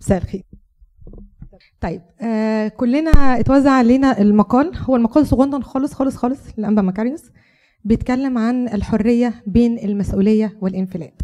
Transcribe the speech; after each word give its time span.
مساء 0.00 0.22
الخير 0.22 0.42
طيب 1.80 2.02
آه 2.20 2.68
كلنا 2.68 3.10
اتوزع 3.10 3.70
علينا 3.70 4.20
المقال. 4.20 4.76
هو 4.76 4.96
المقال 4.96 5.26
صغنن 5.26 5.62
خالص 5.62 5.94
خالص 5.94 6.16
خالص 6.16 6.40
لأنبا 6.56 6.82
ماكاريوس 6.82 7.22
بيتكلم 7.84 8.38
عن 8.38 8.68
الحرية 8.68 9.42
بين 9.46 9.78
المسؤولية 9.78 10.58
والانفلات. 10.60 11.22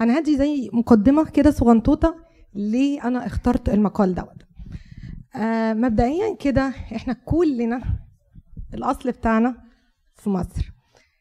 أنا 0.00 0.18
هدي 0.18 0.36
زي 0.36 0.70
مقدمة 0.72 1.24
كده 1.24 1.50
صغنطوطة 1.50 2.16
ليه 2.54 3.04
أنا 3.08 3.26
اخترت 3.26 3.68
المقال 3.68 4.14
دوت. 4.14 4.42
آه 5.36 5.72
مبدئيا 5.72 6.36
كده 6.40 6.68
إحنا 6.68 7.12
كلنا 7.12 7.82
الأصل 8.74 9.10
بتاعنا 9.10 9.56
في 10.14 10.30
مصر 10.30 10.72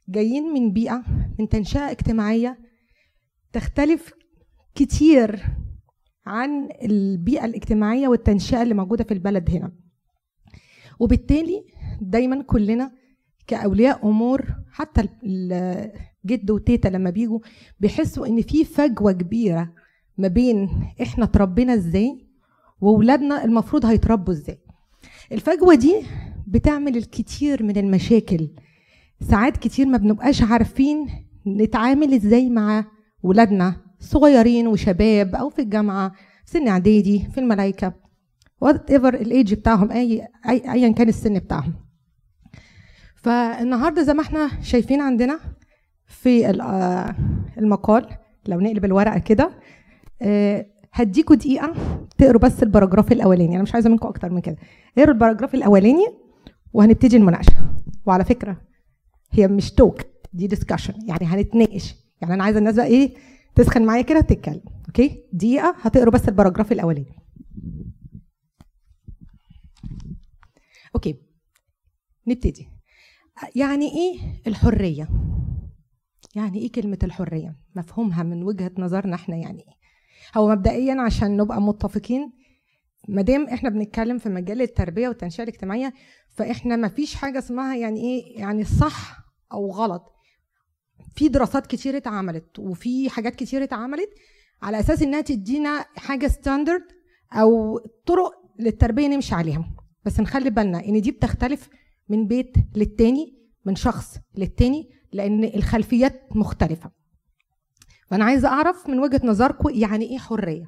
جايين 0.09 0.43
من 0.53 0.71
بيئة 0.71 1.03
من 1.39 1.49
تنشئة 1.49 1.91
اجتماعية 1.91 2.57
تختلف 3.53 4.13
كتير 4.75 5.43
عن 6.25 6.69
البيئة 6.83 7.45
الاجتماعية 7.45 8.07
والتنشئة 8.07 8.61
اللي 8.61 8.73
موجودة 8.73 9.03
في 9.03 9.13
البلد 9.13 9.49
هنا. 9.51 9.71
وبالتالي 10.99 11.63
دايما 12.01 12.41
كلنا 12.43 12.91
كأولياء 13.47 14.09
أمور 14.09 14.45
حتى 14.71 15.07
الجد 15.23 16.51
وتيتا 16.51 16.87
لما 16.87 17.09
بيجوا 17.09 17.39
بيحسوا 17.79 18.27
إن 18.27 18.41
في 18.41 18.65
فجوة 18.65 19.11
كبيرة 19.11 19.73
ما 20.17 20.27
بين 20.27 20.69
إحنا 21.01 21.23
اتربينا 21.23 21.73
إزاي 21.73 22.27
واولادنا 22.81 23.43
المفروض 23.45 23.85
هيتربوا 23.85 24.33
إزاي. 24.33 24.59
الفجوة 25.31 25.75
دي 25.75 25.95
بتعمل 26.47 26.97
الكثير 26.97 27.63
من 27.63 27.77
المشاكل. 27.77 28.49
ساعات 29.21 29.57
كتير 29.57 29.85
ما 29.85 29.97
بنبقاش 29.97 30.41
عارفين 30.41 31.07
نتعامل 31.47 32.13
إزاي 32.13 32.49
مع 32.49 32.85
ولادنا. 33.23 33.84
صغيرين 34.05 34.67
وشباب 34.67 35.35
أو 35.35 35.49
في 35.49 35.61
الجامعة 35.61 36.09
في 36.45 36.51
سن 36.51 36.67
إعدادي 36.67 37.27
في 37.33 37.39
الملايكه 37.39 37.93
whatever 38.61 38.91
ال 38.91 39.13
age 39.13 39.53
بتاعهم 39.53 39.91
أي 39.91 40.27
أي 40.49 40.71
ايا 40.71 40.91
كان 40.91 41.09
السن 41.09 41.39
بتاعهم. 41.39 41.73
فالنهاردة 43.15 44.03
زي 44.03 44.13
ما 44.13 44.21
إحنا 44.21 44.49
شايفين 44.61 45.01
عندنا 45.01 45.39
في 46.07 46.49
المقال 47.57 48.07
لو 48.47 48.59
نقلب 48.59 48.85
الورقة 48.85 49.17
كده 49.19 49.51
هديكوا 50.93 51.35
دقيقة 51.35 51.73
تقروا 52.17 52.41
بس 52.41 52.63
ال 52.63 52.68
paragraph 52.68 53.11
الأولاني. 53.11 53.55
أنا 53.55 53.63
مش 53.63 53.73
عايزة 53.73 53.89
منكم 53.89 54.07
أكتر 54.07 54.29
من 54.29 54.41
كده. 54.41 54.57
اقروا 54.97 55.13
ال 55.13 55.18
paragraph 55.18 55.55
الأولاني 55.55 56.05
وهنبتدي 56.73 57.17
المناقشة. 57.17 57.55
وعلى 58.05 58.25
فكرة 58.25 58.57
هي 59.31 59.47
مش 59.47 59.71
talk 59.71 60.01
دي 60.33 60.47
discussion 60.47 60.93
يعني 61.07 61.25
هنتناقش. 61.25 61.95
يعني 62.21 62.33
أنا 62.33 62.43
عايزة 62.43 62.59
الناس 62.59 62.75
بقى 62.75 62.85
إيه 62.85 63.13
تسخن 63.55 63.85
معايا 63.85 64.01
كده 64.01 64.21
تتكلم 64.21 64.61
okay؟ 64.87 65.23
دقيقة 65.33 65.75
هتقروا 65.81 66.13
بس 66.13 66.29
ال 66.29 66.34
paragraph 66.34 66.71
الأولاني. 66.71 67.15
okay 70.95 71.21
نبتدي. 72.27 72.67
يعني 73.55 73.85
إيه 73.91 74.19
الحرية؟ 74.47 75.09
يعني 76.35 76.59
إيه 76.59 76.71
كلمة 76.71 76.99
الحرية؟ 77.03 77.55
مفهومها 77.75 78.23
من 78.23 78.43
وجهة 78.43 78.71
نظرنا 78.77 79.15
إحنا 79.15 79.35
يعني 79.35 79.59
إيه؟ 79.59 79.73
هو 80.37 80.49
مبدئيا 80.49 81.01
عشان 81.01 81.37
نبقى 81.37 81.61
متفقين 81.61 82.31
ما 83.07 83.21
دام 83.21 83.47
إحنا 83.47 83.69
بنتكلم 83.69 84.17
في 84.17 84.29
مجال 84.29 84.61
التربية 84.61 85.07
والتنشئة 85.07 85.43
الاجتماعية 85.43 85.93
فإحنا 86.29 86.75
ما 86.75 86.87
فيش 86.87 87.15
حاجة 87.15 87.39
اسمها 87.39 87.75
يعني 87.75 87.99
إيه 88.01 88.39
يعني 88.39 88.63
صح 88.63 89.17
أو 89.53 89.71
غلط. 89.71 90.14
في 91.15 91.27
دراسات 91.27 91.67
كتير 91.67 91.97
اتعملت 91.97 92.59
وفي 92.59 93.09
حاجات 93.09 93.35
كتير 93.35 93.63
اتعملت 93.63 94.09
على 94.61 94.79
أساس 94.79 95.01
إنها 95.01 95.21
تدينا 95.21 95.85
حاجة 95.97 96.27
ستاندرد 96.27 96.83
أو 97.33 97.77
طرق 98.05 98.31
للتربية 98.59 99.07
نمشي 99.07 99.35
عليها. 99.35 99.69
بس 100.05 100.19
نخلي 100.19 100.49
بالنا 100.49 100.85
إن 100.85 101.01
دي 101.01 101.11
بتختلف 101.11 101.69
من 102.09 102.27
بيت 102.27 102.53
للتاني 102.75 103.35
من 103.65 103.75
شخص 103.75 104.17
للتاني 104.37 104.89
لأن 105.13 105.43
الخلفيات 105.43 106.35
مختلفة. 106.35 106.91
فأنا 108.09 108.25
عايزة 108.25 108.47
أعرف 108.47 108.89
من 108.89 108.99
وجهة 108.99 109.21
نظركم 109.23 109.69
يعني 109.69 110.05
إيه 110.05 110.17
حرية؟ 110.17 110.65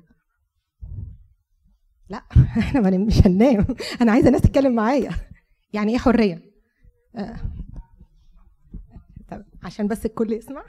لا 2.09 2.23
إحنا 2.59 2.97
مش 2.97 3.27
هننام. 3.27 3.65
أنا 4.01 4.11
عايزة 4.11 4.29
ناس 4.29 4.41
تتكلم 4.41 4.75
معايا. 4.75 5.11
يعني 5.73 5.91
إيه 5.91 5.97
حرية؟ 5.97 6.41
آه. 7.15 7.37
عشان 9.67 9.87
بس 9.87 10.05
الكل 10.05 10.33
يسمع. 10.33 10.65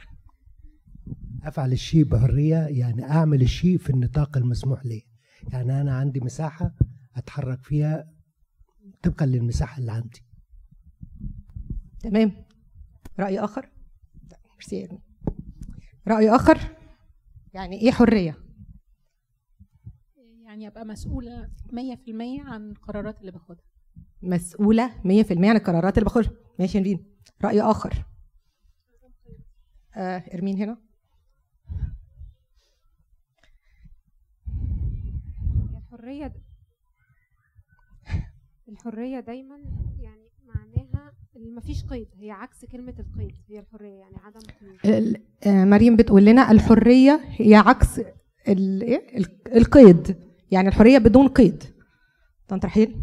أفعل 1.42 1.72
الشيء 1.72 2.04
بحرية 2.04 2.56
يعني 2.56 3.04
أعمل 3.04 3.42
الشيء 3.42 3.78
في 3.78 3.90
النطاق 3.90 4.36
المسموح 4.36 4.86
لي. 4.86 5.02
يعني 5.52 5.80
أنا 5.80 5.96
عندي 5.96 6.20
مساحة 6.20 6.74
أتحرك 7.16 7.62
فيها 7.62 8.12
طبقا 9.02 9.26
للمساحة 9.26 9.78
اللي 9.80 9.92
عندي. 9.92 10.22
تمام. 12.00 12.32
رأي 13.20 13.38
آخر؟ 13.38 13.70
ميرسي 14.52 14.88
رأي 16.08 16.30
آخر؟ 16.30 16.76
يعني 17.54 17.80
إيه 17.80 17.90
حرية؟ 17.90 18.38
يعني 20.44 20.68
أبقى 20.68 20.84
مسؤولة 20.84 21.50
100% 21.72 22.40
عن 22.44 22.70
القرارات 22.70 23.20
اللي 23.20 23.32
باخدها. 23.32 23.64
مسؤولة 24.22 25.02
100% 25.04 25.48
عن 25.48 25.56
القرارات 25.56 25.98
اللي 25.98 26.04
باخدها. 26.04 26.32
ماشي 26.58 26.80
نبين 26.80 27.04
رأي 27.44 27.60
آخر. 27.60 28.04
آه 29.98 30.22
إرمين 30.34 30.56
هنا. 30.56 30.78
الحرية 35.76 36.32
الحرية 38.68 39.20
دايما 39.20 39.56
يعني 40.00 40.28
معناها 40.46 41.12
ما 41.54 41.60
فيش 41.60 41.84
قيد 41.84 42.08
هي 42.20 42.30
عكس 42.30 42.64
كلمة 42.64 42.94
القيد 42.98 43.34
هي 43.48 43.58
الحرية 43.58 43.94
يعني 43.94 44.16
عدم 44.16 44.40
قيود. 44.40 45.22
مريم 45.46 45.96
بتقول 45.96 46.24
لنا 46.24 46.50
الحرية 46.50 47.20
هي 47.24 47.54
عكس 47.54 48.00
القيد. 49.56 50.16
يعني 50.50 50.68
الحرية 50.68 50.98
بدون 50.98 51.28
قيد. 51.28 51.64
طنط 52.48 52.64
رحيل. 52.64 52.96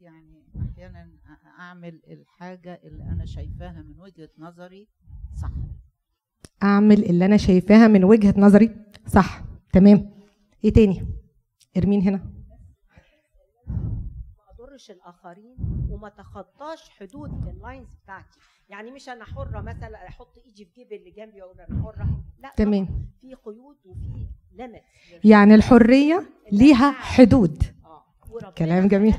يعني 0.00 0.42
أحيانا 0.72 1.08
أعمل 1.58 2.00
الحاجة 2.08 2.80
اللي 2.84 3.02
أنا 3.02 3.24
شايفاها 3.26 3.82
من 3.82 4.00
وجهة 4.00 4.28
نظري 4.38 4.88
صح. 5.42 5.50
أعمل 6.64 7.04
اللي 7.04 7.24
أنا 7.24 7.36
شايفاها 7.36 7.88
من 7.88 8.04
وجهة 8.04 8.34
نظري. 8.36 8.70
صح 9.06 9.42
تمام. 9.72 10.10
إيه 10.64 10.72
تاني؟ 10.72 11.06
إرمين 11.76 12.02
هنا. 12.02 12.20
ما 13.66 14.44
أضرش 14.50 14.90
الآخرين 14.90 15.56
وما 15.90 16.08
تخطاش 16.08 16.90
حدود 16.90 17.48
ال 17.48 17.56
lines 17.56 17.94
بتاعتي. 17.94 18.38
يعني 18.68 18.90
مش 18.90 19.08
أنا 19.08 19.24
حرة 19.24 19.60
مثلا 19.60 20.08
أحط 20.08 20.38
إيدي 20.46 20.64
في 20.64 20.70
جيب 20.74 20.92
اللي 20.92 21.10
جنبي 21.10 21.42
وأقول 21.42 21.60
أنا 21.60 21.82
حرة. 21.82 22.24
لا 22.38 22.52
تمام. 22.56 22.88
في 23.20 23.34
قيود 23.34 23.76
وفي 23.84 24.26
limit 24.52 24.82
يعني 25.24 25.54
الحرية 25.54 26.30
ليها 26.52 26.90
حدود. 26.90 27.62
آه 27.84 28.50
كلام 28.58 28.88
جميل. 28.88 29.14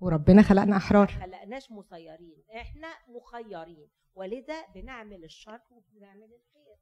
وربنا 0.00 0.42
خلقنا 0.42 0.76
أحرار. 0.76 1.06
خلقناش 1.06 1.72
مسيرين 1.72 2.36
إحنا 2.56 2.88
مخيرين. 3.08 3.88
ولذا 4.14 4.66
بنعمل 4.74 5.24
الشر 5.24 5.60
وبنعمل 5.70 6.28
الخير. 6.34 6.76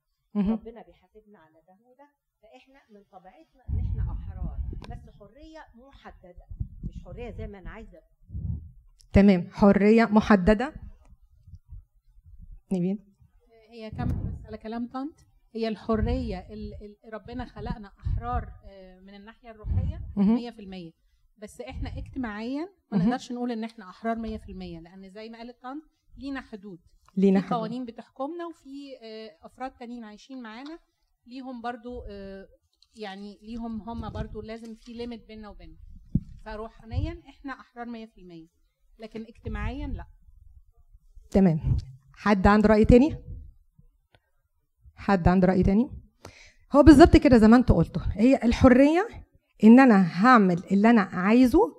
ربنا 0.52 0.82
بيحاسبنا 0.82 1.38
على 1.38 1.62
ده 1.68 1.78
وده 1.84 2.08
فإحنا 2.42 2.80
من 2.90 3.04
طبيعتنا 3.12 3.64
إن 3.68 3.78
إحنا 3.78 4.12
أحرار. 4.12 4.58
بس 4.90 5.10
حرية 5.20 5.66
محددة 5.74 6.46
مش 6.84 7.04
حرية 7.04 7.30
زي 7.30 7.46
ما 7.46 7.58
أنا 7.58 7.70
عايزة. 7.70 8.00
تمام. 9.12 9.50
حرية 9.50 10.04
محددة. 10.04 10.74
نبين 12.72 13.14
هي 13.70 13.90
كم 13.90 14.36
على 14.44 14.58
كلام 14.58 14.88
طنط. 14.88 15.26
هي 15.54 15.68
الحرية 15.68 16.38
اللي 16.50 16.96
ربنا 17.12 17.44
خلقنا 17.44 17.92
أحرار 17.98 18.52
من 19.02 19.14
الناحية 19.14 19.50
الروحية 19.50 20.00
100% 20.16 20.92
بس 21.38 21.60
إحنا 21.60 21.98
اجتماعيا 21.98 22.68
ما 22.92 22.98
نقدرش 22.98 23.32
نقول 23.32 23.52
إن 23.52 23.64
إحنا 23.64 23.88
أحرار 23.88 24.16
100% 24.16 24.20
لأن 24.82 25.10
زي 25.10 25.28
ما 25.28 25.38
قالت 25.38 25.62
طنط 25.62 25.82
لينا 26.18 26.40
حدود. 26.40 26.80
لينا 27.16 27.40
في 27.40 27.54
قوانين 27.54 27.84
بتحكمنا 27.84 28.46
وفي 28.46 28.96
أفراد 29.42 29.70
تانيين 29.70 30.04
عايشين 30.04 30.42
معانا 30.42 30.78
ليهم 31.26 31.62
برضو 31.62 32.02
يعني 32.94 33.38
ليهم 33.42 33.80
هم 33.90 34.10
برضو 34.10 34.40
لازم 34.40 34.74
في 34.74 34.92
ليميت 34.92 35.26
بيننا 35.26 35.48
وبينهم. 35.48 35.78
فروحانيا 36.44 37.22
إحنا 37.28 37.52
أحرار 37.52 37.86
100% 37.86 38.48
لكن 38.98 39.22
اجتماعيا 39.22 39.86
لا. 39.86 40.06
تمام. 41.30 41.76
حد 42.12 42.46
عنده 42.46 42.68
رأي 42.68 42.84
تاني؟ 42.84 43.16
حد 44.96 45.28
عنده 45.28 45.46
رأي 45.46 45.62
تاني؟ 45.62 45.90
هو 46.72 46.82
بالظبط 46.82 47.16
كده 47.16 47.38
زي 47.38 47.48
ما 47.48 47.56
انت 47.56 47.72
قلته 47.72 48.00
هي 48.12 48.40
الحرية 48.44 49.08
إن 49.64 49.80
أنا 49.80 50.26
هعمل 50.26 50.62
اللي 50.72 50.90
أنا 50.90 51.00
عايزه 51.00 51.76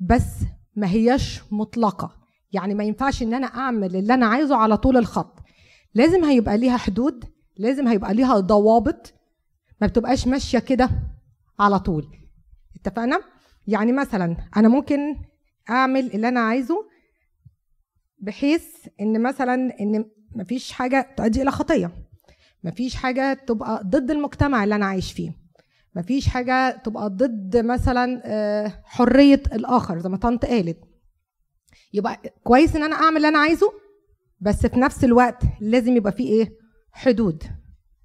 بس 0.00 0.44
ما 0.76 0.90
هياش 0.90 1.52
مطلقة. 1.52 2.19
يعني 2.52 2.74
ما 2.74 2.84
ينفعش 2.84 3.22
إن 3.22 3.34
أنا 3.34 3.46
أعمل 3.46 3.96
اللي 3.96 4.14
أنا 4.14 4.26
عايزه 4.26 4.56
على 4.56 4.76
طول 4.76 4.96
الخط. 4.96 5.38
لازم 5.94 6.24
هيبقى 6.24 6.58
ليها 6.58 6.76
حدود 6.76 7.24
لازم 7.56 7.88
هيبقى 7.88 8.14
ليها 8.14 8.40
ضوابط 8.40 9.14
ما 9.80 9.86
بتبقاش 9.86 10.26
ماشية 10.26 10.58
كده 10.58 10.90
على 11.58 11.78
طول. 11.78 12.06
اتفقنا؟ 12.76 13.20
يعني 13.66 13.92
مثلا 13.92 14.36
أنا 14.56 14.68
ممكن 14.68 14.98
أعمل 15.70 16.12
اللي 16.14 16.28
أنا 16.28 16.40
عايزه 16.40 16.86
بحيث 18.18 18.64
إن 19.00 19.22
مثلا 19.22 19.54
إن 19.80 20.04
مفيش 20.36 20.72
حاجة 20.72 21.14
تؤدي 21.16 21.42
إلى 21.42 21.50
خطية. 21.50 21.92
مفيش 22.64 22.94
حاجة 22.94 23.32
تبقى 23.34 23.82
ضد 23.84 24.10
المجتمع 24.10 24.64
اللي 24.64 24.74
أنا 24.74 24.86
عايش 24.86 25.12
فيه. 25.12 25.32
مفيش 25.96 26.28
حاجة 26.28 26.70
تبقى 26.70 27.10
ضد 27.10 27.56
مثلا 27.56 28.22
آه، 28.24 28.82
حرية 28.84 29.42
الآخر 29.52 29.98
زي 29.98 30.08
ما 30.08 30.16
طنط 30.16 30.44
قالت. 30.44 30.78
يبقى 31.92 32.34
كويس 32.44 32.76
إن 32.76 32.82
أنا 32.82 32.96
أعمل 32.96 33.16
اللي 33.16 33.28
أنا 33.28 33.38
عايزه 33.38 33.72
بس 34.40 34.66
في 34.66 34.80
نفس 34.80 35.04
الوقت 35.04 35.42
لازم 35.60 35.96
يبقى 35.96 36.12
في 36.12 36.22
إيه؟ 36.22 36.52
حدود 36.92 37.42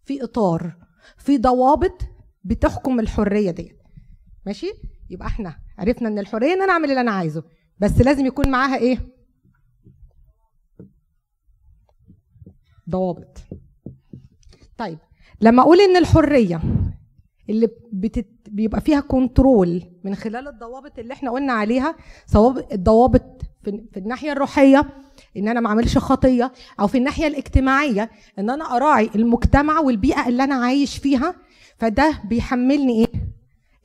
في 0.03 0.23
إطار 0.23 0.75
في 1.17 1.37
ضوابط 1.37 2.01
بتحكم 2.43 2.99
الحرية 2.99 3.51
ديت. 3.51 3.77
ماشي؟ 4.45 4.67
يبقى 5.09 5.27
إحنا 5.27 5.55
عرفنا 5.77 6.07
إن 6.09 6.19
الحرية 6.19 6.53
إن 6.53 6.61
أنا 6.61 6.71
أعمل 6.71 6.89
اللي 6.89 7.01
أنا 7.01 7.11
عايزه 7.11 7.43
بس 7.79 8.01
لازم 8.01 8.25
يكون 8.25 8.49
معاها 8.51 8.77
إيه؟ 8.77 8.97
ضوابط. 12.89 13.37
طيب 14.77 14.99
لما 15.41 15.61
أقول 15.61 15.81
إن 15.81 15.95
الحرية 15.97 16.61
اللي 17.49 17.69
بتت... 17.93 18.27
بيبقى 18.49 18.81
فيها 18.81 18.99
كنترول 18.99 19.83
من 20.03 20.15
خلال 20.15 20.47
الضوابط 20.47 20.99
اللي 20.99 21.13
إحنا 21.13 21.31
قلنا 21.31 21.53
عليها 21.53 21.95
سواء 22.25 22.73
الضوابط 22.73 23.41
في, 23.65 23.83
في 23.93 23.99
الناحية 23.99 24.31
الروحية 24.31 24.89
إن 25.37 25.47
أنا 25.47 25.59
ما 25.59 25.67
أعملش 25.69 25.97
خطية 25.97 26.51
أو 26.79 26.87
في 26.87 26.97
الناحية 26.97 27.27
الاجتماعية 27.27 28.11
إن 28.39 28.49
أنا 28.49 28.75
أراعي 28.75 29.09
المجتمع 29.15 29.79
والبيئة 29.79 30.27
اللي 30.27 30.43
أنا 30.43 30.55
عايش 30.55 30.97
فيها 30.97 31.35
فده 31.77 32.21
بيحملني 32.29 33.05
إيه؟ 33.05 33.11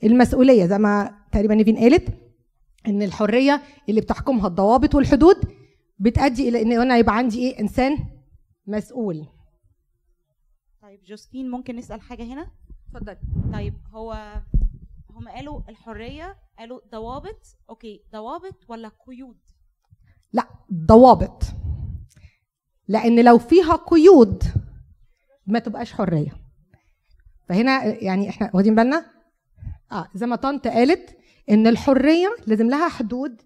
المسؤولية. 0.03 0.65
زي 0.65 0.77
ما 0.77 1.17
تقريبا 1.31 1.55
نيفين 1.55 1.77
قالت 1.77 2.07
إن 2.87 3.01
الحرية 3.01 3.61
اللي 3.89 4.01
بتحكمها 4.01 4.47
الضوابط 4.47 4.95
والحدود 4.95 5.35
بتؤدي 5.99 6.49
إلى 6.49 6.61
إن 6.61 6.71
أنا 6.81 6.97
يبقى 6.97 7.17
عندي 7.17 7.39
إيه؟ 7.39 7.59
إنسان 7.59 7.97
مسؤول. 8.67 9.27
طيب 10.81 11.03
جوزفين 11.03 11.49
ممكن 11.51 11.75
نسأل 11.75 12.01
حاجة 12.01 12.23
هنا؟ 12.23 12.47
اتفضلي 12.95 13.17
طيب 13.53 13.73
هو 13.93 14.41
هم 15.09 15.27
قالوا 15.29 15.61
الحرية 15.69 16.35
قالوا 16.59 16.79
ضوابط 16.91 17.57
أوكي 17.69 18.03
ضوابط 18.13 18.55
ولا 18.69 18.91
قيود؟ 19.07 19.37
لا 20.33 20.47
ضوابط. 20.73 21.43
لأن 22.87 23.25
لو 23.25 23.37
فيها 23.37 23.75
قيود 23.75 24.43
ما 25.47 25.59
تبقاش 25.59 25.93
حرية. 25.93 26.31
فهنا 27.49 27.85
يعني 27.85 28.29
إحنا 28.29 28.51
واخدين 28.53 28.75
بالنا؟ 28.75 29.05
آه 29.91 30.07
زي 30.15 30.25
ما 30.25 30.35
طنط 30.35 30.67
قالت 30.67 31.17
إن 31.49 31.67
الحرية 31.67 32.35
لازم 32.47 32.67
لها 32.69 32.89
حدود. 32.89 33.41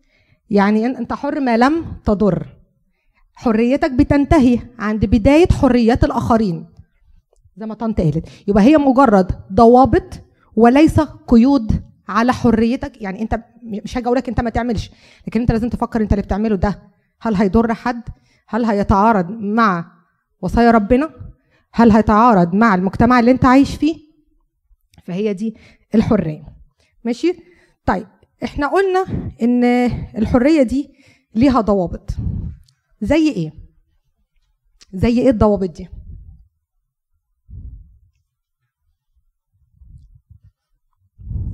يعني 0.49 0.85
أنت 0.85 1.13
حر 1.13 1.39
ما 1.39 1.57
لم 1.57 1.85
تضر. 2.05 2.47
حريتك 3.33 3.91
بتنتهي 3.91 4.59
عند 4.79 5.05
بداية 5.05 5.47
حريات 5.61 6.03
الآخرين. 6.03 6.65
زي 7.57 7.65
ما 7.65 7.73
طنط 7.73 8.01
قالت. 8.01 8.29
يبقى 8.47 8.63
هي 8.63 8.77
مجرد 8.77 9.31
ضوابط 9.53 10.21
وليس 10.55 10.99
قيود 10.99 11.83
على 12.07 12.33
حريتك. 12.33 13.01
يعني 13.01 13.21
انت 13.21 13.39
مش 13.63 13.97
هاجي 13.97 14.05
أقول 14.05 14.17
لك 14.17 14.29
انت 14.29 14.41
ما 14.41 14.49
تعملش 14.49 14.91
لكن 15.27 15.39
انت 15.39 15.51
لازم 15.51 15.69
تفكر 15.69 16.01
انت 16.01 16.13
اللي 16.13 16.21
بتعمله 16.23 16.55
ده. 16.55 16.81
هل 17.21 17.35
هيضر 17.35 17.73
حد؟ 17.73 18.01
هل 18.47 18.65
هيتعارض 18.65 19.29
مع 19.31 19.91
وصايا 20.41 20.71
ربنا؟ 20.71 21.09
هل 21.73 21.91
هيتعارض 21.91 22.53
مع 22.55 22.75
المجتمع 22.75 23.19
اللي 23.19 23.31
انت 23.31 23.45
عايش 23.45 23.75
فيه؟ 23.75 23.97
فهي 25.03 25.33
دي 25.33 25.55
الحرية. 25.95 26.45
ماشي؟ 27.03 27.33
طيب 27.85 28.07
إحنا 28.43 28.67
قلنا 28.67 29.05
ان 29.41 29.63
الحرية 30.17 30.63
دي 30.63 30.95
ليها 31.35 31.61
ضوابط. 31.61 32.09
زي 33.01 33.29
إيه؟ 33.31 33.51
زي 34.93 35.19
إيه 35.19 35.29
الضوابط 35.29 35.69
دي 35.69 35.87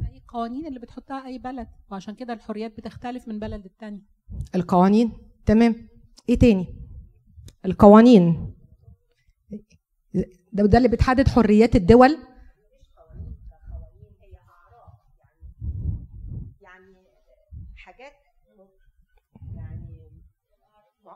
زي 0.01 0.20
القوانين 0.31 0.67
اللي 0.67 0.79
بتحطها 0.79 1.25
أي 1.25 1.37
بلد 1.37 1.67
وعشان 1.91 2.15
كده 2.15 2.33
الحريات 2.33 2.77
بتختلف 2.77 3.27
من 3.27 3.39
بلد 3.39 3.61
للتاني. 3.63 4.01
القوانين 4.55 5.11
تمام. 5.45 5.89
إيه 6.29 6.39
تاني؟ 6.39 6.75
القوانين. 7.65 8.55
ده 10.53 10.65
ده 10.65 10.77
اللي 10.77 10.87
بتحدد 10.87 11.27
حريات 11.27 11.75
الدول. 11.75 12.17
يعني 16.61 16.95
يعني 19.53 20.11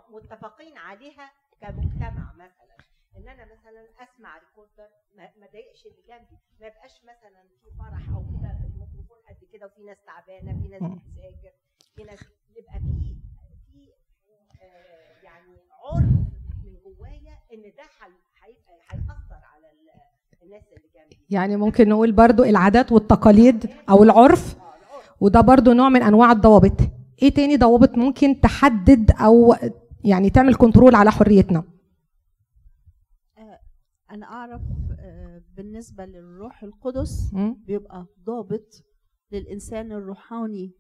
متفقين 0.10 0.78
عليها 0.78 1.32
كمجتمع 1.62 2.34
مثلا. 2.34 2.78
إن 3.18 3.28
أنا 3.30 3.46
مثلا 3.46 3.88
أسمع 4.04 4.38
ريكوردر 4.38 4.90
ما 5.18 5.24
ما 5.40 5.46
اضايقش 5.50 5.86
اللي 5.86 6.04
جنبي 6.08 6.38
ما 6.62 6.68
يبقاش 6.68 7.02
مثلا 7.04 7.44
في 7.64 7.78
فرح 7.80 8.10
أو 8.10 8.24
كده. 8.24 8.65
قد 9.30 9.36
كده 9.54 9.66
وفي 9.66 9.84
ناس 9.84 9.98
تعبانة 10.06 10.62
في 10.62 10.68
ناس. 10.68 10.82
بتذاكر 10.82 11.52
في 11.96 12.04
ناس 12.04 12.20
يبقى 12.58 12.80
في 12.80 13.16
في 13.72 13.90
آه، 14.62 15.24
يعني 15.24 15.58
عرف 15.84 16.10
من 16.64 16.76
جوايا 16.86 17.38
إن 17.54 17.62
ده 17.78 17.84
هيأثر 18.44 19.40
على 19.54 19.68
ال- 19.72 20.44
الناس 20.44 20.64
اللي 20.68 20.90
جنبي 20.96 21.26
يعني 21.30 21.56
ممكن 21.56 21.90
نقول 21.90 22.12
برضو 22.12 22.44
العادات 22.44 22.92
والتقاليد 22.92 23.70
أو 23.90 24.04
العرف 24.04 24.58
وده 25.20 25.42
برضو 25.42 25.72
نوع 25.74 25.90
من 25.90 26.02
أنواع 26.04 26.32
الضوابط 26.32 26.78
إيه 27.22 27.34
تاني 27.34 27.58
ضوابط 27.58 27.90
ممكن 27.98 28.42
تحدد 28.42 29.12
أو 29.12 29.56
يعني 30.04 30.30
تعمل 30.30 30.56
كنترول 30.56 30.96
على 30.96 31.12
حريتنا 31.12 31.64
أنا 34.12 34.26
أعرف 34.26 34.62
آه، 35.00 35.42
بالنسبة 35.58 36.06
للروح 36.06 36.64
القدس؟ 36.64 37.32
بيبقى 37.68 38.06
ضابط 38.26 38.84
للإنسان 39.36 39.92
الروحاني 39.92 40.72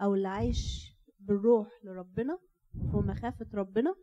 أو 0.00 0.14
اللي 0.14 0.28
عايش 0.28 0.92
بالروح 1.20 1.68
لربنا 1.84 2.38
ومخافه 2.94 3.46
ربنا 3.54 3.94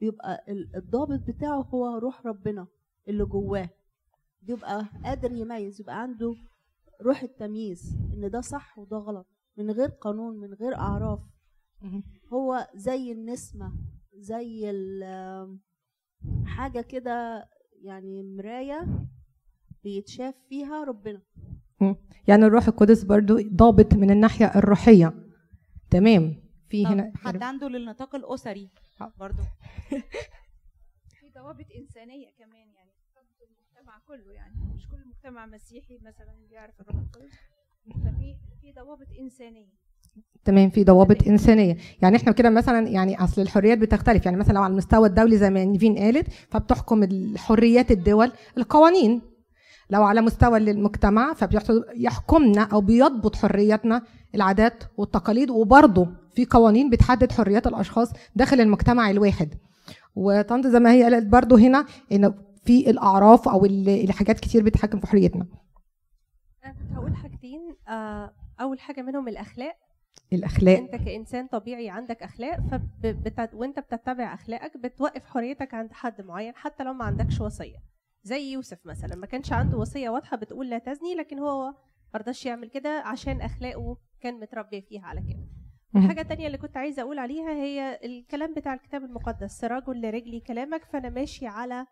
بيبقى 0.00 0.44
ال- 0.48 0.76
الضابط 0.76 1.20
بتاعه 1.28 1.60
هو 1.62 1.98
روح 1.98 2.26
ربنا 2.26 2.66
اللي 3.08 3.24
جواه. 3.24 3.70
بيبقى 4.42 4.86
قادر 5.04 5.32
يميز 5.32 5.80
يبقى 5.80 6.02
عنده 6.02 6.34
روح 7.02 7.22
التمييز 7.22 7.96
إن 8.14 8.30
ده 8.30 8.40
صح 8.40 8.78
وده 8.78 8.96
غلط 8.96 9.26
من 9.56 9.70
غير 9.70 9.88
قانون 9.88 10.36
من 10.36 10.54
غير 10.54 10.74
أعراف. 10.76 11.20
هو 12.32 12.68
زي 12.74 13.12
النسمة 13.12 13.72
زي 14.14 14.70
حاجة 16.46 16.80
كده 16.80 17.48
يعني 17.82 18.22
مراية 18.22 19.06
بيتشاف 19.84 20.34
فيها 20.48 20.84
ربنا. 20.84 21.22
يعني 22.28 22.44
الروح 22.44 22.68
القدس 22.68 23.02
برضو 23.04 23.38
ضابط 23.54 23.94
من 23.94 24.10
الناحية 24.10 24.46
الروحية. 24.56 25.12
تمام. 25.90 26.36
في 26.68 26.86
هنا 26.86 27.12
حد 27.16 27.42
عنده 27.42 27.68
للنطاق 27.68 28.14
الأسري 28.14 28.70
برضو؟ 29.18 29.42
في 31.20 31.26
ضوابط 31.34 31.66
إنسانية 31.78 32.26
كمان 32.38 32.68
يعني 32.74 32.90
المجتمع 33.50 33.98
كله 34.08 34.32
يعني. 34.32 34.54
مش 34.74 34.88
كل 34.88 35.08
مجتمع 35.08 35.46
مسيحي 35.46 35.98
مثلا 36.02 36.34
بيعرف 36.50 36.80
الروح 36.80 36.96
القدس. 36.96 37.32
ففي 38.04 38.36
في 38.60 38.72
ضوابط 38.72 39.06
إنسانية. 39.20 39.68
تمام. 40.44 40.70
في 40.70 40.84
ضوابط 40.84 41.26
إنسانية. 41.26 41.76
يعني 42.02 42.16
إحنا 42.16 42.32
كده 42.32 42.50
مثلا 42.50 42.88
يعني 42.88 43.24
أصل 43.24 43.42
الحريات 43.42 43.78
بتختلف. 43.78 44.24
يعني 44.24 44.36
مثلا 44.36 44.54
لو 44.54 44.62
على 44.62 44.70
المستوى 44.70 45.08
الدولي 45.08 45.36
زي 45.36 45.50
ما 45.50 45.64
نيفين 45.64 45.98
قالت 45.98 46.32
فبتحكم 46.32 47.02
الحريات 47.02 47.90
الدول 47.90 48.32
القوانين. 48.58 49.31
لو 49.92 50.02
على 50.02 50.20
مستوى 50.20 50.58
المجتمع 50.58 51.32
فبيحكمنا 51.34 52.62
أو 52.72 52.80
بيضبط 52.80 53.36
حرياتنا 53.36 54.02
العادات 54.34 54.84
والتقاليد 54.96 55.50
وبرضه 55.50 56.08
في 56.34 56.44
قوانين 56.44 56.90
بتحدد 56.90 57.32
حريات 57.32 57.66
الأشخاص 57.66 58.12
داخل 58.36 58.60
المجتمع 58.60 59.10
الواحد. 59.10 59.54
وطنط 60.16 60.66
زي 60.66 60.80
ما 60.80 60.92
هي 60.92 61.02
قالت 61.02 61.26
برضه 61.26 61.58
هنا 61.58 61.86
إن 62.12 62.34
في 62.64 62.90
الأعراف 62.90 63.48
أو 63.48 63.64
ال- 63.64 63.88
الحاجات 63.88 64.40
كتير 64.40 64.62
بتتحكم 64.64 65.00
في 65.00 65.06
حريتنا. 65.06 65.46
أنا 66.64 66.72
كنت 66.72 66.92
هقول 66.98 67.16
حاجتين 67.16 67.76
آه، 67.88 68.32
أول 68.60 68.80
حاجة 68.80 69.02
منهم 69.02 69.28
الأخلاق. 69.28 69.74
الأخلاق. 70.32 70.78
أنت 70.78 70.94
كإنسان 71.04 71.46
طبيعي 71.46 71.90
عندك 71.90 72.22
أخلاق 72.22 72.56
فبت... 72.70 73.50
وأنت 73.54 73.78
بتتبع 73.78 74.34
أخلاقك 74.34 74.76
بتوقف 74.76 75.24
حريتك 75.24 75.74
عند 75.74 75.92
حد 75.92 76.20
معين 76.24 76.52
حتى 76.56 76.84
لو 76.84 76.92
ما 76.92 77.04
عندكش 77.04 77.40
وصية. 77.40 77.91
زي 78.22 78.52
يوسف 78.52 78.78
مثلا. 78.86 79.14
ما 79.16 79.26
كانش 79.26 79.52
عنده 79.52 79.78
وصية 79.78 80.10
واضحة 80.10 80.36
بتقول 80.36 80.70
لا 80.70 80.78
تزني 80.78 81.14
لكن 81.14 81.38
هو 81.38 81.74
مرضاش 82.14 82.46
يعمل 82.46 82.70
كده 82.70 83.00
عشان 83.04 83.40
أخلاقه 83.40 83.96
كان 84.20 84.40
متربي 84.40 84.82
فيها 84.82 85.02
على 85.02 85.20
كده. 85.20 85.46
الحاجة 85.96 86.20
التانية 86.20 86.46
اللي 86.46 86.58
كنت 86.58 86.76
عايزة 86.76 87.02
أقول 87.02 87.18
عليها 87.18 87.50
هي 87.50 88.00
الكلام 88.04 88.54
بتاع 88.54 88.74
الكتاب 88.74 89.04
المقدس 89.04 89.50
سراج 89.52 89.82
لرجلي 89.90 90.40
كلامك 90.40 90.84
فأنا 90.84 91.08
ماشي 91.08 91.46
على 91.46 91.86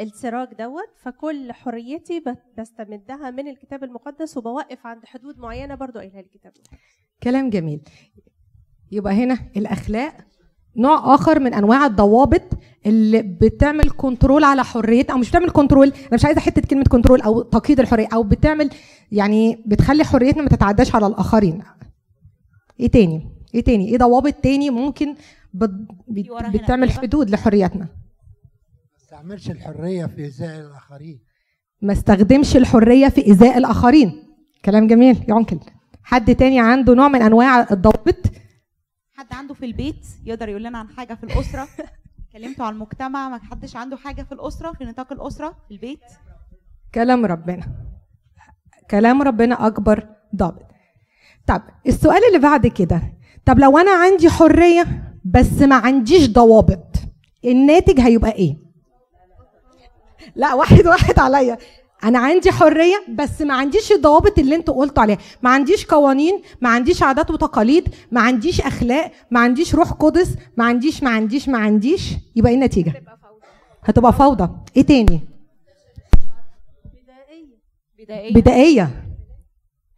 السراج 0.00 0.48
دوت 0.54 0.88
فكل 1.02 1.52
حريتي 1.52 2.24
بستمدها 2.58 3.30
من 3.30 3.48
الكتاب 3.48 3.84
المقدس 3.84 4.36
وبوقف 4.36 4.86
عند 4.86 5.04
حدود 5.06 5.38
معينة 5.38 5.74
برضو 5.74 5.98
قايلها 5.98 6.20
الكتاب 6.20 6.52
المقدس. 6.56 6.78
كلام 7.22 7.50
جميل. 7.50 7.80
يبقى 8.92 9.12
هنا 9.12 9.38
الأخلاق 9.56 10.16
نوع 10.78 11.14
آخر 11.14 11.40
من 11.40 11.54
أنواع 11.54 11.86
الضوابط 11.86 12.42
اللي 12.86 13.22
بتعمل 13.22 13.90
control 13.90 14.44
على 14.44 14.64
حريتنا 14.64 15.14
أو 15.14 15.18
مش 15.18 15.30
بتعمل 15.30 15.50
control 15.50 15.88
أنا 15.88 16.14
مش 16.14 16.24
عايزة 16.24 16.40
حتة 16.40 16.62
كلمة 16.62 16.84
control 16.84 17.20
أو 17.20 17.42
تقييد 17.42 17.80
الحرية 17.80 18.08
أو 18.14 18.22
بتعمل 18.22 18.70
يعني 19.12 19.64
بتخلي 19.66 20.04
حريتنا 20.04 20.42
ما 20.42 20.48
تتعداش 20.48 20.94
على 20.94 21.06
الآخرين. 21.06 21.62
إيه 22.80 22.88
تاني؟ 22.90 23.30
إيه 23.54 23.64
تاني؟ 23.64 23.88
إيه 23.88 23.98
ضوابط 23.98 24.32
تاني 24.34 24.70
ممكن 24.70 25.14
بت... 25.54 25.70
بتعمل؟ 26.08 26.90
حدود 26.90 27.30
لحريتنا؟ 27.30 27.84
ما 27.84 28.96
استعملش 29.02 29.50
الحرية 29.50 30.06
في 30.06 30.26
إيذاء 30.26 30.60
الآخرين. 30.60 31.20
ما 31.82 31.92
استخدمش 31.92 32.56
الحرية 32.56 33.08
في 33.08 33.26
ايذاء 33.26 33.58
الآخرين. 33.58 34.22
كلام 34.64 34.86
جميل 34.86 35.24
يا 35.28 35.34
uncle 35.34 35.58
حد 36.02 36.34
تاني 36.34 36.60
عنده 36.60 36.94
نوع 36.94 37.08
من 37.08 37.22
أنواع 37.22 37.66
الضوابط 37.70 38.16
حد 39.18 39.32
عنده 39.32 39.54
في 39.54 39.66
البيت 39.66 40.06
يقدر 40.24 40.48
يقول 40.48 40.64
لنا 40.64 40.78
عن 40.78 40.88
حاجة 40.88 41.14
في 41.14 41.24
الأسرة؟ 41.24 41.68
اتكلمتوا 42.28 42.64
عن 42.64 42.72
المجتمع 42.72 43.28
ما 43.28 43.40
حدش 43.50 43.76
عنده 43.76 43.96
حاجة 43.96 44.22
في 44.22 44.32
الأسرة 44.32 44.72
في 44.72 44.84
نطاق 44.84 45.12
الأسرة 45.12 45.48
في 45.48 45.74
البيت؟ 45.74 46.00
كلام 46.94 47.26
ربنا. 47.26 47.66
كلام 48.90 49.22
ربنا 49.22 49.66
أكبر 49.66 50.08
ضابط. 50.36 50.66
طب 51.46 51.62
السؤال 51.86 52.24
اللي 52.28 52.38
بعد 52.38 52.66
كده. 52.66 53.02
طب 53.46 53.58
لو 53.58 53.78
أنا 53.78 53.90
عندي 53.90 54.30
حرية 54.30 54.86
بس 55.24 55.62
ما 55.62 55.76
عنديش 55.76 56.30
ضوابط 56.32 56.96
الناتج 57.44 58.00
هيبقى 58.00 58.32
إيه؟ 58.32 58.56
لا 60.34 60.54
واحد 60.54 60.86
واحد 60.86 61.18
عليا. 61.18 61.58
أنا 62.04 62.18
عندي 62.18 62.52
حرية 62.52 63.04
بس 63.08 63.42
ما 63.42 63.54
عنديش 63.54 63.92
الضوابط 63.92 64.38
اللي 64.38 64.54
أنتوا 64.54 64.74
قلتوا 64.74 65.02
عليها. 65.02 65.18
ما 65.42 65.50
عنديش 65.50 65.86
قوانين 65.86 66.42
ما 66.60 66.68
عنديش 66.68 67.02
عادات 67.02 67.30
وتقاليد 67.30 67.94
ما 68.12 68.20
عنديش 68.20 68.60
أخلاق 68.60 69.12
ما 69.30 69.40
عنديش 69.40 69.74
روح 69.74 69.92
قدس 69.92 70.34
ما 70.56 70.64
عنديش 70.64 71.02
ما 71.02 71.10
عنديش 71.10 71.48
ما 71.48 71.58
عنديش. 71.58 72.10
يبقى 72.36 72.50
إيه 72.50 72.56
النتيجة؟ 72.56 73.02
هتبقى 73.84 74.12
فوضى. 74.12 74.48
إيه 74.76 74.82
تاني؟ 74.82 75.20
بدائية. 77.98 78.34
بدائية. 78.34 79.04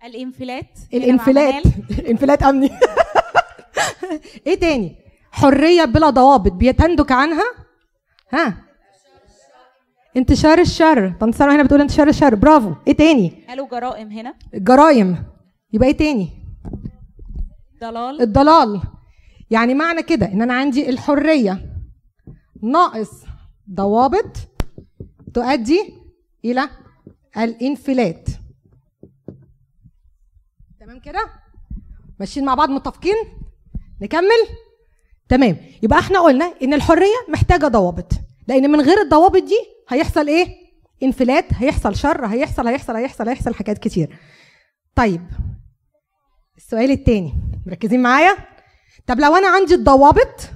الانفلات. 0.04 0.78
الانفلات. 0.95 1.62
انفلات 2.11 2.42
أمني. 2.42 2.71
إيه 4.47 4.61
تاني؟ 4.61 4.97
حرية 5.33 5.85
بلا 5.85 6.11
ضوابط. 6.11 6.52
بيتندك 6.52 7.12
عنها؟ 7.12 7.45
ها؟ 8.33 8.69
انتشار 10.16 10.58
الشر. 10.58 11.14
ساره 11.32 11.54
هنا 11.54 11.62
بتقول 11.62 11.80
انتشار 11.80 12.08
الشر. 12.08 12.34
برافو. 12.34 12.72
إيه 12.86 12.96
تاني؟ 12.96 13.44
قالوا 13.48 13.68
جرائم 13.68 14.10
هنا. 14.12 14.34
الجرايم 14.54 15.24
يبقى 15.72 15.88
إيه 15.88 15.96
تاني؟ 15.96 16.28
ضلال 17.80 18.22
الضلال. 18.22 18.80
يعني 19.50 19.74
معنى 19.74 20.02
كده 20.02 20.26
ان 20.26 20.42
أنا 20.42 20.54
عندي 20.54 20.90
الحرية 20.90 21.66
ناقص 22.62 23.10
ضوابط 23.74 24.36
تؤدي 25.34 25.94
إلى 26.44 26.68
الانفلات. 27.36 28.28
تمام 30.80 31.00
كده؟ 31.00 31.20
ماشيين 32.20 32.46
مع 32.46 32.54
بعض 32.54 32.70
متفقين؟ 32.70 33.14
نكمل؟ 34.00 34.46
تمام. 35.28 35.56
يبقى 35.82 35.98
إحنا 35.98 36.20
قلنا 36.20 36.54
إن 36.62 36.74
الحرية 36.74 37.16
محتاجة 37.28 37.66
ضوابط 37.66 38.12
لأن 38.48 38.70
من 38.70 38.80
غير 38.80 39.00
الضوابط 39.00 39.42
دي 39.42 39.58
هيحصل 39.90 40.28
إيه؟ 40.28 40.47
انفلات 41.02 41.44
هيحصل 41.54 41.97
شر 41.97 42.26
هيحصل 42.26 42.66
هيحصل 42.66 42.97
هيحصل 42.97 43.28
هيحصل 43.28 43.54
حاجات 43.54 43.78
كتير. 43.78 44.18
طيب 44.94 45.26
السؤال 46.56 46.90
التاني. 46.90 47.32
مركزين 47.66 48.02
معايا؟ 48.02 48.37
طب 49.06 49.20
لو 49.20 49.37
أنا 49.37 49.49
عندي 49.49 49.75
الضوابط 49.75 50.50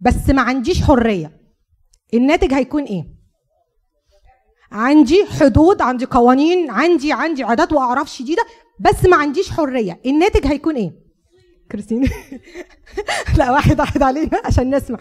بس 0.00 0.30
ما 0.30 0.42
عنديش 0.42 0.82
حرية 0.82 1.40
الناتج 2.14 2.54
هيكون 2.54 2.84
إيه؟ 2.84 3.04
عندي 4.72 5.26
حدود 5.26 5.82
عندي 5.82 6.04
قوانين 6.04 6.70
عندي 6.70 7.12
عندي 7.12 7.44
عادات 7.44 7.72
وأعراف 7.72 8.08
شديدة 8.08 8.42
بس 8.80 9.04
ما 9.04 9.16
عنديش 9.16 9.50
حرية. 9.50 10.00
الناتج 10.06 10.46
هيكون 10.46 10.76
إيه؟ 10.76 10.92
كريستين. 11.72 12.02
لا 13.38 13.50
واحد 13.50 13.80
واحد 13.80 14.02
علينا 14.02 14.42
عشان 14.44 14.74
نسمع. 14.74 14.98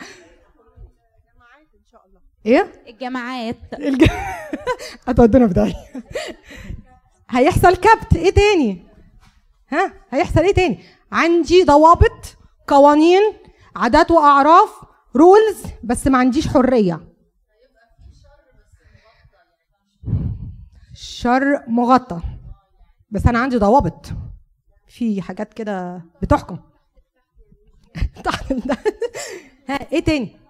إيه؟ 2.45 2.71
الجماعات 2.87 3.57
الج... 3.73 4.05
هتودونا 5.07 5.47
في 5.47 5.53
داهية. 5.53 5.75
هيحصل 7.29 7.75
كبت. 7.75 8.15
إيه 8.15 8.33
تاني؟ 8.33 8.83
ها؟ 9.69 9.93
هيحصل 10.11 10.39
إيه 10.39 10.53
تاني؟ 10.53 10.79
عندي 11.11 11.63
ضوابط 11.63 12.37
قوانين 12.67 13.21
عادات 13.75 14.11
وأعراف 14.11 14.69
رولز 15.15 15.63
بس 15.83 16.07
ما 16.07 16.17
عنديش 16.17 16.47
حرية. 16.47 16.99
شر 20.93 21.63
مغطى. 21.67 22.21
بس 23.11 23.27
أنا 23.27 23.39
عندي 23.39 23.57
ضوابط. 23.57 24.05
في 24.87 25.21
حاجات 25.21 25.53
كده 25.53 26.05
بتحكم. 26.21 26.57
تحت 28.25 28.53
ده. 28.53 28.77
ها 29.69 29.91
إيه 29.91 29.99
تاني؟ 30.03 30.42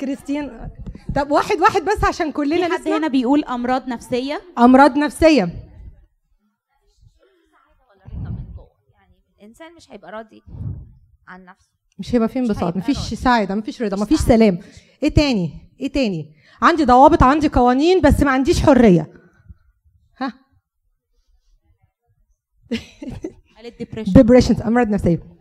كريستيان 0.00 0.70
طب 1.14 1.30
واحد 1.30 1.56
واحد 1.60 1.82
بس 1.82 2.04
عشان 2.04 2.26
في 2.26 2.32
كلنا 2.32 2.64
حد 2.64 2.80
نسمع. 2.80 2.96
هنا 2.96 3.08
بيقول 3.08 3.44
أمراض 3.44 3.88
نفسية؟ 3.88 4.40
أمراض 4.58 4.98
نفسية. 4.98 5.38
يعني 8.94 9.14
الإنسان 9.38 9.74
مش 9.74 9.92
هيبقى 9.92 10.12
راضي 10.12 10.42
عن 11.28 11.44
نفسه. 11.44 11.70
مش 11.98 12.14
هيبقى 12.14 12.28
في 12.28 12.40
مش 12.40 12.50
انبساط 12.50 12.76
مفيش. 12.76 12.98
سعادة 12.98 13.54
مفيش 13.54 13.82
رضا 13.82 13.96
مفيش 14.02 14.20
سلام. 14.20 14.58
إيه 15.02 15.14
تاني؟ 15.14 15.72
إيه 15.80 15.92
تاني؟ 15.92 16.34
عندي 16.62 16.84
ضوابط 16.84 17.22
عندي 17.22 17.48
قوانين 17.48 18.00
بس 18.00 18.22
ما 18.22 18.30
عنديش 18.30 18.62
حرية. 18.62 19.12
ها؟ 20.18 20.32
قالت 23.56 23.82
depression 24.14 24.62
أمراض 24.62 24.88
نفسية. 24.88 25.35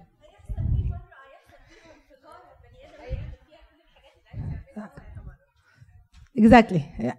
exactly 6.38 6.79
ها 6.79 7.17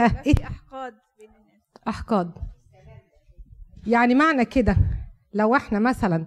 إيه؟ 0.26 0.34
أحقاد 0.46 0.94
أحقاد. 1.88 2.32
يعني 3.86 4.14
معنى 4.14 4.44
كده 4.44 4.76
لو 5.34 5.56
إحنا 5.56 5.78
مثلا 5.78 6.26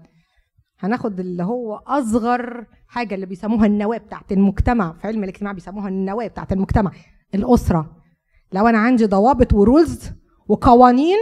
هناخد 0.80 1.20
اللي 1.20 1.44
هو 1.44 1.76
أصغر 1.76 2.66
حاجة 2.88 3.16
اللي 3.16 3.26
بيسموها 3.26 3.66
النواة 3.66 3.98
بتاعت 3.98 4.32
المجتمع 4.32 4.94
في 4.94 5.08
علم 5.08 5.24
الاجتماع 5.24 5.52
بيسموها 5.52 5.88
النواة 5.90 6.28
بتاعت 6.28 6.52
المجتمع 6.54 6.92
الأسرة. 7.36 8.02
لو 8.54 8.68
أنا 8.68 8.78
عندي 8.78 9.06
ضوابط 9.06 9.54
و 9.54 9.63
rules 9.63 10.12
وقوانين 10.48 11.18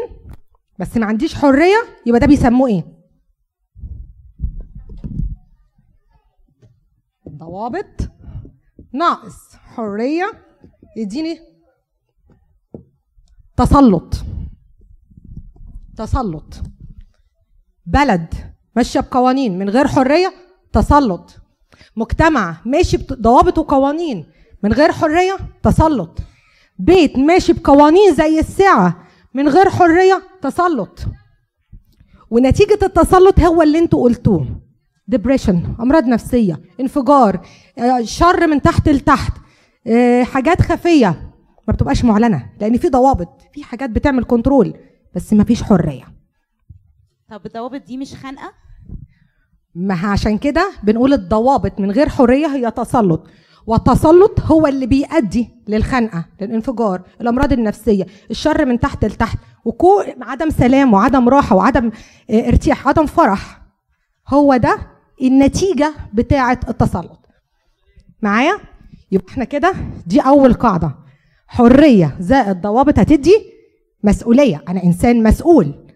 بس 0.79 0.97
ما 0.97 1.05
عنديش 1.05 1.35
حرية 1.35 1.77
يبقى 2.05 2.19
ده 2.19 2.27
بيسموه 2.27 2.69
إيه؟ 2.69 2.83
ضوابط 7.29 8.09
ناقص 8.93 9.55
حرية 9.55 10.31
يديني 10.97 11.39
تسلط. 13.57 14.13
تسلط. 15.97 16.53
بلد 17.85 18.33
ماشية 18.75 18.99
بقوانين 18.99 19.59
من 19.59 19.69
غير 19.69 19.87
حرية 19.87 20.33
تسلط. 20.73 21.35
مجتمع 21.95 22.57
ماشي 22.65 22.97
بضوابط 22.97 23.57
وقوانين 23.57 24.25
من 24.63 24.73
غير 24.73 24.91
حرية 24.91 25.37
تسلط. 25.63 26.19
بيت 26.79 27.17
ماشي 27.17 27.53
بقوانين 27.53 28.13
زي 28.13 28.39
الساعة 28.39 29.07
من 29.33 29.49
غير 29.49 29.69
حرية 29.69 30.23
تسلط. 30.41 30.99
ونتيجة 32.29 32.79
التسلط 32.83 33.39
هو 33.39 33.61
اللي 33.61 33.79
أنتوا 33.79 34.03
قلتوه. 34.03 34.61
depression 35.07 35.75
أمراض 35.79 36.03
نفسية 36.03 36.59
انفجار 36.79 37.47
آه، 37.77 38.01
شر 38.03 38.47
من 38.47 38.61
تحت 38.61 38.89
لتحت. 38.89 39.42
حاجات 40.23 40.61
خفية. 40.61 41.29
ما 41.67 41.73
بتبقاش 41.73 42.05
معلنة 42.05 42.49
لأن 42.59 42.77
في 42.77 42.89
ضوابط 42.89 43.41
في 43.53 43.63
حاجات 43.63 43.89
بتعمل 43.89 44.23
control 44.23 44.73
بس 45.15 45.33
ما 45.33 45.43
فيش 45.43 45.63
حرية. 45.63 46.03
طب 47.29 47.45
الضوابط 47.45 47.81
دي 47.81 47.97
مش 47.97 48.15
خانقة؟ 48.15 48.53
ما 49.75 49.93
عشان 50.07 50.37
كده 50.37 50.71
بنقول 50.83 51.13
الضوابط 51.13 51.79
من 51.79 51.91
غير 51.91 52.09
حرية 52.09 52.47
هي 52.47 52.71
تسلط. 52.71 53.27
والتسلط 53.67 54.39
هو 54.39 54.67
اللي 54.67 54.87
بيؤدي 54.87 55.49
للخنقة 55.67 56.25
للانفجار 56.41 57.01
الأمراض 57.21 57.53
النفسية 57.53 58.05
الشر 58.31 58.65
من 58.65 58.79
تحت 58.79 59.05
لتحت 59.05 59.37
وكو 59.65 60.03
عدم 60.21 60.49
سلام 60.49 60.93
وعدم 60.93 61.29
راحة 61.29 61.55
وعدم 61.55 61.91
آه، 62.29 62.47
ارتياح 62.47 62.87
عدم 62.87 63.05
فرح. 63.05 63.61
هو 64.27 64.55
ده 64.57 64.77
النتيجة 65.21 65.93
بتاعة 66.13 66.59
التسلط. 66.69 67.19
معايا؟ 68.21 68.57
يبقى 69.13 69.33
إحنا 69.33 69.43
كده 69.45 69.73
دي 70.07 70.19
أول 70.21 70.53
قاعدة. 70.53 70.95
حرية 71.47 72.17
زائد 72.19 72.61
ضوابط 72.61 72.99
هتدي 72.99 73.35
مسؤولية. 74.03 74.63
أنا 74.69 74.83
إنسان 74.83 75.23
مسؤول 75.23 75.87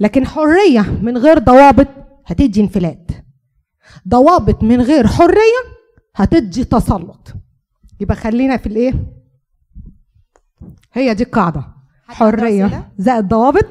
لكن 0.00 0.26
حرية 0.26 0.80
من 1.02 1.18
غير 1.18 1.38
ضوابط 1.38 1.88
هتدي 2.26 2.60
انفلات. 2.60 3.10
ضوابط 4.08 4.62
من 4.62 4.80
غير 4.80 5.06
حرية 5.06 5.62
هتدي 6.14 6.64
تسلط. 6.64 7.32
يبقى 8.00 8.16
خلينا 8.16 8.56
في 8.56 8.66
الإيه؟ 8.66 8.94
هي 10.92 11.14
دي 11.14 11.22
القاعدة. 11.22 11.64
حرية 12.08 12.92
زائد 12.98 13.28
ضوابط 13.28 13.66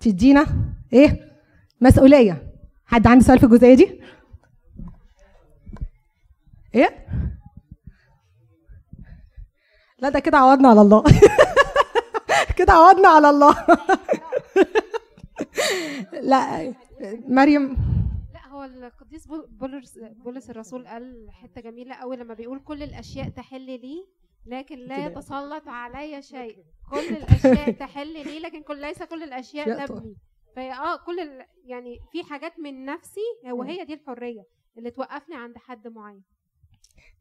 تدينا 0.00 0.46
إيه؟ 0.92 1.30
مسؤولية. 1.80 2.50
حد 2.86 3.06
عنده 3.06 3.24
سؤال 3.24 3.38
في 3.38 3.44
الجزئية 3.46 3.74
دي؟ 3.74 4.00
إيه؟ 6.74 7.06
لا 10.02 10.08
ده 10.08 10.18
كده 10.20 10.38
عوضنا 10.38 10.68
على 10.68 10.80
الله. 10.80 11.04
كده 12.58 12.72
عوضنا 12.72 13.08
على 13.08 13.30
الله. 13.30 13.66
لا 16.22 16.74
مريم. 17.28 17.76
لا 18.34 18.48
هو 18.48 18.64
القديس 18.64 19.26
بول- 19.26 19.48
بولس 19.50 19.98
بولس 20.24 20.50
الرسول 20.50 20.86
قال 20.88 21.26
حتة 21.30 21.60
جميلة 21.60 21.94
قوي 21.94 22.16
لما 22.16 22.34
بيقول 22.34 22.60
كل 22.60 22.82
الأشياء 22.82 23.28
تحل 23.28 23.60
لي 23.66 24.06
لكن 24.46 24.78
لا. 24.78 25.06
يتسلط 25.06 25.68
علي 25.68 26.22
شيء. 26.22 26.64
كل 26.90 27.08
الأشياء 27.16 27.70
تحل 27.86 28.12
لي 28.12 28.38
لكن 28.38 28.62
كل 28.62 28.80
ليس 28.80 29.02
كل 29.02 29.22
الأشياء 29.22 29.86
تبني. 29.86 30.16
فهي 30.56 30.72
آه 30.72 30.96
كل 30.96 31.20
ال... 31.20 31.44
يعني 31.64 31.98
في 32.12 32.24
حاجات 32.24 32.58
من 32.58 32.84
نفسي 32.84 33.20
وهي 33.52 33.84
دي 33.84 33.94
الحرية 33.94 34.42
اللي 34.78 34.90
توقفني 34.90 35.36
عند 35.36 35.58
حد 35.58 35.88
معين. 35.88 36.22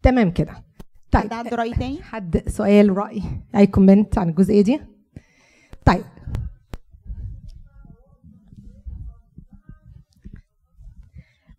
تمام 0.03 0.31
كده. 0.31 0.63
طيب. 1.11 1.23
حد 1.23 1.33
عنده 1.33 1.55
رأي 1.55 1.73
تاني؟ 1.73 2.01
حد 2.01 2.43
سؤال 2.49 2.97
رأي 2.97 3.21
أي 3.55 3.67
comment 3.67 4.17
عن 4.17 4.29
الجزئية 4.29 4.61
دي؟ 4.61 4.81
طيب. 5.85 6.03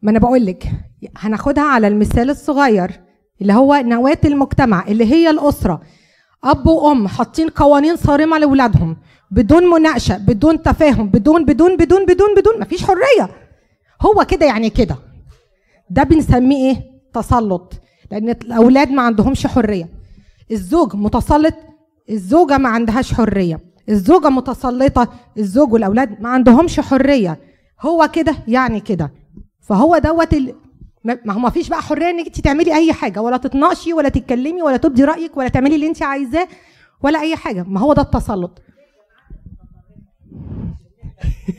ما 0.02 0.10
أنا 0.10 0.18
بقول 0.18 0.46
لك 0.46 0.70
هناخدها 1.16 1.64
على 1.64 1.88
المثال 1.88 2.30
الصغير 2.30 3.00
اللي 3.40 3.52
هو 3.52 3.74
نواة 3.74 4.18
المجتمع 4.24 4.86
اللي 4.88 5.04
هي 5.04 5.30
الأسرة. 5.30 5.80
أب 6.44 6.66
وأم 6.66 7.08
حاطين 7.08 7.48
قوانين 7.48 7.96
صارمة 7.96 8.38
لأولادهم 8.38 8.96
بدون 9.30 9.70
مناقشة 9.70 10.18
بدون 10.18 10.62
تفاهم 10.62 11.08
بدون 11.08 11.44
بدون 11.44 11.76
بدون 11.76 12.06
بدون 12.06 12.34
بدون 12.34 12.60
مفيش 12.60 12.84
حرية. 12.84 13.30
هو 14.02 14.24
كده 14.28 14.46
يعني 14.46 14.70
كده. 14.70 14.96
ده 15.90 16.02
بنسميه 16.02 16.70
إيه؟ 16.70 16.90
تسلط. 17.14 17.72
لأن 18.10 18.28
الأولاد 18.28 18.90
ما 18.90 19.02
عندهمش 19.02 19.46
حرية. 19.46 19.88
الزوج 20.50 20.96
متسلط 20.96 21.54
الزوجة 22.10 22.58
ما 22.58 22.68
عندهاش 22.68 23.14
حرية. 23.14 23.60
الزوجة 23.88 24.28
متسلطة 24.28 25.08
الزوج 25.38 25.72
والأولاد 25.72 26.20
ما 26.20 26.28
عندهمش 26.28 26.80
حرية. 26.80 27.40
هو 27.80 28.10
كده 28.12 28.34
يعني 28.48 28.80
كده. 28.80 29.12
فهو 29.60 29.98
دوت 29.98 30.34
ال... 30.34 30.54
ما 31.04 31.32
هو 31.32 31.38
ما 31.38 31.50
فيش 31.50 31.68
بقى 31.68 31.82
حرية 31.82 32.10
إنك 32.10 32.26
انت 32.26 32.40
تعملي 32.40 32.74
أي 32.74 32.92
حاجة. 32.92 33.20
ولا 33.22 33.36
تتناقشي 33.36 33.92
ولا 33.92 34.08
تتكلمي 34.08 34.62
ولا 34.62 34.76
تبدي 34.76 35.04
رأيك 35.04 35.36
ولا 35.36 35.48
تعملي 35.48 35.74
اللي 35.74 35.86
انت 35.86 36.02
عايزاه 36.02 36.48
ولا 37.02 37.20
أي 37.20 37.36
حاجة. 37.36 37.62
ما 37.68 37.80
هو 37.80 37.92
ده 37.92 38.02
التسلط. 38.02 38.62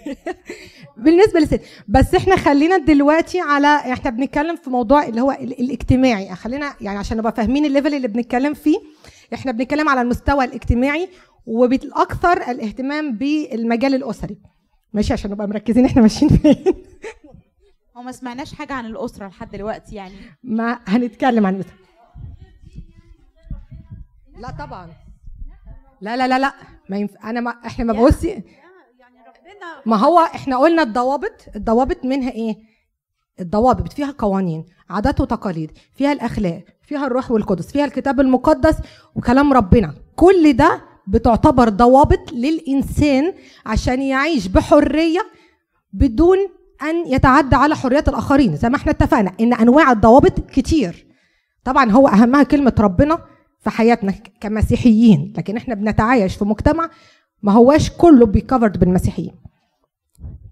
بالنسبة 1.01 1.39
للست. 1.39 1.61
بس 1.87 2.15
إحنا 2.15 2.35
خلينا 2.35 2.77
دلوقتي 2.77 3.39
على 3.39 3.67
إحنا 3.93 4.09
بنتكلم 4.11 4.55
في 4.55 4.69
موضوع 4.69 5.03
اللي 5.05 5.21
هو 5.21 5.31
ال- 5.31 5.59
الاجتماعي. 5.59 6.35
خلينا 6.35 6.73
يعني 6.81 6.97
عشان 6.99 7.17
نبقى 7.17 7.31
فاهمين 7.31 7.65
الليفل 7.65 7.93
اللي 7.93 8.07
بنتكلم 8.07 8.53
فيه 8.53 8.77
إحنا 9.33 9.51
بنتكلم 9.51 9.89
على 9.89 10.01
المستوى 10.01 10.45
الاجتماعي 10.45 11.09
وبالأكثر 11.45 12.37
الاهتمام 12.51 13.17
بالمجال 13.17 13.95
الأسري. 13.95 14.37
ماشي؟ 14.93 15.13
عشان 15.13 15.31
نبقى 15.31 15.47
مركزين 15.47 15.85
إحنا 15.85 16.01
ماشيين 16.01 16.31
فين. 16.37 16.55
هو 17.97 18.01
ما 18.01 18.11
سمعناش 18.11 18.53
حاجة 18.55 18.73
عن 18.73 18.85
الأسرة 18.85 19.27
لحد 19.27 19.51
دلوقتي 19.51 19.95
يعني. 19.95 20.13
ما 20.43 20.79
هنتكلم 20.87 21.45
عن 21.45 21.55
الأسرة. 21.55 21.73
لا 24.37 24.51
طبعا. 24.51 24.89
لا 26.01 26.17
لا 26.17 26.27
لا 26.27 26.39
لا. 26.39 26.53
ما 26.89 26.97
ينف... 26.97 27.11
أنا 27.23 27.39
ما 27.41 27.51
إحنا 27.65 27.85
ما 27.85 27.93
بصي 28.05 28.43
ما 29.85 29.95
هو 29.95 30.19
إحنا 30.19 30.57
قلنا 30.57 30.81
الضوابط 30.83 31.45
الضوابط 31.55 32.05
منها 32.05 32.31
إيه؟ 32.31 32.55
الضوابط 33.39 33.93
فيها 33.93 34.15
قوانين 34.17 34.65
عادات 34.89 35.21
وتقاليد 35.21 35.71
فيها 35.95 36.11
الأخلاق 36.13 36.63
فيها 36.81 37.07
الروح 37.07 37.31
والقدس 37.31 37.71
فيها 37.71 37.85
الكتاب 37.85 38.19
المقدس 38.19 38.75
وكلام 39.15 39.53
ربنا. 39.53 39.93
كل 40.15 40.53
ده 40.53 40.81
بتعتبر 41.07 41.69
ضوابط 41.69 42.31
للإنسان 42.33 43.33
عشان 43.65 44.01
يعيش 44.01 44.47
بحرية 44.47 45.19
بدون 45.93 46.37
أن 46.81 47.07
يتعدى 47.07 47.55
على 47.55 47.75
حريات 47.75 48.09
الآخرين. 48.09 48.55
زي 48.55 48.69
ما 48.69 48.75
إحنا 48.75 48.91
اتفقنا 48.91 49.31
إن 49.39 49.53
أنواع 49.53 49.91
الضوابط 49.91 50.39
كتير. 50.39 51.07
طبعا 51.63 51.91
هو 51.91 52.07
أهمها 52.07 52.43
كلمة 52.43 52.73
ربنا 52.79 53.19
في 53.59 53.69
حياتنا 53.69 54.13
كمسيحيين 54.41 55.33
لكن 55.37 55.57
إحنا 55.57 55.75
بنتعايش 55.75 56.35
في 56.35 56.45
مجتمع 56.45 56.89
ما 57.43 57.51
هواش 57.51 57.89
كله 57.91 58.25
covered 58.25 58.79
بالمسيحيين. 58.79 59.35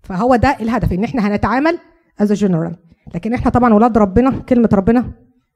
فهو 0.03 0.35
ده 0.35 0.57
الهدف 0.61 0.93
إن 0.93 1.03
إحنا 1.03 1.27
هنتعامل 1.27 1.79
as 2.19 2.33
general 2.33 2.75
لكن 3.15 3.33
إحنا 3.33 3.51
طبعا 3.51 3.73
ولاد 3.73 3.97
ربنا 3.97 4.39
كلمة 4.39 4.69
ربنا 4.73 5.11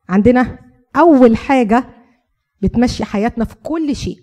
عندنا 0.09 0.59
أول 0.95 1.37
حاجة 1.37 1.83
بتمشي 2.61 3.05
حياتنا 3.05 3.45
في 3.45 3.55
كل 3.63 3.95
شيء 3.95 4.19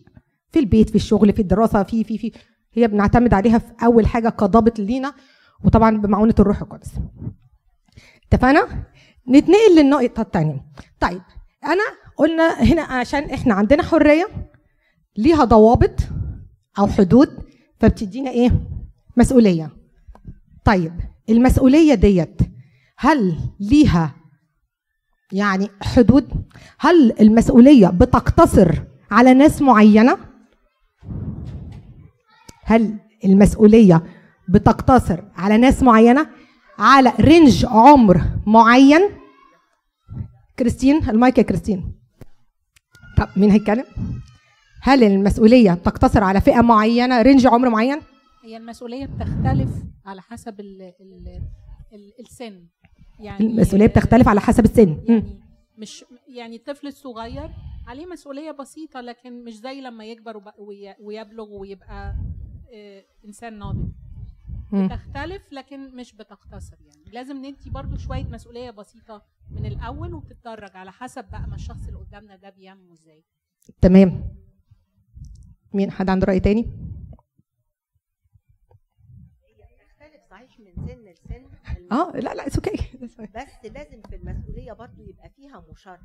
في 0.53 0.59
البيت 0.59 0.91
في 0.91 0.97
الشغل 0.97 1.33
في 1.33 1.43
الدراسة 1.43 1.83
في 1.83 2.05
في 2.05 2.19
في 2.19 2.33
هي 2.73 2.89
بنعتمد 2.89 3.35
عليها 3.35 3.59
في 3.59 3.73
أول 3.85 4.07
حاجة 4.07 4.29
كضابط 4.29 4.79
لينا 4.79 5.15
وطبعا 5.65 5.97
بمعونة 5.99 6.35
الروح 6.39 6.61
القدس. 6.63 6.93
اتفقنا؟ 8.33 8.67
نتنقل 9.29 9.77
للنقطة 9.77 10.21
الثانية 10.21 10.65
طيب 11.01 11.23
أنا 11.65 11.83
قلنا 12.17 12.63
هنا 12.63 12.83
عشان 12.83 13.23
إحنا 13.23 13.55
عندنا 13.55 13.83
حرية 13.83 14.29
ليها 15.17 15.45
ضوابط 15.45 16.01
أو 16.79 16.87
حدود 16.87 17.29
فبتدينا 17.81 18.31
إيه؟ 18.31 18.53
مسؤولية. 19.17 19.71
طيب 20.65 20.93
المسؤولية 21.31 21.95
ديت 21.95 22.41
هل 22.99 23.39
ليها 23.61 24.15
يعني 25.33 25.69
حدود؟ 25.83 26.29
هل 26.79 27.21
المسؤولية 27.21 27.87
بتقتصر 27.89 28.83
على 29.11 29.35
ناس 29.35 29.63
معينة؟ 29.63 30.19
هل 32.65 32.99
المسؤولية 33.25 34.03
بتقتصر 34.49 35.21
على 35.37 35.57
ناس 35.57 35.83
معينة؟ 35.83 36.27
على 36.79 37.13
range 37.21 37.67
عمر 37.67 38.23
معين؟ 38.47 39.11
كريستين 40.59 41.11
المايك 41.11 41.39
يا 41.39 41.43
كريستين. 41.43 41.95
طب 43.19 43.29
مين 43.37 43.51
هيتكلم؟ 43.51 43.85
هل 44.83 45.05
المسؤولية 45.05 45.75
تقتصر 45.75 46.25
على 46.25 46.41
فئة 46.41 46.61
معينة 46.61 47.23
رينج 47.23 47.47
عمر 47.47 47.69
معين؟ 47.69 48.01
هي 48.45 48.57
المسؤولية 48.57 49.07
بتختلف 49.07 49.71
على 50.07 50.23
حسب 50.23 50.61
ال 50.61 50.83
ال 50.83 51.43
ال 51.93 52.13
السن. 52.21 52.67
يعني 53.21 53.47
المسؤولية 53.47 53.87
بتختلف 53.87 54.29
على 54.29 54.41
حسب 54.41 54.65
السن. 54.65 55.05
مم. 55.09 55.41
مش 55.79 56.05
يعني 56.29 56.57
الطفل 56.57 56.87
الصغير 56.87 57.51
عليه 57.87 58.07
مسؤولية 58.07 58.51
بسيطة 58.51 59.01
لكن 59.01 59.45
مش 59.45 59.57
زي 59.59 59.81
لما 59.81 60.05
يكبر 60.05 60.43
ويبلغ 61.01 61.53
ويبقى 61.53 62.15
آه، 62.75 63.05
إنسان 63.27 63.59
ناضج. 63.59 63.89
بتختلف 64.73 65.43
لكن 65.53 65.97
مش 65.97 66.13
بتقتصر 66.15 66.77
يعني. 66.81 67.11
لازم 67.13 67.37
ندي 67.37 67.71
برضو 67.71 67.97
شوية 67.97 68.25
مسؤولية 68.25 68.71
بسيطة 68.71 69.23
من 69.51 69.67
الأول 69.67 70.15
وتتدرج 70.15 70.77
على 70.77 70.93
حسب 70.93 71.25
بقى 71.33 71.47
ما 71.49 71.55
الشخص 71.55 71.87
اللي 71.87 71.99
قدامنا 71.99 72.37
ده 72.37 72.51
بينمو 72.51 72.93
إزاي. 72.93 73.25
تمام. 73.81 74.25
مين؟ 75.75 75.91
حد 75.91 76.11
عنده 76.11 76.27
رأي 76.27 76.41
تاني؟ 76.41 76.63
تختلف 79.81 80.21
صحيح 80.31 80.61
من 80.61 80.87
سن 80.87 80.99
لسن 81.05 81.47
آه 81.93 82.11
لا 82.15 82.35
لا 82.35 82.47
it's 82.47 82.57
okay 82.57 82.99
بس 83.37 83.65
لازم 83.65 84.03
في 84.03 84.17
المسؤولية 84.17 84.73
برضو 84.73 85.03
يبقى 85.03 85.31
فيها 85.31 85.65
مشاركة. 85.71 86.05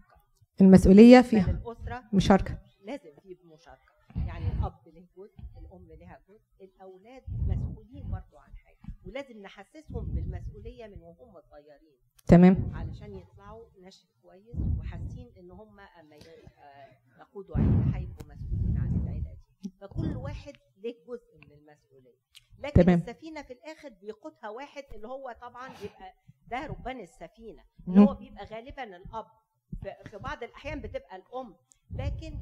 المسؤولية 0.61 1.21
فيها. 1.21 1.51
للاسره 1.51 2.03
مشاركة. 2.13 2.57
لازم 2.85 3.09
في 3.23 3.37
مشاركة. 3.45 3.91
يعني 4.27 4.47
الأب 4.47 4.73
له 4.87 5.05
جزء 5.17 5.39
الأم 5.57 5.87
لها 5.99 6.19
جزء 6.29 6.41
الأولاد 6.65 7.23
مسؤولين 7.47 8.03
برضو 8.11 8.37
عن 8.37 8.55
حاجة. 8.55 8.77
ولازم 9.05 9.41
نحسسهم 9.41 10.05
بالمسؤولية 10.05 10.87
من 10.87 11.01
وهم 11.01 11.41
صغيرين. 11.51 11.97
تمام. 12.27 12.71
علشان 12.75 13.15
يطلعوا 13.17 13.65
نشء 13.81 14.07
كويس 14.21 14.55
وحاسين 14.79 15.31
إن 15.39 15.51
هم 15.51 15.79
أما 15.79 16.15
آه، 16.15 17.19
يقودوا 17.19 17.57
عيله 17.57 17.97
هيبقوا 17.97 18.35
مسؤولين 18.35 18.77
عن 18.77 19.01
العيلة. 19.03 19.34
فكل 19.81 20.17
واحد 20.17 20.53
له 20.83 20.93
جزء 21.07 21.35
من 21.41 21.51
المسؤولية 21.57 22.15
لكن 22.59 22.83
تمام. 22.83 22.99
السفينة 22.99 23.41
في 23.41 23.53
الآخر 23.53 23.89
بيقودها 24.01 24.49
واحد 24.49 24.83
اللي 24.95 25.07
هو 25.07 25.35
طبعا 25.41 25.67
بيبقى 25.69 26.13
ده 26.47 26.67
ربان 26.67 26.99
السفينة 26.99 27.61
اللي. 27.87 27.99
هو 27.99 28.13
بيبقى 28.13 28.45
غالبا 28.45 28.83
الأب 28.83 29.25
في- 29.83 30.09
في 30.09 30.17
بعض 30.17 30.43
الأحيان 30.43 30.81
بتبقى 30.81 31.15
الأم 31.15 31.55
لكن 31.95 32.37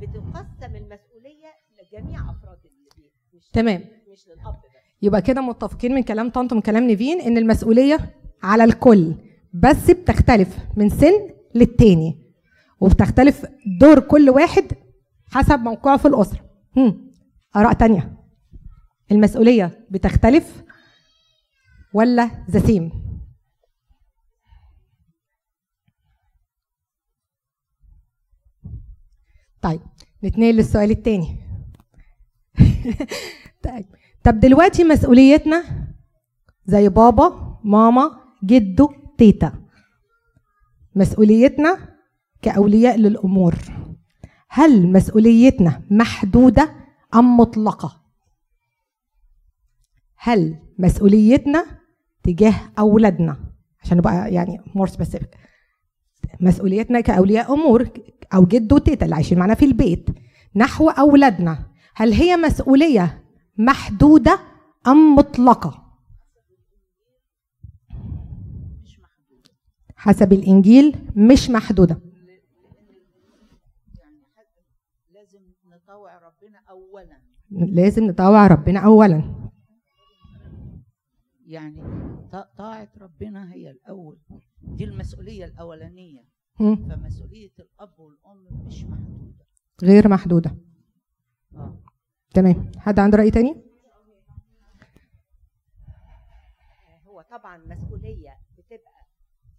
بتقسم 0.00 0.76
المسؤولية 0.76 1.48
لجميع 1.78 2.20
أفراد 2.30 2.58
البيت 2.64 3.12
مش 3.34 3.48
تمام. 3.52 3.84
مش 4.08 4.28
للأب 4.28 4.54
بس 4.54 4.70
يبقى 5.02 5.22
كده 5.22 5.40
متفقين 5.40 5.94
من 5.94 6.02
كلام 6.02 6.30
طنط 6.30 6.52
ومن 6.52 6.60
كلام 6.62 6.82
نيفين 6.84 7.20
إن 7.20 7.38
المسؤولية 7.38 8.14
على 8.42 8.64
الكل 8.64 9.14
بس 9.54 9.90
بتختلف 9.90 10.58
من 10.76 10.88
سن 10.88 11.30
للتاني 11.54 12.34
وبتختلف 12.80 13.46
دور 13.80 14.00
كل 14.00 14.30
واحد 14.30 14.72
حسب 15.26 15.58
موقعه 15.60 15.96
في 15.96 16.08
الأسرة 16.08 16.40
هم. 16.76 17.10
آراء 17.56 17.72
تانية. 17.72 18.16
المسؤولية 19.12 19.86
بتختلف 19.90 20.62
ولا 21.94 22.30
ذا 22.50 22.58
سيم 22.58 22.92
طيب 29.62 29.80
نتنقل 30.24 30.54
للسؤال 30.56 30.90
التاني. 30.90 31.40
طيب 33.64 33.86
طب 34.24 34.40
دلوقتي 34.40 34.84
مسؤوليتنا 34.84 35.64
زي 36.66 36.88
بابا 36.88 37.58
ماما 37.64 38.10
جدو 38.44 38.88
تيتا. 39.18 39.52
مسؤوليتنا 40.94 41.96
كأولياء 42.42 42.96
للأمور. 42.96 43.54
هل 44.56 44.92
مسؤوليتنا 44.92 45.82
محدودة 45.90 46.74
أم 47.14 47.36
مطلقة؟ 47.36 48.00
هل 50.16 50.58
مسؤوليتنا 50.78 51.66
تجاه 52.22 52.54
أولادنا 52.78 53.36
عشان 53.82 53.96
نبقى 53.98 54.34
يعني 54.34 54.60
more 54.74 54.86
specific 54.86 55.30
مسؤوليتنا 56.40 57.00
كأولياء 57.00 57.54
أمور 57.54 57.88
أو 58.34 58.44
جد 58.44 58.72
وتيتا 58.72 59.04
اللي 59.04 59.14
عايشين 59.14 59.38
معانا 59.38 59.54
في 59.54 59.64
البيت 59.64 60.06
نحو 60.56 60.88
أولادنا 60.88 61.66
هل 61.94 62.12
هي 62.12 62.36
مسؤولية 62.36 63.24
محدودة 63.58 64.38
أم 64.86 65.14
مطلقة؟ 65.16 65.84
حسب 69.96 70.32
الإنجيل 70.32 70.96
مش 71.16 71.50
محدودة 71.50 72.00
لازم 75.14 75.40
نطوع 75.66 76.18
ربنا 76.18 76.58
اولا 76.94 77.18
لازم 77.50 78.04
نطوع 78.04 78.46
ربنا 78.46 78.80
أولا 78.80 79.34
يعني 81.46 81.82
ط- 82.32 82.56
طاعة 82.58 82.88
ربنا 83.00 83.52
هي 83.52 83.70
الأول 83.70 84.18
دي 84.62 84.84
المسؤولية 84.84 85.44
الأولانية 85.44 86.24
مم. 86.60 86.76
فمسؤولية 86.88 87.50
الأب 87.58 87.98
والأم 87.98 88.66
مش 88.66 88.84
محدودة 88.84 89.44
غير 89.82 90.08
محدودة 90.08 90.56
آه. 91.56 91.78
تمام 92.34 92.70
حد 92.78 92.98
عنده 92.98 93.18
رأي 93.18 93.30
تاني؟ 93.30 93.54
هو 97.06 97.22
طبعا 97.30 97.56
مسؤولية 97.58 98.38
بتبقى 98.58 99.06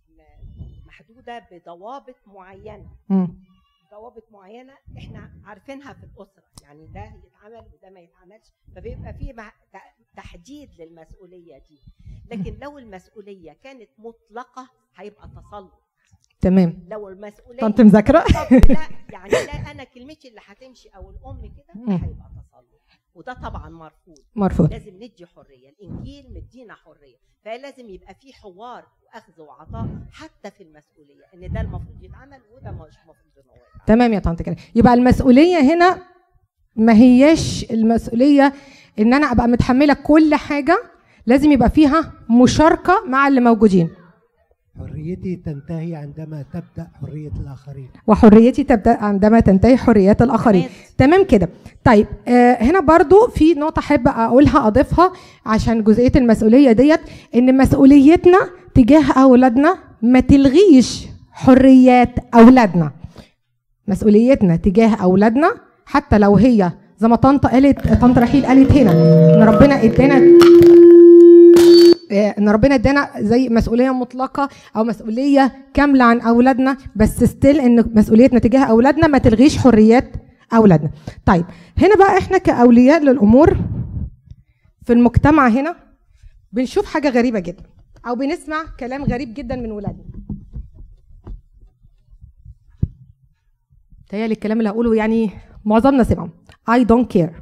م- 0.10 0.88
محدودة 0.88 1.48
بضوابط 1.52 2.16
معينة 2.28 2.90
مم. 3.10 3.44
ضوابط 3.96 4.24
معينة 4.32 4.74
إحنا 4.98 5.32
عارفينها 5.46 5.94
في 5.94 6.04
الأسرة. 6.04 6.44
يعني 6.62 6.88
ده 6.88 7.14
يتعمل 7.26 7.66
وده 7.74 7.90
ما 7.90 8.00
يتعملش 8.00 8.52
فبيبقى 8.76 9.14
في 9.14 9.34
تحديد 10.16 10.70
للمسؤولية 10.82 11.58
دي. 11.58 11.80
لكن 12.32 12.58
لو 12.62 12.78
المسؤولية 12.78 13.54
كانت 13.64 13.90
مطلقة 13.98 14.70
هيبقى 14.96 15.28
تسلط. 15.30 15.72
تمام. 16.42 16.86
لو 16.90 17.10
المسؤولية 17.10 17.60
طنط 17.62 17.82
مذاكرة؟ 17.82 18.20
طب 18.20 18.54
لا 18.70 18.88
يعني 19.10 19.30
لا 19.30 19.72
أنا 19.72 19.84
كلمتي 19.84 20.28
اللي 20.28 20.42
هتمشي 20.46 20.90
أو 20.90 21.10
الأم 21.10 21.42
كده 21.42 21.98
هيبقى 21.98 22.30
تسلط. 22.30 22.45
وده 23.16 23.34
طبعا 23.34 23.70
مرفوض. 23.70 24.18
مرفوض. 24.36 24.72
لازم 24.72 24.96
ندي 24.96 25.26
حرية. 25.36 25.70
الإنجيل 25.70 26.26
مدينا 26.34 26.74
حرية. 26.76 27.16
فلازم 27.46 27.90
يبقى 27.90 28.16
في 28.16 28.34
حوار 28.34 28.86
وأخذ 29.06 29.42
وعطاء 29.42 29.88
حتى 30.12 30.52
في 30.52 30.64
المسؤولية 30.64 31.26
إن 31.34 31.54
ده 31.54 31.62
المفروض 31.62 32.04
يتعمل 32.04 32.40
وده 32.52 32.72
مش 32.72 32.96
المفروض 32.98 33.38
ان 33.38 33.50
هو 33.50 33.56
يتعمل. 33.56 33.86
تمام 33.88 34.14
يا 34.14 34.20
طنط 34.20 34.42
كده 34.42 34.56
يبقى 34.76 34.94
المسؤولية 34.94 35.58
هنا 35.74 36.02
ما 36.76 36.94
هياش 36.94 37.72
المسؤولية 37.72 38.54
إن 39.00 39.14
أنا 39.14 39.32
أبقى 39.32 39.48
متحملة 39.48 39.94
كل 39.94 40.36
حاجة. 40.36 40.78
لازم 41.26 41.52
يبقى 41.52 41.70
فيها 41.70 42.14
مشاركة 42.30 43.06
مع 43.08 43.28
اللي 43.28 43.42
موجودين. 43.42 43.90
حريتي 44.80 45.36
تنتهي 45.36 45.96
عندما 45.96 46.46
تبدأ 46.54 46.88
حرية 47.02 47.32
الآخرين. 47.42 47.88
وحريتي 48.08 48.64
تبدأ 48.64 49.04
عندما 49.04 49.40
تنتهي 49.40 49.78
حريات 49.78 50.22
الآخرين. 50.22 50.66
تمام 50.98 51.24
كده. 51.24 51.50
طيب 51.84 52.08
آه 52.28 52.54
هنا 52.64 52.80
برضو 52.80 53.28
في 53.28 53.54
نقطة 53.54 53.80
أحب 53.80 54.08
أقولها 54.08 54.68
أضيفها 54.68 55.12
عشان 55.46 55.84
جزئية 55.84 56.12
المسؤولية 56.16 56.72
ديت 56.72 57.00
إن 57.36 57.58
مسؤوليتنا 57.58 58.40
تجاه 58.74 59.12
أولادنا 59.12 59.78
ما 60.02 60.20
تلغيش 60.20 61.08
حريات 61.32 62.10
أولادنا. 62.34 62.92
مسؤوليتنا 63.88 64.56
تجاه 64.56 64.96
أولادنا 64.96 65.52
حتى 65.86 66.18
لو 66.18 66.36
هي 66.36 66.72
زي 67.00 67.08
ما 67.08 67.16
طنط 67.16 67.46
قالت 67.46 67.94
طنط 68.02 68.18
رحيل 68.18 68.46
قالت 68.46 68.72
هنا 68.72 68.92
إن 69.36 69.44
ربنا 69.44 69.84
إدانا 69.84 70.22
إن 72.12 72.50
ربنا 72.50 72.76
ادانا 72.76 73.12
زي 73.18 73.50
مسؤولية 73.50 73.94
مطلقة 73.94 74.50
أو 74.76 74.84
مسؤولية 74.84 75.70
كاملة 75.74 76.04
عن 76.04 76.22
أولادنا 76.22 76.78
بس 76.96 77.24
ستيل 77.24 77.60
إن 77.60 77.92
مسؤوليتنا 77.96 78.40
تجاه 78.40 78.64
أولادنا 78.66 79.08
ما 79.08 79.18
تلغيش 79.18 79.58
حريات 79.58 80.12
أولادنا. 80.54 80.92
طيب 81.26 81.46
هنا 81.78 81.96
بقى 81.96 82.18
إحنا 82.18 82.38
كأولياء 82.38 83.04
للأمور 83.04 83.58
في 84.84 84.94
المجتمع 84.94 85.48
هنا 85.48 85.76
بنشوف 86.52 86.86
حاجة 86.86 87.10
غريبة 87.10 87.40
جدا 87.40 87.64
أو 88.08 88.16
بنسمع 88.16 88.64
كلام 88.80 89.04
غريب 89.04 89.34
جدا 89.34 89.56
من 89.56 89.72
ولادنا. 89.72 90.04
تهيألي 94.10 94.34
الكلام 94.34 94.58
اللي 94.60 94.70
هقوله 94.70 94.96
يعني 94.96 95.30
معظمنا 95.66 96.04
سمعه. 96.04 96.30
I 96.70 96.84
don't 96.84 97.08
care. 97.18 97.34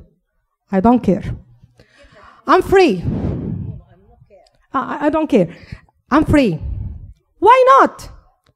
I 0.75 0.79
don't 0.79 1.01
care. 1.09 1.25
I'm 2.49 2.61
free. 2.61 3.01
I, 4.73 5.07
I 5.07 5.09
don't 5.09 5.29
care. 5.29 5.47
I'm 6.11 6.25
free. 6.25 6.59
Why 7.39 7.57
not? 7.73 8.09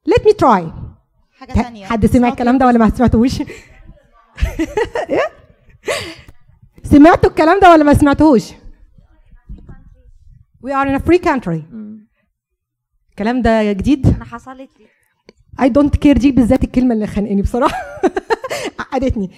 Let 0.06 0.24
me 0.24 0.32
try. 0.32 0.72
حاجة 1.38 1.52
تانية. 1.52 1.86
حد 1.86 2.06
سمع 2.06 2.28
الكلام 2.28 2.58
ده 2.58 2.66
ولا 2.66 2.78
ما 2.78 2.90
سمعتوش 2.90 3.40
إيه؟ 3.40 3.46
سمعتوا 6.92 7.30
الكلام 7.30 7.60
ده 7.60 7.70
ولا 7.70 7.84
ما 7.84 7.94
سمعتوهوش 7.94 8.52
we 10.62 10.72
are 10.72 10.86
in 10.86 10.94
a 10.94 11.00
free 11.00 11.18
country. 11.18 11.62
الكلام 13.10 13.42
ده 13.42 13.72
جديد؟ 13.72 14.06
أنا 14.06 14.24
حصلت 14.24 14.70
لي. 14.80 14.86
I 15.60 15.70
don't 15.70 15.98
care. 15.98 16.18
دي 16.18 16.32
بالذات 16.32 16.64
الكلمة 16.64 16.94
اللي 16.94 17.06
خانقني 17.06 17.42
بصراحة. 17.42 17.76
عقدتني. 18.80 19.30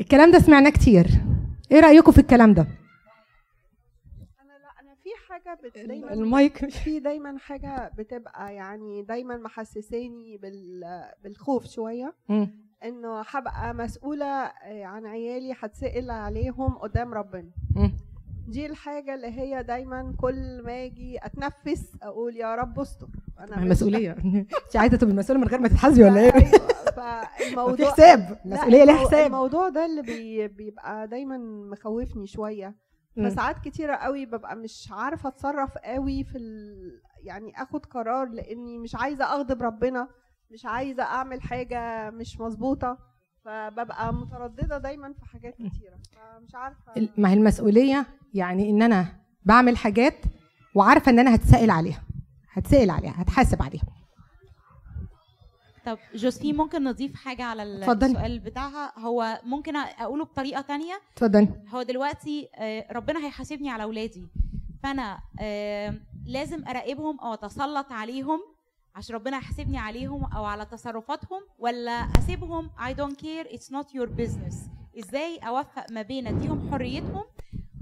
الكلام 0.00 0.30
ده 0.30 0.38
سمعناه 0.38 0.70
كتير. 0.70 1.06
إيه 1.72 1.80
رأيكم 1.80 2.12
في 2.12 2.18
الكلام 2.18 2.54
ده. 2.54 2.66
دايما 5.86 6.12
المايك 6.12 6.70
في 6.84 7.00
دايما 7.00 7.38
حاجة 7.38 7.90
بتبقى 7.98 8.54
يعني 8.54 9.02
دايما 9.02 9.36
محسساني 9.36 10.36
بال... 10.36 10.84
بالخوف 11.24 11.66
شوية. 11.66 12.14
إنه 12.84 13.20
هبقى 13.28 13.74
مسؤولة 13.74 14.26
آه، 14.26 14.84
عن 14.84 15.06
عيالي 15.06 15.54
هتسأل 15.60 16.10
عليهم 16.10 16.78
قدام 16.78 17.14
ربنا. 17.14 17.50
دي 18.48 18.66
الحاجة 18.66 19.14
اللي 19.14 19.26
هي 19.26 19.62
دايما 19.62 20.14
كل 20.20 20.62
ما 20.64 20.84
أجي 20.84 21.18
أتنفس 21.22 21.92
أقول 22.02 22.36
يا 22.36 22.54
رب 22.54 22.80
استر 22.80 23.08
أنا 23.40 23.64
مسؤولية 23.64 24.16
انت 24.24 24.76
عايزة 24.82 24.96
تبقي 24.96 25.14
مسؤولة 25.14 25.40
من 25.40 25.48
غير 25.48 25.60
ما 25.60 25.68
تتحاسبي 25.68 26.04
ولا 26.04 26.20
إيه؟ 26.20 26.30
فالموضوع 26.96 27.76
في 27.76 27.86
حساب 27.86 28.38
مسؤولية 28.44 28.84
ليها 28.84 28.96
حساب 28.96 29.26
الموضوع 29.26 29.68
ده 29.68 29.86
اللي 29.86 30.02
بي... 30.02 30.48
بيبقى 30.48 31.08
دايما 31.08 31.38
مخوفني 31.70 32.26
شوية 32.26 32.66
مم. 32.68 32.74
فساعات 33.30 33.58
كتيرة 33.58 33.94
قوي 33.96 34.26
ببقى 34.26 34.56
مش 34.56 34.88
عارفة 34.92 35.28
أتصرف 35.28 35.78
قوي 35.78 36.24
في 36.24 36.38
ال... 36.38 37.00
يعني 37.22 37.62
آخد 37.62 37.86
قرار 37.86 38.28
لأني 38.28 38.78
مش 38.78 38.94
عايزة 38.94 39.24
أغضب 39.24 39.62
ربنا 39.62 40.08
مش 40.50 40.66
عايزة 40.66 41.02
أعمل 41.02 41.42
حاجة 41.42 42.10
مش 42.10 42.40
مظبوطة 42.40 42.98
فببقى 43.44 44.14
مترددة 44.14 44.78
دايما 44.78 45.12
في 45.12 45.24
حاجات 45.24 45.54
كتيرة. 45.54 45.98
فمش 46.12 46.54
عارفة 46.54 46.92
ال- 46.96 47.08
ما 47.18 47.28
هي 47.28 47.34
المسؤولية 47.34 48.06
يعني 48.34 48.70
إن 48.70 48.82
أنا 48.82 49.06
بعمل 49.44 49.76
حاجات 49.76 50.14
وعارفة 50.74 51.10
إن 51.12 51.18
أنا 51.18 51.34
هتسأل 51.34 51.70
عليها 51.70 52.02
هتسأل 52.52 52.90
عليها 52.90 53.14
هتحاسب 53.16 53.62
عليها. 53.62 53.82
طب 55.86 55.98
جوزفين 56.14 56.56
ممكن 56.56 56.84
نضيف 56.84 57.14
حاجة 57.14 57.44
على. 57.44 57.62
السؤال 57.62 58.38
بتاعها؟ 58.38 58.92
هو 58.98 59.40
ممكن 59.44 59.76
أقوله 59.76 60.24
بطريقة 60.24 60.60
تانية؟ 60.60 60.94
اتفضلي. 61.16 61.48
هو 61.68 61.82
دلوقتي 61.82 62.48
آه، 62.54 62.92
ربنا 62.92 63.26
هيحاسبني 63.26 63.70
على 63.70 63.82
أولادي 63.82 64.26
فأنا 64.82 65.18
آه، 65.40 65.94
لازم 66.26 66.64
أراقبهم 66.68 67.20
أو 67.20 67.34
أتسلط 67.34 67.92
عليهم 67.92 68.40
عشان 68.94 69.14
ربنا 69.14 69.36
يحاسبني 69.36 69.78
عليهم 69.78 70.24
أو 70.24 70.44
على 70.44 70.64
تصرفاتهم 70.64 71.40
ولا 71.58 71.92
أسيبهم؟ 71.92 72.70
I 72.78 72.92
don't 72.92 73.16
care. 73.16 73.52
It's 73.54 73.70
not 73.70 73.86
your 73.98 74.06
business. 74.20 74.56
إزاي 74.98 75.38
أوفق 75.38 75.90
ما 75.90 76.02
بين 76.02 76.26
أديهم 76.26 76.70
حريتهم 76.70 77.24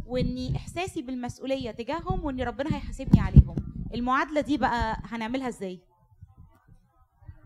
وإني 0.07 0.57
إحساسي 0.57 1.03
بالمسؤولية 1.03 1.71
تجاههم 1.71 2.25
وان 2.25 2.41
ربنا 2.41 2.77
هيحاسبني 2.77 3.21
عليهم؟ 3.21 3.57
المعادلة 3.95 4.41
دي 4.41 4.57
بقى 4.59 4.97
هنعملها 5.05 5.49
إزاي؟ 5.49 5.81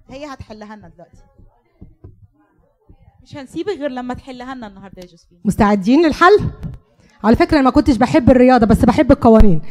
هي 0.08 0.26
هتحلها 0.26 0.76
لنا 0.76 0.88
دلوقتي. 0.88 1.16
مش 3.22 3.36
هنسيبك 3.36 3.72
غير 3.78 3.90
لما 3.90 4.14
تحلها 4.14 4.54
لنا 4.54 4.66
النهارده 4.66 5.02
يا 5.02 5.06
جوزفين. 5.06 5.40
مستعدين 5.44 6.06
للحل؟ 6.06 6.50
على 7.24 7.36
فكرة 7.36 7.54
أنا 7.56 7.62
ما 7.64 7.70
كنتش 7.70 7.96
بحب 7.96 8.30
الرياضة 8.30 8.66
بس 8.66 8.84
بحب 8.84 9.12
القوانين. 9.12 9.62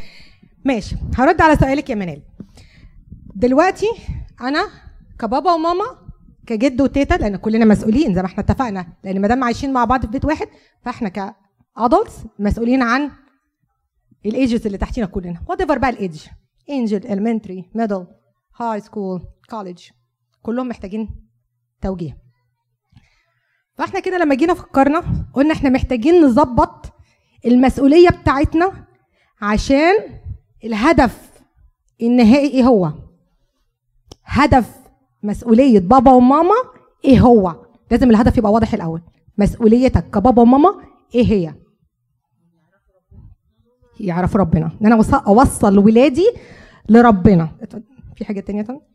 ماشي 0.65 0.95
هرد 1.17 1.41
على 1.41 1.55
سؤالك 1.55 1.89
يا 1.89 1.95
منال. 1.95 2.21
دلوقتي 3.35 3.87
أنا 4.41 4.69
كبابا 5.19 5.53
وماما 5.53 5.85
كجد 6.47 6.81
وتيتا 6.81 7.13
لأن 7.13 7.35
كلنا 7.35 7.65
مسؤولين 7.65 8.13
زي 8.15 8.21
ما 8.21 8.27
إحنا 8.27 8.43
اتفقنا 8.43 8.87
لأن 9.03 9.21
ما 9.21 9.27
دام 9.27 9.43
عايشين 9.43 9.73
مع 9.73 9.85
بعض 9.85 10.01
في 10.01 10.07
بيت 10.11 10.25
واحد 10.25 10.47
فإحنا 10.81 11.09
ك 11.09 11.24
adults 11.24 12.13
مسؤولين 12.39 12.81
عن 12.81 13.11
ال 14.25 14.33
ages 14.33 14.65
اللي 14.65 14.77
تحتينا 14.77 15.07
كلنا. 15.07 15.41
whatever 15.47 15.77
بقى 15.77 15.89
ال 15.89 15.97
age 15.97 16.21
إنجل 16.69 17.07
elementary 17.07 17.69
middle 17.75 18.07
high 18.57 18.79
school 18.79 19.21
college 19.49 19.83
كلهم 20.43 20.67
محتاجين 20.67 21.09
توجيه. 21.81 22.17
فاحنا 23.77 23.99
كده 23.99 24.17
لما 24.17 24.35
جينا 24.35 24.53
فكرنا 24.53 25.03
قلنا 25.33 25.53
إحنا 25.53 25.69
محتاجين 25.69 26.21
نظبط 26.25 26.85
المسؤولية 27.45 28.09
بتاعتنا 28.09 28.85
عشان 29.41 29.93
الهدف 30.63 31.31
النهائي 32.01 32.47
إيه 32.49 32.63
هو؟ 32.63 32.91
هدف 34.23 34.77
مسؤولية 35.23 35.79
بابا 35.79 36.11
وماما 36.11 36.55
إيه 37.05 37.19
هو؟ 37.19 37.65
لازم 37.91 38.09
الهدف 38.09 38.37
يبقى 38.37 38.51
واضح 38.51 38.73
الأول. 38.73 39.01
مسؤوليتك 39.37 40.09
كبابا 40.09 40.41
وماما 40.41 40.69
إيه 41.15 41.25
هي؟ 41.25 41.53
يعرفوا 43.99 44.39
ربنا. 44.39 44.71
إن 44.81 44.85
أنا 44.85 44.95
أوصل 45.27 45.77
ولادي 45.77 46.25
لربنا. 46.89 47.49
في 48.15 48.25
حاجة 48.25 48.39
تانية 48.39 48.61
تانية 48.61 48.92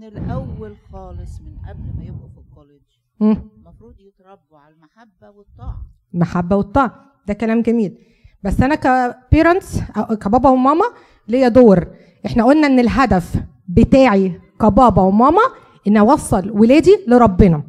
من 0.00 0.06
الأول 0.06 0.76
خالص 0.92 1.40
من 1.40 1.68
قبل 1.68 1.98
ما 1.98 2.04
يبقوا 2.04 2.28
في 2.28 2.38
الكوليدج. 2.38 2.90
المفروض 3.20 3.94
يتربوا 4.00 4.58
على 4.58 4.74
المحبة 4.74 5.30
والطاعة. 5.30 5.86
محبه 6.12 6.56
والطاعة. 6.56 7.12
ده 7.26 7.34
كلام 7.34 7.62
جميل. 7.62 7.98
بس 8.42 8.60
أنا 8.60 8.74
كبيرنتس 8.74 9.80
أو 9.96 10.16
كبابا 10.16 10.50
وماما 10.50 10.84
ليا 11.28 11.48
دور. 11.48 11.86
إحنا 12.26 12.44
قلنا 12.44 12.66
إن 12.66 12.78
الهدف 12.78 13.36
بتاعي 13.68 14.40
كبابا 14.60 15.02
وماما 15.02 15.42
إن 15.86 15.96
أوصل 15.96 16.50
ولادي 16.50 17.04
لربنا. 17.06 17.62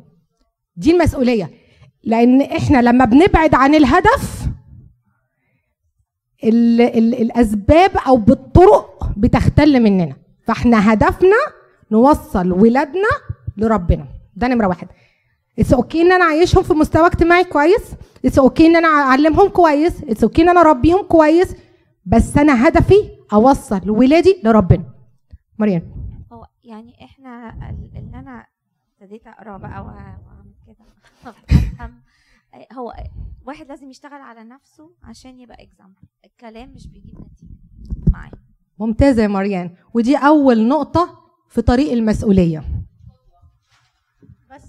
دي 0.75 0.91
المسؤولية. 0.91 1.49
لأن 2.03 2.41
إحنا 2.41 2.81
لما 2.81 3.05
بنبعد 3.05 3.55
عن 3.55 3.75
الهدف 3.75 4.47
ال 6.43 6.81
ال 6.81 7.21
الأسباب 7.21 7.91
أو 8.07 8.17
بالطرق 8.17 9.13
بتختل 9.17 9.83
مننا. 9.83 10.15
فإحنا 10.47 10.93
هدفنا 10.93 11.60
نوصل 11.91 12.51
ولادنا 12.51 13.07
لربنا. 13.57 14.07
ده 14.35 14.47
نمرة 14.47 14.67
واحد. 14.67 14.87
it's 15.59 15.73
okay 15.73 16.01
إن 16.01 16.11
أنا 16.11 16.25
أعيشهم 16.25 16.63
في 16.63 16.73
مستوى 16.73 17.05
اجتماعي 17.07 17.43
كويس. 17.43 17.91
it's 18.25 18.39
okay 18.39 18.67
إن 18.67 18.75
أنا 18.75 18.87
أعلمهم 18.87 19.49
كويس. 19.49 20.03
it's 20.03 20.23
okay 20.23 20.41
إن 20.41 20.49
أنا 20.49 20.61
أربيهم 20.61 21.01
كويس. 21.01 21.55
بس 22.05 22.37
أنا 22.37 22.67
هدفي 22.67 23.09
أوصل 23.33 23.89
ولادي 23.89 24.41
لربنا. 24.43 24.83
مريم. 25.59 25.91
هو 26.33 26.45
يعني 26.63 27.03
إحنا 27.05 27.49
ال- 27.69 27.97
اللي 27.97 28.19
أنا 28.19 28.45
ابتديت 29.01 29.27
أقرأ 29.27 29.57
بقى 29.57 29.81
وأعمل 29.81 30.53
كده. 30.67 30.85
افهم 31.49 32.01
هو 32.73 32.93
واحد 33.45 33.67
لازم 33.67 33.89
يشتغل 33.89 34.21
على 34.21 34.43
نفسه 34.43 34.89
عشان 35.03 35.39
يبقى 35.39 35.63
example 35.63 35.95
الكلام 36.25 36.69
مش 36.75 36.87
بيجيب 36.87 37.15
نتيجة. 37.19 38.11
معايا. 38.11 38.31
ممتازة 38.79 39.21
يا 39.23 39.27
مريان 39.27 39.75
ودي 39.93 40.17
أول 40.17 40.67
نقطة 40.67 41.20
في 41.51 41.61
طريق 41.61 41.91
المسؤولية. 41.91 42.63
بس 44.51 44.61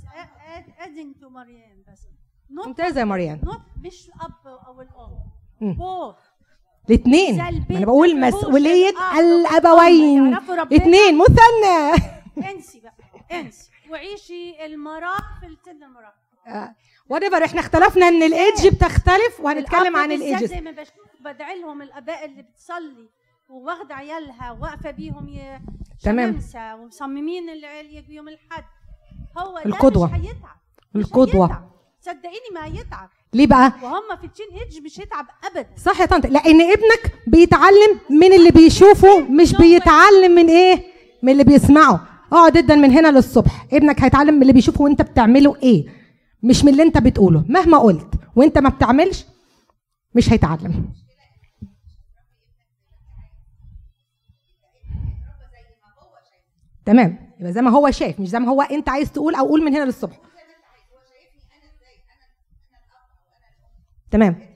adding 0.78 1.14
to 1.20 1.28
مريم 1.29 1.85
بس. 1.92 2.01
ممتازة 2.51 3.01
يا 3.01 3.05
مريم. 3.05 3.40
not 3.45 3.61
مش 3.87 4.09
الاب 4.09 4.59
أو 4.66 4.81
الأم. 4.81 5.75
both 5.74 6.16
الاثنين 6.90 7.40
أنا 7.71 7.87
بقول 7.87 8.21
مسؤولية 8.21 8.95
الأبوين. 9.18 10.21
والأم 10.21 10.33
يعرفوا 10.33 10.55
ربنا. 10.55 10.77
اثنين 10.77 11.18
مثنى. 11.18 12.05
انسي 12.51 12.81
بقى. 12.81 12.95
انسي. 13.40 13.71
وعيشي 13.90 14.66
المراحل 14.66 15.57
سن 15.64 15.83
المراحل 15.83 16.75
whatever 17.09 17.44
إحنا 17.45 17.61
اختلفنا 17.61 18.09
إن 18.09 18.23
الايدج 18.23 18.68
بتختلف 18.68 19.40
وهنتكلم 19.40 19.97
عن 19.97 20.12
ال 20.12 20.20
ages 20.20 20.48
زي 20.49 20.61
ما 20.61 20.71
بشوف 20.71 20.95
بدعي 21.21 21.61
لهم 21.61 21.83
الأباء 21.83 22.25
اللي 22.25 22.42
بتصلي. 22.42 23.09
وواخده 23.52 23.94
عيالها 23.94 24.52
واقفة 24.60 24.90
بيهم. 24.90 25.28
تمام. 26.02 26.40
ومصممين 26.80 27.42
يوم 28.08 28.28
الحد 28.28 28.64
هو 29.38 29.58
القدوة. 29.66 30.06
مش 30.06 30.14
هيتعب. 30.14 30.56
القدوة. 30.96 31.70
صدقيني 32.00 32.50
ما 32.54 32.64
هيتعب. 32.64 33.08
ليه 33.34 33.46
بقى؟ 33.46 33.72
وهم 33.82 34.16
في 34.20 34.24
ال 34.26 34.46
teenage 34.52 34.85
مش 34.84 35.00
هيتعب 35.00 35.26
ابدا. 35.44 35.68
صح 35.76 36.00
يا 36.00 36.06
طنط 36.06 36.26
لأن 36.26 36.60
ابنك 36.60 37.14
بيتعلم 37.26 38.00
من 38.10 38.32
اللي 38.32 38.50
بيشوفه 38.50 39.18
مش 39.20 39.54
بيتعلم 39.56 40.34
من 40.34 40.48
إيه؟ 40.48 40.84
من 41.22 41.32
اللي 41.32 41.44
بيسمعه. 41.44 42.06
اقعد 42.32 42.56
جدا 42.56 42.76
من 42.76 42.90
هنا 42.90 43.08
للصبح. 43.08 43.66
ابنك 43.72 44.00
هيتعلم 44.00 44.34
من 44.34 44.42
اللي 44.42 44.52
بيشوفه 44.52 44.82
وانت 44.84 45.02
بتعمله 45.02 45.56
إيه؟ 45.62 45.86
مش 46.42 46.64
من 46.64 46.72
اللي 46.72 46.82
انت 46.82 46.98
بتقوله. 46.98 47.44
مهما 47.48 47.78
قلت 47.78 48.08
وانت 48.36 48.58
ما 48.58 48.68
بتعملش 48.68 49.24
مش 50.14 50.32
هيتعلم. 50.32 50.92
تمام 56.85 57.33
يبقى 57.40 57.53
زي 57.53 57.62
ما 57.62 57.71
هو 57.71 57.90
شايف 57.90 58.21
مش 58.21 58.29
زي 58.29 58.38
ما 58.38 58.49
هو 58.49 58.62
انت 58.62 58.88
عايز 58.88 59.12
تقول 59.12 59.35
أو 59.35 59.47
قول 59.47 59.64
من 59.64 59.75
هنا 59.75 59.85
للصبح 59.85 60.21
تمام 64.11 64.53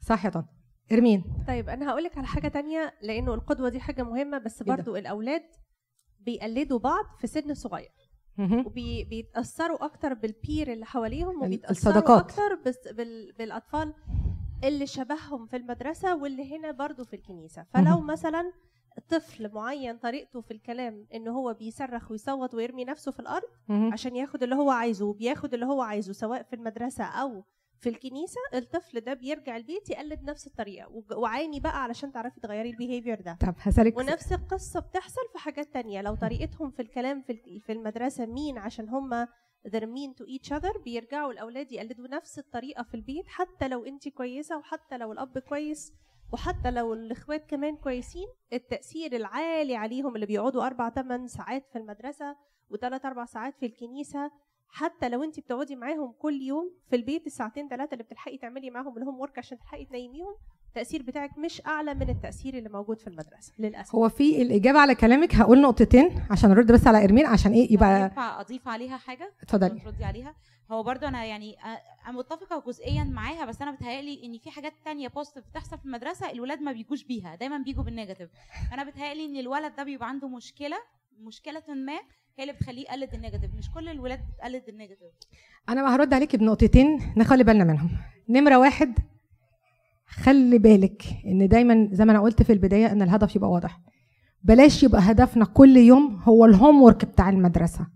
صح 0.00 0.24
يا 0.24 0.30
طنط 0.30 0.44
ارمين 0.92 1.24
طيب 1.48 1.68
أنا 1.68 1.90
هقول 1.90 2.04
لك 2.04 2.18
على 2.18 2.26
حاجة 2.26 2.48
تانية 2.48 2.94
لأنه 3.02 3.34
القدوة 3.34 3.68
دي 3.68 3.80
حاجة 3.80 4.02
مهمة 4.02 4.38
بس؟ 4.38 4.62
برضو 4.62 4.96
الأولاد 4.96 5.42
بيقلدوا 6.20 6.78
بعض 6.78 7.04
في 7.20 7.26
سن 7.26 7.54
صغير. 7.54 7.90
وبيتاثروا 8.66 9.84
أكتر 9.84 10.14
بالبير 10.14 10.72
اللي 10.72 10.86
حواليهم 10.86 11.40
ال- 11.42 11.46
وبيتأثروا 11.46 11.70
الصداقات. 11.94 12.30
أكتر 12.30 12.54
بس 12.66 12.78
بال... 12.96 13.32
بالأطفال 13.38 13.94
اللي 14.64 14.86
شبههم 14.86 15.46
في 15.46 15.56
المدرسة 15.56 16.16
واللي 16.16 16.56
هنا 16.56 16.70
برضو 16.70 17.04
في 17.04 17.16
الكنيسة 17.16 17.66
فلو. 17.74 18.00
مثلا 18.00 18.52
طفل 19.08 19.52
معين 19.54 19.96
طريقته 19.98 20.40
في 20.40 20.50
الكلام 20.50 21.06
إن 21.14 21.28
هو 21.28 21.54
بيصرخ 21.54 22.10
ويصوت 22.10 22.54
ويرمي 22.54 22.84
نفسه 22.84 23.12
في 23.12 23.20
الأرض. 23.20 23.48
عشان 23.92 24.16
ياخد 24.16 24.42
اللي 24.42 24.54
هو 24.54 24.70
عايزه 24.70 25.04
وبياخد 25.06 25.54
اللي 25.54 25.66
هو 25.66 25.82
عايزه 25.82 26.12
سواء 26.12 26.42
في 26.42 26.56
المدرسة 26.56 27.04
أو 27.04 27.44
في 27.78 27.88
الكنيسة 27.88 28.40
الطفل 28.54 29.00
ده 29.00 29.14
بيرجع 29.14 29.56
البيت 29.56 29.90
يقلد 29.90 30.22
نفس 30.22 30.46
الطريقة 30.46 30.88
وعاني 31.16 31.60
بقى 31.60 31.82
علشان 31.82 32.12
تعرفي 32.12 32.40
تغيري 32.40 32.70
البيهيفير 32.70 33.20
ده 33.20 33.36
طب 33.40 33.54
هسألك 33.58 33.96
ونفس 33.98 34.32
القصة 34.32 34.80
بتحصل 34.80 35.20
في 35.32 35.38
حاجات 35.38 35.74
تانية 35.74 36.02
لو 36.02 36.14
طريقتهم 36.14 36.70
في 36.70 36.82
الكلام 36.82 37.22
في 37.22 37.32
ال- 37.32 37.60
في 37.60 37.72
المدرسة 37.72 38.26
مين 38.26 38.58
عشان 38.58 38.88
هم 38.88 39.26
they're 39.68 39.86
mean 39.96 40.14
to 40.14 40.26
each 40.26 40.52
other 40.52 40.82
بيرجعوا 40.84 41.32
الأولاد 41.32 41.72
يقلدوا 41.72 42.08
نفس 42.08 42.38
الطريقة 42.38 42.82
في 42.82 42.94
البيت 42.94 43.28
حتى 43.28 43.68
لو 43.68 43.84
انت 43.84 44.08
كويسة 44.08 44.58
وحتى 44.58 44.98
لو 44.98 45.12
الأب 45.12 45.38
كويس 45.38 45.92
وحتى 46.32 46.70
لو 46.70 46.94
الإخوات 46.94 47.50
كمان 47.50 47.76
كويسين 47.76 48.28
التأثير 48.52 49.16
العالي 49.16 49.76
عليهم 49.76 50.14
اللي 50.14 50.26
بيقعدوا 50.26 50.66
أربع 50.66 50.90
ثمان 50.90 51.26
ساعات 51.28 51.66
في 51.72 51.78
المدرسة 51.78 52.36
وثلاث 52.70 53.04
أربع 53.06 53.24
ساعات 53.24 53.54
في 53.60 53.66
الكنيسة 53.66 54.30
حتى 54.68 55.08
لو 55.08 55.24
انت 55.24 55.40
بتقعدي 55.40 55.76
معاهم 55.76 56.12
كل 56.12 56.42
يوم 56.42 56.72
في 56.90 56.96
البيت 56.96 57.26
الساعتين 57.26 57.68
ثلاثة 57.68 57.92
اللي 57.92 58.04
بتلحقي 58.04 58.38
تعملي 58.38 58.70
معاهم 58.70 58.98
ال 58.98 59.20
homework 59.20 59.38
عشان 59.38 59.58
تلحقي 59.58 59.84
تنيميهم 59.84 60.34
التأثير 60.70 61.02
بتاعك 61.02 61.38
مش 61.38 61.62
أعلى 61.66 61.94
من 61.94 62.10
التأثير 62.10 62.58
اللي 62.58 62.68
موجود 62.68 62.98
في 63.00 63.06
المدرسة 63.06 63.52
للأسف. 63.58 63.94
هو 63.94 64.08
في 64.08 64.42
الإجابة 64.42 64.78
على 64.78 64.94
كلامك 64.94 65.34
هقول 65.34 65.60
نقطتين 65.60 66.22
عشان 66.30 66.50
أرد 66.50 66.72
بس 66.72 66.86
على 66.86 67.04
إرمين 67.04 67.26
عشان 67.26 67.52
إيه 67.52 67.72
يبقى 67.72 68.02
ينفع 68.02 68.40
أضيف 68.40 68.68
عليها 68.68 68.96
حاجة؟ 68.96 69.32
اتفضلي. 69.42 69.80
تردي 69.80 70.04
عليها؟ 70.04 70.34
هو 70.70 70.82
برضو 70.82 71.06
أنا 71.06 71.24
يعني 71.24 71.56
أنا 72.06 72.12
متفقة 72.18 72.62
جزئيا 72.66 73.04
معاها 73.04 73.44
بس 73.44 73.62
أنا 73.62 73.70
بتهيألي 73.70 74.24
إن 74.26 74.38
في 74.38 74.50
حاجات 74.50 74.72
تانية 74.84 75.08
positive 75.08 75.44
بتحصل 75.50 75.78
في 75.78 75.84
المدرسة 75.84 76.30
الولاد 76.30 76.60
ما 76.62 76.72
بيجوش 76.72 77.04
بيها 77.04 77.34
دايما 77.34 77.58
بيجوا 77.58 77.84
بال 77.84 77.93
negative 77.93 78.30
أنا 78.72 78.84
بتهيألي 78.84 79.24
إن 79.24 79.36
الولد 79.36 79.76
ده 79.76 79.82
بيبقى 79.82 80.08
عنده 80.08 80.28
مشكلة 80.28 80.76
مشكلة 81.20 81.62
ما 81.68 81.92
هي 82.38 82.42
اللي 82.42 82.52
بتخليه 82.52 82.82
يقلد 82.82 83.14
ال 83.14 83.18
negative 83.18 83.50
مش 83.54 83.70
كل 83.70 83.88
الولاد 83.88 84.20
بتقلد 84.34 84.68
النيجاتيف 84.68 85.12
أنا 85.68 85.82
بقى 85.82 85.94
هرد 85.94 86.14
عليكي 86.14 86.36
بنقطتين 86.36 87.12
نخلي 87.16 87.44
بالنا 87.44 87.64
منهم. 87.64 87.90
نمرة 88.28 88.56
واحد 88.58 88.98
خلي 90.10 90.58
بالك 90.58 91.02
إن 91.26 91.48
دايما 91.48 91.88
زي 91.92 92.04
ما 92.04 92.12
أنا 92.12 92.20
قلت 92.20 92.42
في 92.42 92.52
البداية 92.52 92.92
إن 92.92 93.02
الهدف 93.02 93.36
يبقى 93.36 93.50
واضح. 93.50 93.80
بلاش 94.42 94.82
يبقى 94.82 95.00
هدفنا 95.02 95.44
كل 95.44 95.76
يوم 95.76 96.20
هو 96.24 96.44
ال 96.44 96.82
homework 96.82 97.04
بتاع 97.04 97.28
المدرسة. 97.28 97.86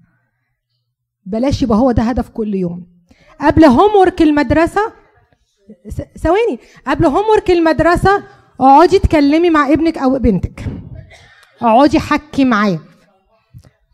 بلاش 1.26 1.62
يبقى 1.62 1.78
هو 1.78 1.92
ده 1.92 2.02
هدف 2.02 2.28
كل 2.28 2.54
يوم. 2.54 2.86
قبل 3.40 3.64
homework 3.64 4.22
المدرسة 4.22 4.80
ثواني. 6.18 6.58
قبل 6.86 7.06
homework 7.06 7.50
المدرسة 7.50 8.22
اقعدي 8.60 8.96
اتكلمي 8.96 9.50
مع 9.50 9.72
ابنك 9.72 9.98
أو 9.98 10.18
بنتك. 10.18 10.64
اقعدي 11.62 12.00
حكي 12.00 12.44
معاه. 12.44 12.78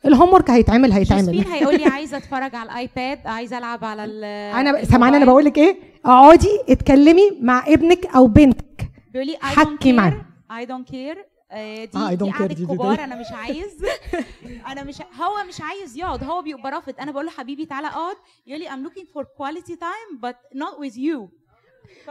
ال 0.05 0.33
homework 0.33 0.51
هيتعمل 0.51 0.93
هيتعمل. 0.93 1.33
جوزفين 1.33 1.53
هيقول 1.53 1.77
لي 1.79 1.85
عايزة 1.85 2.17
أتفرج 2.17 2.55
على 2.55 2.71
ال 2.73 2.83
iPad 2.83 3.27
عايزة 3.27 3.59
ألعب 3.59 3.85
على 3.85 4.05
ال 4.05 4.25
أنا 4.55 4.85
سامعاني 4.85 5.17
أنا 5.17 5.25
بقول 5.25 5.45
لك 5.45 5.59
إيه؟ 5.59 5.77
اقعدي 6.05 6.49
اتكلمي 6.69 7.23
مع 7.41 7.65
ابنك 7.67 8.07
أو 8.07 8.27
بنتك. 8.27 8.91
بيقول 9.13 9.27
لي 9.27 9.37
حكي 9.41 9.93
معاه. 9.93 10.21
don't 10.51 10.91
care. 10.93 11.19
آه، 11.53 11.85
دي 11.85 11.99
آه، 11.99 12.15
دي 12.15 12.31
دي- 12.49 12.55
دي- 12.55 12.67
كبار 12.67 12.95
دي. 12.97 13.05
أنا 13.05 13.15
مش 13.21 13.27
عايز. 13.33 13.85
أنا 14.73 14.83
مش 14.85 14.97
هو 15.01 15.45
مش 15.49 15.61
عايز 15.61 15.97
يقعد 15.99 16.25
هو 16.25 16.43
بيبقى 16.43 16.71
رافض. 16.73 16.95
أنا 17.01 17.13
بقول 17.13 17.25
له 17.25 17.31
حبيبي 17.31 17.67
تعالى 17.67 17.87
اقعد. 17.87 18.17
يقول 18.47 18.61
لي 18.61 18.69
I'm 18.69 18.89
looking 18.91 19.07
for 19.15 19.23
quality 19.25 19.73
time 19.73 20.19
but 20.27 20.59
not 20.59 20.79
with 20.85 20.95
you. 20.97 21.40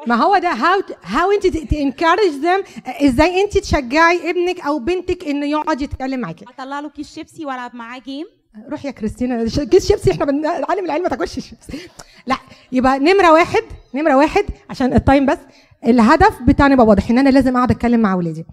ما 0.08 0.15
هو 0.15 0.38
ده 0.38 0.49
how 0.50 0.82
how 1.04 1.32
انت 1.32 1.47
to 1.48 1.62
encourage 1.62 2.30
them 2.43 2.63
إزاي 2.86 3.41
انت 3.41 3.58
تشجعي 3.58 4.29
ابنك 4.29 4.60
أو 4.60 4.79
بنتك 4.79 5.27
انه 5.27 5.45
يقعد 5.45 5.82
يتكلم 5.82 6.19
معاكي. 6.19 6.45
اطلع 6.60 6.79
له 6.79 6.89
كيس 6.89 7.15
شيبسي 7.15 7.45
والعب 7.45 7.75
معاه 7.75 7.99
game 8.00 8.26
روح 8.69 8.86
يا 8.86 8.91
كريستينا 8.91 9.45
كيس 9.45 9.88
شيبسي 9.88 10.12
إحنا 10.12 10.25
بنعلم 10.25 10.86
العيال 10.86 11.03
ما 11.03 11.10
تاكلش 11.10 11.34
شيبسي. 11.39 11.89
لا 12.27 12.38
يبقى 12.71 12.99
نمرة 12.99 13.32
واحد 13.32 13.63
نمرة 13.95 14.15
واحد 14.17 14.45
عشان 14.69 14.93
ال 14.93 15.00
time 15.00 15.26
بس. 15.25 15.38
الهدف 15.86 16.41
بتاعنا 16.47 16.73
يبقى 16.73 16.86
واضح 16.86 17.10
ان 17.10 17.17
أنا 17.17 17.29
لازم 17.29 17.55
أقعد 17.58 17.71
أتكلم 17.71 17.99
مع 17.99 18.13
أولادي. 18.13 18.45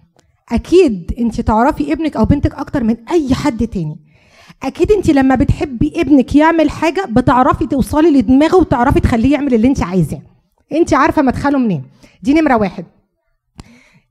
أكيد 0.51 1.15
انت 1.19 1.41
تعرفي 1.41 1.93
ابنك 1.93 2.15
أو 2.17 2.25
بنتك 2.25 2.53
أكتر 2.53 2.83
من 2.83 2.97
أي 3.09 3.35
حد 3.35 3.67
تاني. 3.67 3.97
أكيد 4.63 4.91
انت 4.91 5.09
لما 5.09 5.35
بتحبي 5.35 5.93
ابنك 5.95 6.35
يعمل 6.35 6.69
حاجة 6.69 7.05
بتعرفي 7.09 7.67
توصلي 7.67 8.11
لدماغه 8.11 8.55
وتعرفي 8.55 8.99
تخليه 8.99 9.33
يعمل 9.33 9.53
اللي 9.53 9.67
انت 9.67 9.83
عايزاه. 9.83 10.21
انت 10.71 10.93
عارفة 10.93 11.21
مدخله 11.21 11.57
منين. 11.57 11.83
دي 12.23 12.33
نمرة 12.33 12.55
واحد. 12.57 12.85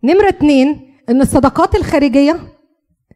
نمرة 0.05 0.29
اتنين 0.29 0.95
إن 1.09 1.21
الصداقات 1.21 1.75
الخارجية 1.75 2.41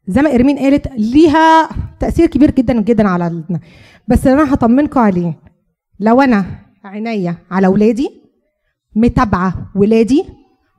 زي 0.09 0.23
ما 0.23 0.35
إرمين 0.35 0.59
قالت 0.59 0.87
ليها 0.97 1.69
تأثير 2.01 2.27
كبير 2.27 2.51
جدا 2.51 2.81
جدا 2.81 3.09
على 3.09 3.27
ال- 3.27 3.61
بس 4.09 4.27
أنا 4.27 4.55
هطمنكم 4.55 5.01
عليه. 5.01 5.39
لو 6.01 6.21
أنا 6.21 6.45
عينيا 6.85 7.37
على 7.51 7.67
اولادي 7.67 8.11
متابعة 8.97 9.73
ولادي 9.77 10.25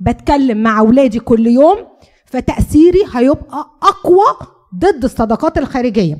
بتكلم 0.01 0.63
مع 0.63 0.79
اولادي 0.79 1.19
كل 1.19 1.47
يوم 1.47 1.77
فتأثيري 2.25 2.99
هيبقى 3.13 3.65
أقوى 3.83 4.47
ضد 4.75 5.03
الصداقات 5.03 5.57
الخارجية. 5.57 6.17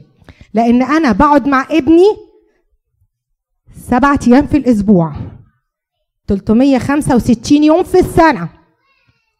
لأن 0.54 0.82
أنا 0.84 1.12
بقعد 1.12 1.48
مع 1.48 1.68
ابني 1.72 2.06
سبعة 3.76 4.20
أيام 4.28 4.48
في 4.48 4.58
الأسبوع. 4.58 5.14
365 6.32 7.64
يوم 7.64 7.84
في 7.84 8.00
السنة. 8.00 8.50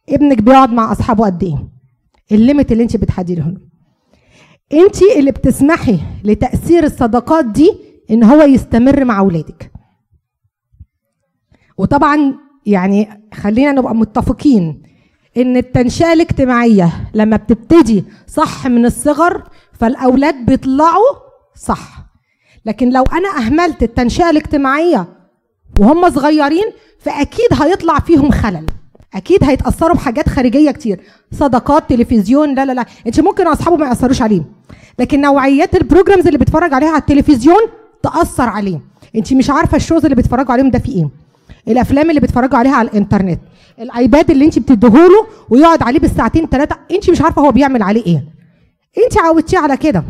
ابنك 0.08 0.42
بيقعد 0.42 0.72
مع 0.72 0.92
أصحابه 0.92 1.24
قد 1.24 1.42
إيه؟ 1.42 1.68
الليميت 2.32 2.72
اللي 2.72 2.82
انت 2.82 2.96
بتحدديه 2.96 3.34
له. 3.34 3.56
انت 4.72 5.02
اللي 5.16 5.30
بتسمحي 5.30 5.98
لتأثير 6.24 6.84
الصداقات 6.84 7.44
دي 7.44 7.72
إن 8.10 8.24
هو 8.24 8.42
يستمر 8.42 9.04
مع 9.04 9.18
أولادك. 9.18 9.72
وطبعا 11.78 12.34
يعني 12.66 13.08
خلينا 13.34 13.72
نبقى 13.72 13.94
متفقين 13.94 14.82
إن 15.36 15.56
التنشئة 15.56 16.12
الاجتماعية 16.12 17.10
لما 17.14 17.36
بتبتدي 17.36 18.04
صح 18.26 18.66
من 18.66 18.86
الصغر 18.86 19.42
فالأولاد 19.72 20.46
بيطلعوا 20.46 21.16
صح. 21.56 22.02
لكن 22.66 22.90
لو 22.92 23.02
أنا 23.02 23.28
أهملت 23.38 23.82
التنشئة 23.82 24.30
الاجتماعية 24.30 25.08
وهم 25.80 26.10
صغيرين 26.10 26.64
فأكيد 26.98 27.48
هيطلع 27.62 27.98
فيهم 27.98 28.30
خلل. 28.30 28.66
أكيد 29.14 29.44
هيتأثروا 29.44 29.94
بحاجات 29.96 30.28
خارجية 30.28 30.70
كتير. 30.70 31.00
صداقات 31.32 31.90
تلفزيون 31.90 32.54
لا 32.54 32.64
لا 32.64 32.72
لا. 32.72 32.86
انت 33.06 33.20
ممكن 33.20 33.46
أصحابه 33.46 33.76
ما 33.76 33.86
يأثروش 33.86 34.22
عليه 34.22 34.42
لكن 34.98 35.20
نوعيات 35.20 35.74
ال 35.76 35.82
programs 35.82 36.26
اللي 36.26 36.38
بيتفرج 36.38 36.72
عليها 36.74 36.88
على 36.88 37.00
التلفزيون 37.00 37.60
تأثر 38.02 38.48
عليه. 38.48 38.80
انت 39.16 39.32
مش 39.32 39.50
عارفة 39.50 39.76
ال 39.76 39.81
shows 39.81 40.04
اللي 40.04 40.14
بيتفرجوا 40.16 40.52
عليهم 40.52 40.70
ده 40.70 40.78
فيه 40.78 40.96
إيه. 40.96 41.08
الأفلام 41.68 42.10
اللي 42.10 42.20
بيتفرجوا 42.20 42.58
عليها 42.58 42.74
على 42.74 42.88
الإنترنت. 42.88 43.40
ال 43.78 43.88
iPad 43.88 44.30
اللي 44.30 44.44
انت 44.44 44.58
بتديهوله 44.58 45.26
ويقعد 45.50 45.82
عليه 45.82 45.98
بالساعتين 45.98 46.46
ثلاثة 46.46 46.76
انت 46.90 47.10
مش 47.10 47.20
عارفة 47.22 47.42
هو 47.42 47.52
بيعمل 47.52 47.82
عليه 47.82 48.06
إيه. 48.06 48.24
انت 49.04 49.18
عودتيه 49.18 49.58
على 49.58 49.76
كده. 49.76 50.04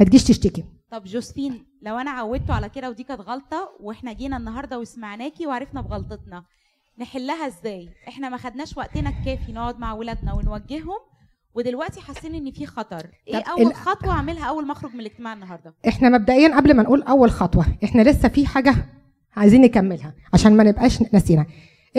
ما 0.00 0.06
تجيش 0.06 0.24
تشتكي. 0.24 0.64
طب 0.92 1.04
جوزفين 1.04 1.67
لو 1.82 1.98
أنا 1.98 2.10
عودته 2.10 2.54
على 2.54 2.68
كده 2.68 2.90
ودي 2.90 3.02
كانت 3.02 3.20
غلطة 3.20 3.70
وإحنا 3.80 4.12
جينا 4.12 4.36
النهارده 4.36 4.78
وسمعناكي 4.78 5.46
وعرفنا 5.46 5.80
بغلطتنا 5.80 6.44
نحلها 6.98 7.46
إزاي؟ 7.46 7.88
إحنا 8.08 8.28
ما 8.28 8.36
خدناش 8.36 8.76
وقتنا 8.76 9.10
الكافي 9.10 9.52
نقعد 9.52 9.78
مع 9.78 9.92
ولادنا 9.92 10.32
ونوجههم 10.34 10.98
ودلوقتي 11.54 12.00
حاسين 12.00 12.34
إن 12.34 12.50
في 12.50 12.66
خطر. 12.66 13.06
إيه 13.28 13.38
طب 13.40 13.48
أول 13.50 13.66
ال- 13.66 13.74
خطوة 13.74 14.10
أعملها 14.10 14.44
أول 14.44 14.66
ما 14.66 14.72
أخرج 14.72 14.94
من 14.94 15.00
الاجتماع 15.00 15.32
النهارده؟ 15.32 15.74
إحنا 15.88 16.08
مبدئيا 16.08 16.56
قبل 16.56 16.74
ما 16.76 16.82
نقول 16.82 17.02
أول 17.02 17.30
خطوة 17.30 17.66
إحنا 17.84 18.02
لسه 18.02 18.28
في 18.28 18.46
حاجة 18.46 18.74
عايزين 19.36 19.60
نكملها 19.60 20.14
عشان 20.34 20.56
ما 20.56 20.64
نبقاش 20.64 21.02
ناسينا 21.12 21.46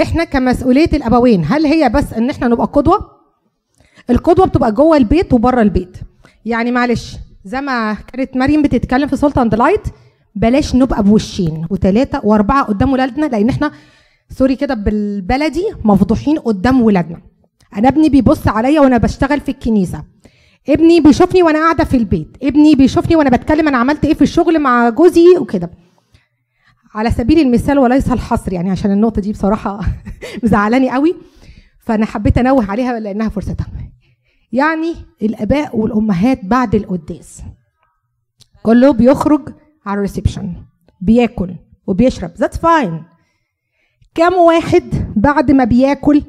إحنا 0.01 0.23
كمسؤولية 0.23 0.89
الأبوين 0.93 1.45
هل 1.45 1.65
هي 1.65 1.89
بس 1.89 2.13
إن 2.13 2.29
إحنا 2.29 2.47
نبقى 2.47 2.65
قدوة؟ 2.67 3.19
القدوة 4.09 4.45
بتبقى 4.45 4.71
جوه 4.71 4.97
البيت 4.97 5.33
وبره 5.33 5.61
البيت. 5.61 5.97
يعني 6.45 6.71
معلش 6.71 7.15
زي 7.45 7.61
ما 7.61 7.93
كانت 7.93 8.37
مريم 8.37 8.61
بتتكلم 8.61 9.07
في 9.07 9.15
سلطان 9.15 9.49
ديلايت 9.49 9.81
بلاش 10.35 10.75
نبقى 10.75 11.03
بوشين. 11.03 11.65
وثلاثه 11.69 12.21
وأربعة 12.23 12.63
قدام 12.63 12.91
ولادنا 12.93 13.25
لأن 13.25 13.49
إحنا 13.49 13.71
sorry 14.29 14.55
كده 14.55 14.73
بالبلدي 14.73 15.63
مفضوحين 15.83 16.39
قدام 16.39 16.81
ولادنا. 16.81 17.21
أنا 17.77 17.87
ابني 17.87 18.09
بيبص 18.09 18.47
عليا 18.47 18.81
وأنا 18.81 18.97
بشتغل 18.97 19.39
في 19.41 19.51
الكنيسة. 19.51 20.03
ابني 20.69 21.01
بيشوفني 21.01 21.43
وأنا 21.43 21.59
قاعدة 21.59 21.83
في 21.83 21.97
البيت. 21.97 22.37
ابني 22.43 22.75
بيشوفني 22.75 23.15
وأنا 23.15 23.29
بتكلم 23.29 23.67
أنا 23.67 23.77
عملت 23.77 24.05
إيه 24.05 24.13
في 24.13 24.21
الشغل 24.21 24.59
مع 24.59 24.89
جوزي 24.89 25.37
وكده. 25.39 25.69
على 26.93 27.11
سبيل 27.11 27.39
المثال 27.39 27.79
وليس 27.79 28.11
الحصر 28.11 28.53
يعني 28.53 28.71
عشان 28.71 28.91
النقطة 28.91 29.21
دي 29.21 29.31
بصراحة 29.31 29.79
مزعلاني 30.43 30.89
قوي. 30.91 31.15
فأنا 31.79 32.05
حبيت 32.05 32.37
أنوه 32.37 32.71
عليها 32.71 32.99
لأنها 32.99 33.29
فرصتها. 33.29 33.67
يعني 34.51 34.95
الآباء 35.21 35.77
والأمهات 35.77 36.45
بعد 36.45 36.75
القداس. 36.75 37.41
كله 38.63 38.93
بيخرج 38.93 39.49
على 39.85 39.95
ال 39.95 40.02
reception 40.02 40.63
بياكل 41.01 41.55
وبيشرب. 41.87 42.31
that's 42.37 42.57
fine 42.57 43.03
كم 44.15 44.33
واحد 44.33 45.13
بعد 45.15 45.51
ما 45.51 45.63
بياكل 45.63 46.23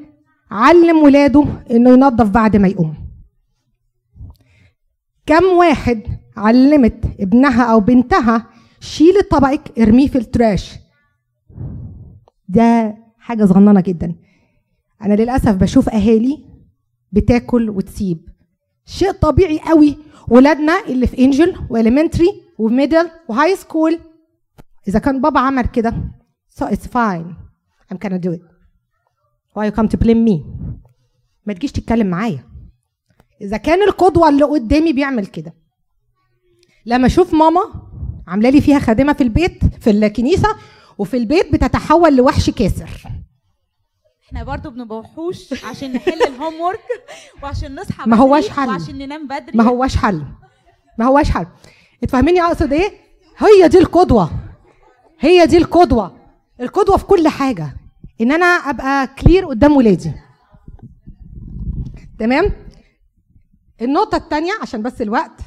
علم 0.51 0.97
ولاده 0.97 1.45
إنه 1.71 1.89
ينظف 1.89 2.29
بعد 2.29 2.55
ما 2.55 2.67
يقوم؟ 2.67 2.95
كم 5.25 5.43
واحد 5.43 6.01
علمت 6.37 7.05
ابنها 7.19 7.63
أو 7.71 7.79
بنتها 7.79 8.47
شيل 8.79 9.13
طبقك 9.31 9.79
ارميه 9.79 10.07
في 10.07 10.17
ال 10.17 10.25
trash. 10.25 10.75
ده 12.49 12.97
حاجة 13.17 13.45
صغننة 13.45 13.81
جدا. 13.81 14.15
أنا 15.01 15.13
للأسف 15.13 15.55
بشوف 15.55 15.89
أهالي 15.89 16.50
بتاكل 17.11 17.69
وتسيب. 17.69 18.29
شيء 18.85 19.11
طبيعي 19.11 19.59
قوي. 19.59 19.97
ولادنا 20.27 20.85
اللي 20.87 21.07
في 21.07 21.25
انجل 21.25 21.55
و 21.69 21.75
elementary 21.75 22.41
و 22.57 22.64
middle 22.64 23.09
و 23.29 23.55
high 23.55 23.73
school 23.73 23.99
إذا 24.87 24.99
كان 24.99 25.21
بابا 25.21 25.39
عمل 25.39 25.65
كده 25.65 25.93
so 26.59 26.65
it's 26.65 26.87
fine. 26.87 27.35
I'm 27.91 27.97
gonna 27.97 28.19
do 28.19 28.31
it. 28.31 28.41
Why 29.55 29.65
you 29.65 29.71
come 29.71 29.87
to 29.87 29.97
blame 29.97 30.25
me? 30.29 30.37
ما 31.45 31.53
تجيش 31.53 31.71
تتكلم 31.71 32.07
معايا. 32.07 32.43
إذا 33.41 33.57
كان 33.57 33.81
القدوة 33.81 34.29
اللي 34.29 34.43
قدامي 34.43 34.93
بيعمل 34.93 35.25
كده. 35.25 35.53
لما 36.85 37.05
أشوف 37.05 37.33
ماما 37.33 37.61
عاملة 38.27 38.49
لي 38.49 38.61
فيها 38.61 38.79
خادمة 38.79 39.13
في 39.13 39.23
البيت 39.23 39.65
في 39.65 39.89
الكنيسة 39.89 40.49
وفي 40.97 41.17
البيت 41.17 41.53
بتتحول 41.53 42.17
لوحش 42.17 42.49
كاسر. 42.49 42.89
إحنا 44.31 44.43
برضو 44.43 44.69
بنبقى 44.69 44.99
وحوش 44.99 45.63
عشان 45.63 45.93
نحل 45.93 46.23
ال 46.23 46.61
homework 46.61 46.79
وعشان 47.43 47.75
نصحى 47.75 47.97
ما 48.09 48.15
بدري 48.15 48.19
هواش 48.21 48.49
حل. 48.49 48.67
وعشان 48.67 48.97
ننام 48.97 49.27
بدري. 49.27 49.57
ما 49.57 49.63
هواش 49.63 49.97
حل. 49.97 50.25
ما 50.99 51.05
هواش 51.05 51.29
حل. 51.31 51.45
تفهميني 52.01 52.41
اقصد 52.41 52.73
إيه؟ 52.73 52.91
هي 53.37 53.67
دي 53.67 53.77
القدوة. 53.77 54.31
هي 55.19 55.45
دي 55.45 55.57
القدوة. 55.57 56.17
القدوة 56.61 56.97
في 56.97 57.05
كل 57.05 57.27
حاجة. 57.27 57.77
ان 58.21 58.31
أنا 58.31 58.45
ابقى 58.45 59.07
clear 59.07 59.45
قدام 59.45 59.77
ولادي. 59.77 60.11
تمام؟ 62.19 62.51
النقطة 63.81 64.15
الثانية 64.15 64.51
عشان 64.61 64.81
بس 64.81 65.01
الوقت. 65.01 65.41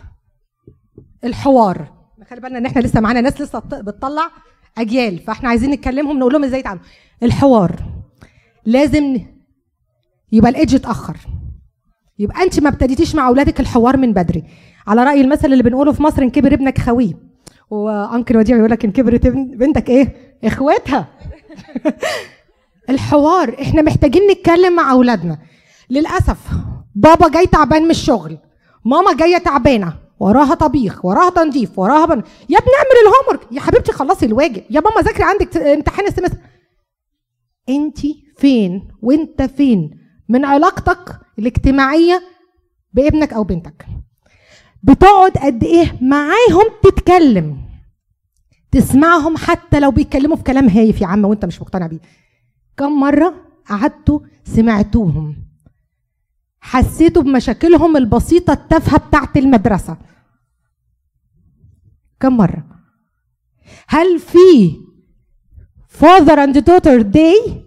الحوار. 1.25 1.93
خلي 2.31 2.41
بالنا 2.41 2.59
ان 2.59 2.67
إحنا 2.67 2.81
لسه 2.81 3.01
معانا 3.01 3.21
ناس 3.21 3.41
لسه 3.41 3.59
بت- 3.59 3.75
بتطلع 3.75 4.31
أجيال. 4.79 5.19
فاحنا 5.19 5.49
عايزين 5.49 5.71
نتكلمهم 5.71 6.19
نقول 6.19 6.33
لهم 6.33 6.45
إزاي 6.45 6.61
يتعاملوا. 6.61 6.85
الحوار. 7.23 7.94
لازم 8.67 9.21
يبقى 10.33 10.51
الايدج 10.51 10.75
اتأخر. 10.75 11.17
يبقى 12.19 12.43
انت 12.43 12.61
ما 12.61 12.69
ابتديتيش 12.69 13.15
مع 13.15 13.29
أولادك 13.29 13.61
الحوار 13.61 13.97
من 13.97 14.13
بدري. 14.13 14.45
على 14.87 15.05
رأي 15.05 15.21
المثل 15.21 15.53
اللي 15.53 15.63
بنقوله 15.63 15.93
في 15.93 16.03
مصر 16.03 16.23
إن 16.23 16.31
كبر 16.31 16.55
ابنك 16.55 16.79
خويه 16.79 17.13
وأنكل 17.71 18.37
وديع 18.37 18.57
يقول 18.57 18.71
لك 18.71 18.85
إن 18.85 18.93
كبرت 18.93 19.27
بنتك 19.27 19.91
إيه؟ 19.91 20.37
إخواتها. 20.45 21.09
الحوار 22.91 23.57
إحنا 23.63 23.83
محتاجين 23.83 24.23
نتكلم 24.31 24.77
مع 24.77 24.93
أولادنا. 24.93 25.39
للأسف 25.91 26.39
بابا 26.95 27.29
جاي 27.29 27.47
تعبان 27.47 27.83
من 27.83 27.91
الشغل. 27.91 28.39
ماما 28.85 29.17
جاية 29.17 29.39
تعبانة. 29.39 29.93
وراها 30.21 30.55
طبيخ 30.55 31.05
وراها 31.05 31.31
تنظيف 31.31 31.79
وراها 31.79 32.07
بن... 32.07 32.23
يا 32.49 32.59
ابني 32.59 32.73
اعمل 32.77 33.09
ال 33.09 33.14
homework 33.14 33.53
يا 33.53 33.61
حبيبتي 33.61 33.93
خلصي 33.93 34.27
الواجب. 34.27 34.63
يا 34.71 34.81
ماما 34.81 35.01
ذاكري 35.01 35.25
عندك 35.25 35.57
امتحان 35.57 36.07
ال 36.07 36.11
semester 36.11 36.39
انت 37.69 37.99
فين 38.45 38.89
وانت 39.03 39.43
فين 39.43 39.99
من 40.29 40.45
علاقتك 40.45 41.21
الاجتماعية 41.39 42.23
بابنك 42.93 43.33
أو 43.33 43.45
بنتك. 43.45 43.87
بتقعد 44.83 45.31
قد 45.31 45.65
إيه 45.65 45.99
معاهم 46.03 46.65
تتكلم. 46.83 47.65
تسمعهم 48.71 49.37
حتى 49.37 49.81
لو 49.81 49.91
بيتكلموا 49.91 50.37
في 50.37 50.43
كلام 50.43 50.69
هايف 50.69 51.01
يا 51.01 51.07
عم 51.07 51.25
وانت 51.25 51.45
مش 51.45 51.61
مقتنع 51.61 51.87
بيه. 51.87 52.01
كم 52.77 53.01
مرة 53.01 53.35
قعدتوا 53.69 54.21
سمعتوهم. 54.45 55.37
حسيتوا 56.61 57.23
بمشاكلهم 57.23 57.97
البسيطة 57.97 58.53
التافهة 58.53 59.09
بتاعت 59.09 59.37
المدرسة. 59.37 59.97
كم 62.21 62.37
مرة؟ 62.37 62.65
هل 63.89 64.19
في 64.19 64.77
father 66.01 66.37
and 66.37 66.57
daughter 66.57 67.03
day 67.03 67.64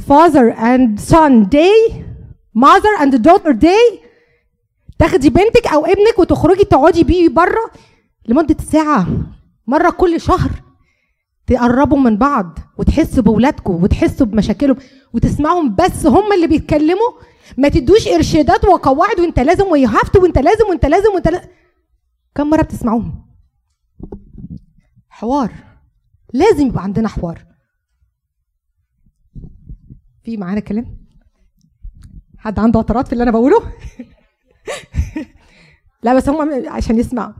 father 0.00 0.52
and 0.52 1.00
son 1.00 1.48
day 1.48 2.04
mother 2.54 2.94
and 3.00 3.22
daughter 3.22 3.52
day. 3.52 4.06
تاخدي 4.98 5.30
بنتك 5.30 5.66
أو 5.66 5.86
ابنك 5.86 6.18
وتخرجي 6.18 6.64
تقعدي 6.64 7.04
بيه 7.04 7.28
بره 7.28 7.70
لمدة 8.28 8.56
ساعة 8.64 9.06
مرة 9.66 9.90
كل 9.90 10.20
شهر. 10.20 10.50
تقربوا 11.46 11.98
من 11.98 12.16
بعض 12.16 12.58
وتحسوا 12.78 13.22
بولادكم 13.22 13.82
وتحسوا 13.82 14.26
بمشاكلهم 14.26 14.76
وتسمعهم 15.12 15.74
بس 15.74 16.06
هم 16.06 16.32
اللي 16.32 16.46
بيتكلموا. 16.46 17.12
ما 17.56 17.68
تدوش 17.68 18.08
إرشادات 18.08 18.64
وقواعد 18.64 19.20
وانت 19.20 19.40
لازم 19.40 19.66
ويو 19.66 19.88
هاف 19.88 20.16
وانت 20.16 20.38
لازم 20.38 20.64
وانت 20.68 20.86
لازم 20.86 21.10
وانت 21.14 21.28
لازم 21.28 21.48
كم 22.34 22.50
مرة 22.50 22.62
بتسمعوهم؟ 22.62 23.26
حوار. 25.08 25.52
لازم 26.32 26.66
يبقى 26.66 26.82
عندنا 26.82 27.08
حوار. 27.08 27.44
في 30.26 30.36
معانا 30.36 30.60
كلام؟ 30.60 31.06
حد 32.38 32.58
عنده 32.58 32.80
اعتراض 32.80 33.06
في 33.06 33.12
اللي 33.12 33.22
أنا 33.22 33.30
بقوله؟ 33.30 33.62
لا 36.04 36.16
بس 36.16 36.28
هم 36.28 36.68
عشان 36.68 36.98
يسمعوا. 36.98 37.34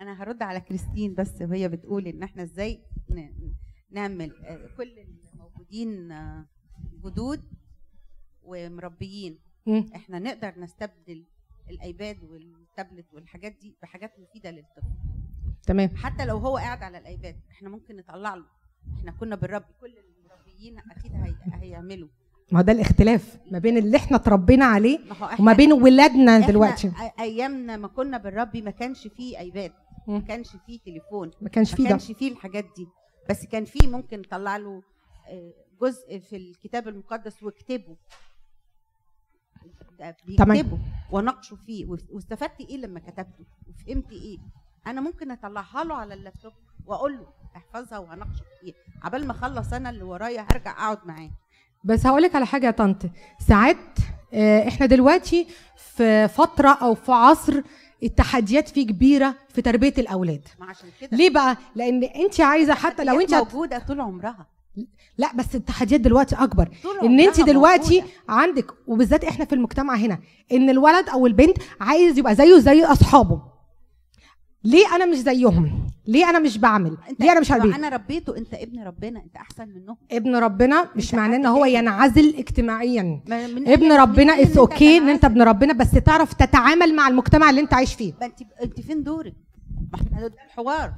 أنا 0.00 0.22
هرد 0.22 0.42
على 0.42 0.60
كريستين 0.60 1.14
بس 1.14 1.42
وهي 1.42 1.68
بتقول 1.68 2.06
إن 2.06 2.22
إحنا 2.22 2.42
إزاي 2.42 2.82
نعمل 3.90 4.44
آه، 4.44 4.68
كل 4.76 4.92
الموجودين 5.34 6.12
آه، 6.12 6.46
جدود 7.04 7.42
ومربيين. 8.42 9.38
إحنا 9.94 10.18
نقدر 10.18 10.60
نستبدل 10.60 11.24
الأيباد 11.70 12.22
والتابلت 12.22 13.14
والحاجات 13.14 13.52
دي 13.60 13.76
بحاجات 13.82 14.12
مفيدة 14.18 14.50
للطفل. 14.50 14.88
تمام. 15.66 15.96
حتى 15.96 16.24
لو 16.24 16.38
هو 16.38 16.56
قاعد 16.56 16.82
على 16.82 16.98
الأيباد 16.98 17.36
إحنا 17.50 17.68
ممكن 17.68 17.96
نطلع 17.96 18.34
له. 18.34 18.46
إحنا 18.98 19.12
كنا 19.12 19.36
بنربي 19.36 19.72
كل 19.80 19.94
المربيين 20.56 20.78
أكيد 20.90 21.12
هي... 21.14 21.34
هيعملوا. 21.62 22.08
ما 22.52 22.62
ده 22.62 22.72
الاختلاف 22.72 23.38
ما 23.50 23.58
بين 23.58 23.78
اللي 23.78 23.96
إحنا 23.96 24.16
اتربينا 24.16 24.64
عليه 24.64 24.98
وما 25.40 25.52
بين 25.52 25.72
ولادنا 25.72 26.38
دلوقتي. 26.38 26.92
أيامنا 27.20 27.76
ما 27.76 27.88
كنا 27.88 28.18
بنربي 28.18 28.62
ما 28.62 28.70
كانش 28.70 29.06
فيه 29.08 29.38
إيباد 29.38 29.72
ما 30.08 30.20
كانش 30.20 30.56
فيه 30.66 30.78
تليفون 30.80 31.30
ما 31.40 31.48
كانش 31.48 31.74
فيه 31.74 31.82
ما. 31.82 31.88
كانش 31.88 32.12
فيه 32.12 32.32
الحاجات 32.32 32.64
دي. 32.76 32.86
بس 33.30 33.46
كان 33.46 33.64
فيه 33.64 33.88
ممكن 33.88 34.18
نطلع 34.18 34.56
له 34.56 34.82
آه، 35.28 35.52
جزء 35.80 36.18
في 36.18 36.36
الكتاب 36.36 36.88
المقدس 36.88 37.42
واكتبه. 37.42 37.96
بيكتبه 40.26 40.78
وناقشه 41.12 41.56
فيه. 41.56 41.86
واس- 41.86 42.10
واستفدت 42.10 42.60
إيه 42.60 42.76
لما 42.76 43.00
كتبته؟ 43.00 43.44
وفهمت 43.68 44.12
إيه؟ 44.12 44.38
أنا 44.86 45.00
ممكن 45.00 45.30
أطلعها 45.30 45.84
له 45.84 45.94
على 45.94 46.14
اللابتوب 46.14 46.52
وأقول 46.86 47.18
له 47.18 47.26
احفظها 47.56 47.98
وهناقشك 47.98 48.44
فيها. 48.60 48.74
عبال 49.02 49.26
ما 49.26 49.32
اخلص 49.32 49.72
أنا 49.72 49.90
اللي 49.90 50.02
ورايا 50.04 50.46
هرجع 50.50 50.70
اقعد 50.70 50.98
معاه. 51.06 51.30
بس 51.84 52.06
هقول 52.06 52.22
لك 52.22 52.34
على 52.34 52.46
حاجة 52.46 52.66
يا 52.66 52.70
طنط. 52.70 53.02
ساعات 53.48 53.76
آه، 54.34 54.68
إحنا 54.68 54.86
دلوقتي 54.86 55.46
في 55.96 56.28
فترة 56.28 56.68
أو 56.68 56.94
في 56.94 57.12
عصر 57.12 57.60
التحديات 58.02 58.68
فيه 58.68 58.86
كبيرة 58.86 59.34
في 59.48 59.62
تربية 59.62 59.94
الأولاد. 59.98 60.48
ما 60.60 60.66
عشان 60.66 60.88
كده. 61.00 61.16
ليه 61.16 61.30
بقى؟ 61.30 61.56
لأن 61.74 62.04
انت 62.04 62.40
عايزة 62.40 62.74
حتى 62.74 63.04
لو 63.04 63.20
انت 63.20 63.34
موجودة 63.34 63.78
طول 63.78 64.00
عمرها. 64.00 64.46
لا 65.18 65.32
بس 65.34 65.54
التحديات 65.54 66.00
دلوقتي 66.00 66.34
أكبر. 66.36 66.68
إن 67.02 67.20
انت 67.20 67.40
دلوقتي 67.40 68.02
عندك 68.28 68.66
وبالذات 68.86 69.24
إحنا 69.24 69.44
في 69.44 69.54
المجتمع 69.54 69.94
هنا 69.94 70.18
إن 70.52 70.70
الولد 70.70 71.08
أو 71.08 71.26
البنت 71.26 71.56
عايز 71.80 72.18
يبقى 72.18 72.34
زيه 72.34 72.58
زي 72.58 72.84
أصحابه. 72.84 73.42
ليه 74.64 74.86
أنا 74.96 75.06
مش 75.06 75.16
زيهم؟ 75.16 75.86
ليه 76.06 76.30
أنا 76.30 76.38
مش 76.38 76.58
بعمل؟ 76.58 76.96
ليه 77.20 77.32
أنا 77.32 77.40
مش 77.40 77.52
هربيه 77.52 77.74
أنا 77.74 77.88
ربيته 77.88 78.36
أنت 78.36 78.54
ابن 78.54 78.82
ربنا 78.82 79.22
أنت 79.22 79.36
أحسن 79.36 79.68
منهم 79.68 79.96
ابن 80.12 80.36
ربنا 80.36 80.90
مش 80.96 81.14
معناه 81.14 81.36
إن 81.36 81.46
هو 81.46 81.64
ينعزل 81.64 82.34
اجتماعيا. 82.38 83.20
ابن 83.66 83.92
ربنا 83.92 84.40
it's 84.42 84.58
okay 84.58 84.98
ان 84.98 85.08
أنت 85.08 85.24
ابن 85.24 85.42
ربنا 85.42 85.72
بس 85.72 85.90
تعرف 85.90 86.32
تتعامل 86.32 86.96
مع 86.96 87.08
المجتمع 87.08 87.50
اللي 87.50 87.60
أنت 87.60 87.74
عايش 87.74 87.94
فيه. 87.94 88.12
انت 88.22 88.42
أنت 88.62 88.80
فين 88.80 89.02
دورك؟ 89.02 89.34
ما 89.92 90.00
إحنا 90.00 90.28
ده 90.28 90.34
الحوار. 90.46 90.94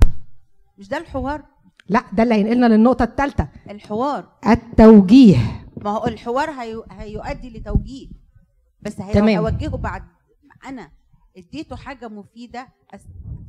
مش 0.79 0.89
ده 0.89 0.99
الحوار؟ 0.99 1.43
لا 1.89 2.05
ده 2.13 2.23
اللي 2.23 2.35
هينقلنا 2.35 2.67
للنقطة 2.67 3.03
الثالثه 3.03 3.49
الحوار. 3.71 4.29
التوجيه. 4.49 5.37
ما 5.85 5.91
هو 5.91 6.07
الحوار 6.07 6.51
هي... 6.51 6.83
هيؤدي 6.91 7.51
لتوجيه. 7.51 8.09
بس 8.83 9.01
هي... 9.01 9.13
تمام. 9.13 9.39
هوجهه 9.39 9.77
بعد 9.77 10.03
أنا 10.67 10.91
اديته 11.37 11.77
حاجة 11.77 12.09
مفيدة. 12.09 12.69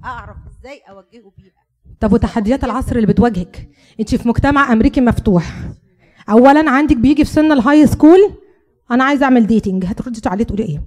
أعرف 0.05 0.37
إزاي 0.47 0.81
أوجهه 0.89 1.31
بيها. 1.37 1.53
طب 1.99 2.13
وتحديات 2.13 2.63
العصر 2.63 2.95
اللي 2.95 3.07
بتواجهك؟ 3.07 3.69
انت 3.99 4.15
في 4.15 4.27
مجتمع 4.27 4.73
أمريكي 4.73 5.01
مفتوح. 5.01 5.55
اولا 6.29 6.71
عندك 6.71 6.97
بيجي 6.97 7.25
في 7.25 7.31
سن 7.31 7.51
ال 7.51 7.87
high 7.87 8.00
school 8.00 8.19
أنا 8.91 9.03
عايزة 9.03 9.23
أعمل 9.23 9.47
dating 9.47 9.85
هتردي 9.85 10.21
عليه 10.25 10.43
تقولي 10.43 10.63
إيه؟ 10.63 10.83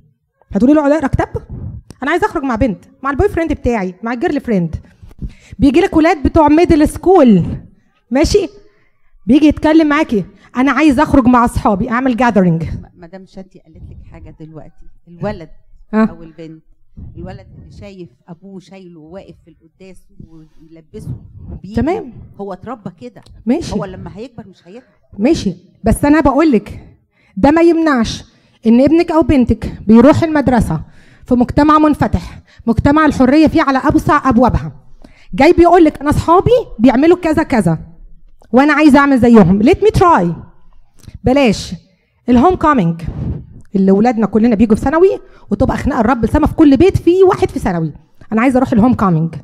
هتقولي 0.52 0.74
له 0.74 0.96
اقرا 0.96 1.06
كتاب 1.06 1.28
أنا 2.02 2.10
عايزة 2.10 2.26
أخرج 2.26 2.42
مع 2.42 2.54
بنت 2.54 2.84
مع 3.02 3.10
ال 3.10 3.28
boyfriend 3.28 3.52
بتاعي 3.52 3.94
مع 4.02 4.12
ال 4.12 4.40
girlfriend 4.40 4.76
بيجي 5.58 5.80
لك 5.80 5.96
ولاد 5.96 6.22
بتوع 6.22 6.48
middle 6.48 6.88
school 6.88 7.44
ماشي؟ 8.10 8.48
بيجي 9.26 9.46
يتكلم 9.46 9.88
معاكي. 9.88 10.24
أنا 10.56 10.72
عايز 10.72 11.00
أخرج 11.00 11.26
مع 11.26 11.44
أصحابي 11.44 11.90
أعمل 11.90 12.16
جاذرنج 12.16 12.64
مدام 12.94 13.26
شادي 13.26 13.60
قالت 13.60 13.82
لك 13.90 14.12
حاجة 14.12 14.36
دلوقتي. 14.40 14.86
الولد. 15.08 15.50
أو 15.94 16.22
البنت. 16.22 16.62
الولد 17.16 17.46
اللي 17.58 17.72
شايف 17.80 18.08
أبوه 18.28 18.60
شايله 18.60 19.00
واقف 19.00 19.34
في 19.44 19.50
القداس 19.50 19.96
ويلبسه 20.28 21.14
وبيجي 21.52 21.74
تمام. 21.74 22.12
هو 22.40 22.52
اتربى 22.52 22.90
كده. 23.00 23.22
ماشي. 23.46 23.74
هو 23.74 23.84
لما 23.84 24.16
هيكبر 24.16 24.48
مش 24.48 24.68
هيتعب 24.68 24.82
ماشي. 25.18 25.54
بس 25.84 26.04
أنا 26.04 26.20
بقول 26.20 26.52
لك 26.52 26.96
ده 27.36 27.50
ما 27.50 27.62
يمنعش 27.62 28.24
إن 28.66 28.80
ابنك 28.80 29.10
أو 29.10 29.22
بنتك 29.22 29.82
بيروح 29.86 30.22
المدرسة 30.22 30.80
في 31.26 31.34
مجتمع 31.34 31.78
منفتح 31.78 32.42
مجتمع 32.66 33.06
الحرية 33.06 33.46
فيه 33.46 33.62
على 33.62 33.78
اوسع 33.92 34.28
ابوابها 34.28 34.72
جاي 35.34 35.52
بيقول 35.52 35.84
لك 35.84 36.00
أنا 36.00 36.10
أصحابي 36.10 36.50
بيعملوا 36.78 37.16
كذا 37.16 37.42
كذا 37.42 37.78
وأنا 38.52 38.72
عايزة 38.72 38.98
أعمل 38.98 39.18
زيهم. 39.20 39.62
let 39.62 39.82
me 39.82 39.90
try 39.90 40.34
بلاش. 41.24 41.74
ال 42.28 42.54
homecoming 42.54 43.02
اللي 43.76 43.92
ولادنا 43.92 44.26
كلنا 44.26 44.54
بيجوا 44.54 44.76
في 44.76 44.82
ثانوي 44.82 45.20
وتبقى 45.50 45.76
خناقة 45.76 46.00
الرب 46.00 46.24
السما 46.24 46.46
في 46.46 46.54
كل 46.54 46.76
بيت 46.76 46.96
في 46.96 47.22
واحد 47.22 47.50
في 47.50 47.58
ثانوي. 47.58 47.92
أنا 48.32 48.40
عايزة 48.40 48.56
أروح 48.56 48.72
ال 48.72 48.94
homecoming 48.94 49.34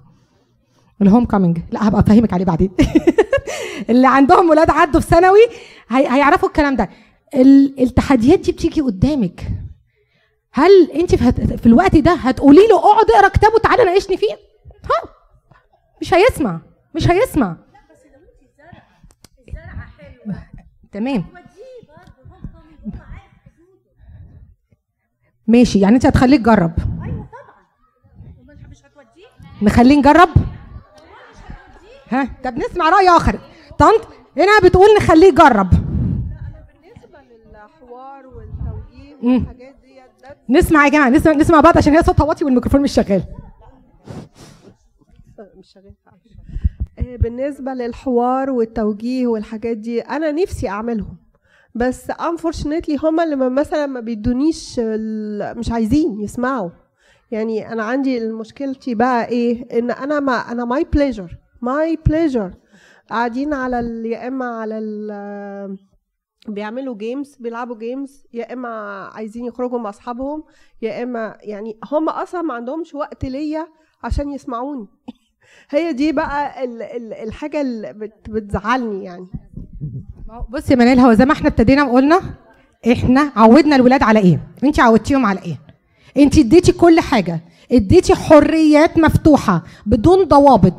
ال 1.03 1.24
homecoming 1.24 1.59
لا 1.70 1.89
هبقى 1.89 2.01
أفهمك 2.01 2.33
عليه 2.33 2.45
بعدين. 2.45 2.70
اللي 3.91 4.07
عندهم 4.09 4.51
ولاد 4.51 4.70
عدوا 4.70 5.01
في 5.01 5.07
ثانوي 5.07 5.41
هي... 5.89 6.07
هيعرفوا 6.14 6.49
الكلام 6.49 6.76
ده. 6.76 6.89
ال... 7.35 7.81
التحديات 7.83 8.39
دي 8.41 8.53
بتيجي 8.53 8.81
قدامك. 8.81 9.49
هل 10.53 10.91
أنت 10.95 11.14
في, 11.14 11.29
هت... 11.29 11.41
في 11.41 11.66
الوقت 11.66 11.97
ده 11.97 12.12
هتقولي 12.12 12.66
له 12.68 12.79
اقعد 12.79 13.11
اقرأ 13.11 13.29
كتاب 13.29 13.55
وتعالى 13.55 13.85
ناقشني 13.85 14.16
فيه؟ 14.16 14.33
ها؟ 14.85 15.09
مش 16.01 16.14
هيسمع. 16.14 16.61
مش 16.95 17.11
هيسمع. 17.11 17.57
تمام. 20.93 21.24
ماشي 25.49 25.80
يعني 25.80 25.94
انت 25.94 26.07
هتخليه 26.07 26.36
يجرب 26.36 26.72
نخليه 29.62 29.96
نجرب؟ 29.99 30.28
ها؟ 32.11 32.28
طب 32.44 32.59
نسمع 32.59 32.88
رأي 32.88 33.09
آخر. 33.09 33.38
طنط 33.78 34.09
هنا 34.36 34.61
بتقول 34.68 34.86
نخليه 34.96 35.26
يجرب. 35.28 35.70
بالنسبة 35.70 37.18
للحوار 37.53 38.26
والتوجيه 38.26 39.16
مم. 39.22 39.46
نسمع 40.49 40.84
يا 40.84 40.90
جماعة 40.90 41.09
نسمع 41.09 41.32
نسمع 41.32 41.61
بعض 41.61 41.78
عشان 41.78 41.96
هي 41.96 42.03
صوتها 42.03 42.24
واطي 42.24 42.44
والميكروفون 42.44 42.80
مش 42.82 42.92
شغال. 42.92 43.22
مش 45.57 45.72
شغال. 45.74 45.94
آه، 46.99 47.16
بالنسبة 47.16 47.72
للحوار 47.74 48.51
والتوجيه 48.51 49.26
والحاجات 49.26 49.76
دي 49.76 50.01
أنا 50.01 50.32
نفسي 50.32 50.68
أعملهم. 50.68 51.16
بس 51.79 52.11
unfortunately 52.11 53.05
هما 53.05 53.24
اللي 53.24 53.37
مثلا 53.37 53.87
ما 53.87 54.01
بيدونيش 54.01 54.81
مش 55.57 55.70
عايزين 55.72 56.20
يسمعوا. 56.20 56.70
يعني 57.31 57.72
أنا 57.72 57.83
عندي 57.83 58.20
مشكلتي 58.33 58.95
بقى 58.95 59.29
إيه؟ 59.29 59.79
إن 59.79 59.91
أنا 59.91 60.20
ما 60.20 60.33
أنا 60.33 60.66
my 60.74 60.83
pleasure 60.85 61.33
my 61.64 61.97
pleasure. 62.11 62.55
قاعدين 63.11 63.55
على 63.55 64.09
يا 64.11 64.29
إما 64.29 64.45
على 64.45 64.79
ال 64.79 65.79
بيعملوا 66.49 66.95
games 66.96 67.36
بيلعبوا 67.37 67.76
games 67.78 68.24
يا 68.33 68.53
إما 68.53 68.68
عايزين 69.14 69.45
يخرجوا 69.45 69.79
مع 69.79 69.91
أصحابهم 69.91 70.45
يا 70.83 71.03
إما 71.03 71.39
يعني 71.43 71.79
هم 71.93 72.09
أصلا 72.09 72.43
ما 72.43 72.55
عندهمش 72.55 72.95
وقت 72.95 73.24
ليا 73.24 73.66
عشان 74.03 74.31
يسمعوني. 74.31 74.87
هي 75.70 75.93
دي 75.93 76.12
بقى 76.12 76.64
ال 76.64 76.83
ال 76.83 77.12
الحاجة 77.12 77.61
اللي 77.61 77.93
بت 77.93 78.31
بتزعلني 78.31 79.05
يعني. 79.05 79.26
بصي 80.49 80.72
يا 80.72 80.79
منال 80.79 81.01
هو 81.01 81.12
زي 81.14 81.24
ما 81.24 81.33
إحنا 81.33 81.49
ابتدينا 81.49 81.83
وقلنا 81.83 82.20
إحنا 82.93 83.33
عودنا 83.37 83.76
الولاد 83.76 84.03
على 84.03 84.18
إيه؟ 84.18 84.41
انت 84.64 84.81
عودتيهم 84.81 85.26
على 85.26 85.43
إيه؟ 85.43 85.59
انت 86.16 86.39
اديتي 86.39 86.72
كل 86.72 87.01
حاجة. 87.01 87.41
اديتي 87.72 88.14
حريات 88.14 88.99
مفتوحة 88.99 89.62
بدون 89.87 90.24
ضوابط. 90.24 90.74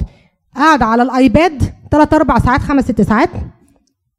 قاعدة 0.55 0.85
على 0.85 1.03
ال 1.03 1.15
iPad 1.15 1.63
3 1.91 2.17
4 2.17 2.39
ساعات 2.39 2.61
5 2.61 2.87
6 2.87 3.03
ساعات 3.03 3.29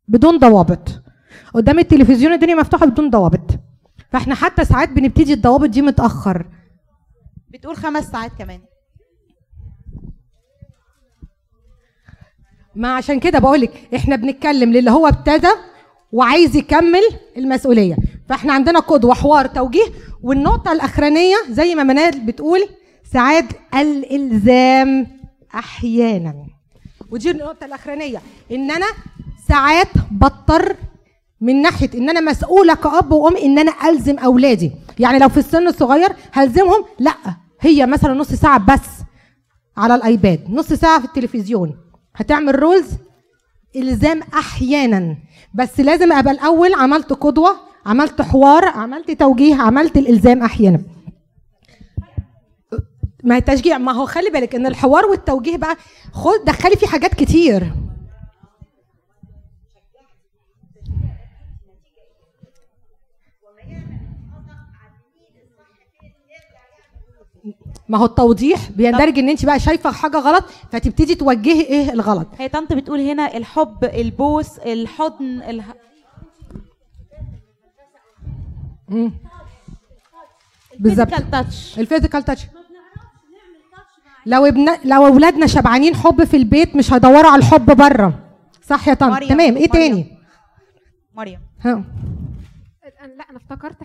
بدون 0.09 0.39
ضوابط. 0.39 1.03
قدام 1.55 1.79
التلفزيون 1.79 2.33
الدنيا 2.33 2.55
مفتوحة 2.55 2.87
بدون 2.87 3.11
ضوابط. 3.11 3.51
فاحنا 4.13 4.35
حتى 4.35 4.65
ساعات 4.65 4.89
بنبتدي 4.89 5.33
الضوابط 5.33 5.69
دي 5.69 5.83
متأخر. 5.83 6.47
بتقول 7.49 7.77
خمس 7.77 8.05
ساعات 8.05 8.31
كمان. 8.39 8.61
ما 12.75 12.95
عشان 12.97 13.21
كده 13.21 13.39
بقولك 13.39 13.89
إحنا 13.97 14.17
بنتكلم 14.17 14.73
للي 14.73 14.91
هو 14.91 15.07
ابتدى 15.07 15.51
وعايز 16.13 16.57
يكمل 16.57 17.03
المسؤولية. 17.37 17.97
فاحنا 18.29 18.53
عندنا 18.53 18.79
قدوة 18.79 19.15
حوار 19.15 19.47
توجيه. 19.47 19.85
والنقطة 20.23 20.73
الأخرانية 20.73 21.37
زي 21.51 21.75
ما 21.75 21.83
منال 21.83 22.21
بتقول 22.21 22.61
ساعات 23.13 23.45
الإلزام 23.75 25.07
أحيانا. 25.55 26.35
ودي 27.11 27.31
النقطة 27.31 27.65
الأخرانية 27.65 28.21
إن 28.53 28.71
أنا 28.71 28.87
ساعات 29.49 29.89
بضطر 30.11 30.77
من 31.41 31.63
ناحية 31.63 31.91
إن 31.95 32.11
أنا 32.11 32.21
مسؤولة 32.21 32.75
كأب 32.75 33.13
وأم 33.13 33.37
إن 33.37 33.59
أنا 33.59 33.73
ألزم 33.89 34.19
أولادي. 34.19 34.73
يعني 34.99 35.19
لو 35.19 35.29
في 35.29 35.37
السن 35.37 35.69
الصغير 35.69 36.09
هلزمهم 36.33 36.85
لأ 36.99 37.15
هي 37.61 37.87
مثلا 37.87 38.15
نص 38.15 38.33
ساعة 38.33 38.59
بس 38.59 38.89
على 39.77 39.95
ال 39.95 40.04
iPad 40.04 40.41
نص 40.51 40.73
ساعة 40.73 40.99
في 40.99 41.05
التلفزيون. 41.05 41.77
هتعمل 42.17 42.63
rules 42.63 42.87
إلزام 43.77 44.21
أحيانا 44.35 45.17
بس 45.55 45.81
لازم 45.81 46.13
أبقى 46.13 46.33
الأول 46.33 46.75
عملت 46.75 47.13
قدوة 47.13 47.57
عملت 47.87 48.23
حوار 48.23 48.65
عملت 48.65 49.11
توجيه 49.11 49.55
عملت 49.55 49.97
الإلزام 49.97 50.43
أحيانا. 50.43 50.83
ما 53.25 53.35
هي 53.37 53.41
تشجيع 53.41 53.79
ما 53.79 53.93
هو 53.93 54.07
خلي 54.07 54.31
بالك 54.31 54.55
إن 54.55 54.67
الحوار 54.67 55.07
والتوجيه 55.07 55.57
بقى 55.57 55.77
خد 56.13 56.45
دخلي 56.47 56.77
فيه 56.77 56.87
حاجات 56.87 57.15
كتير. 57.15 57.73
ما 67.91 67.99
هو 67.99 68.05
التوضيح 68.05 68.71
بيندرج 68.71 69.19
إن 69.19 69.29
أنت 69.29 69.45
بقى 69.47 69.61
شايفة 69.61 69.91
حاجة 69.93 70.17
غلط 70.17 70.45
فتبتدي 70.73 71.15
توجهي 71.15 71.61
إيه 71.61 71.93
الغلط؟ 71.93 72.27
هي 72.39 72.49
طنط 72.49 72.73
بتقول 72.73 73.01
هنا 73.01 73.37
الحب 73.37 73.85
البوس 73.85 74.59
الحضن 74.59 75.43
اله... 75.43 75.65
بالظبط. 80.79 81.13
ال 81.13 81.15
physical 81.15 81.31
touch 81.31 81.79
ال 81.79 81.84
physical 81.84 82.23
touch 82.23 82.47
لو 84.27 84.47
ابن 84.47 84.69
لو 84.85 85.07
أولادنا 85.07 85.47
شبعانين 85.47 85.95
حب 85.95 86.25
في 86.25 86.37
البيت 86.37 86.77
مش 86.77 86.93
هيدوروا 86.93 87.31
على 87.31 87.39
الحب 87.39 87.77
بره. 87.77 88.15
صح 88.67 88.89
يا 88.89 88.95
طنط؟ 88.95 89.25
تمام. 89.25 89.41
إيه 89.41 89.51
مريم. 89.53 89.67
تاني؟ 89.69 90.19
مريم. 91.15 91.41
ها. 91.61 91.85
أنا- 93.01 93.17
لا 93.19 93.31
أنا 93.31 93.37
افتكرت. 93.37 93.77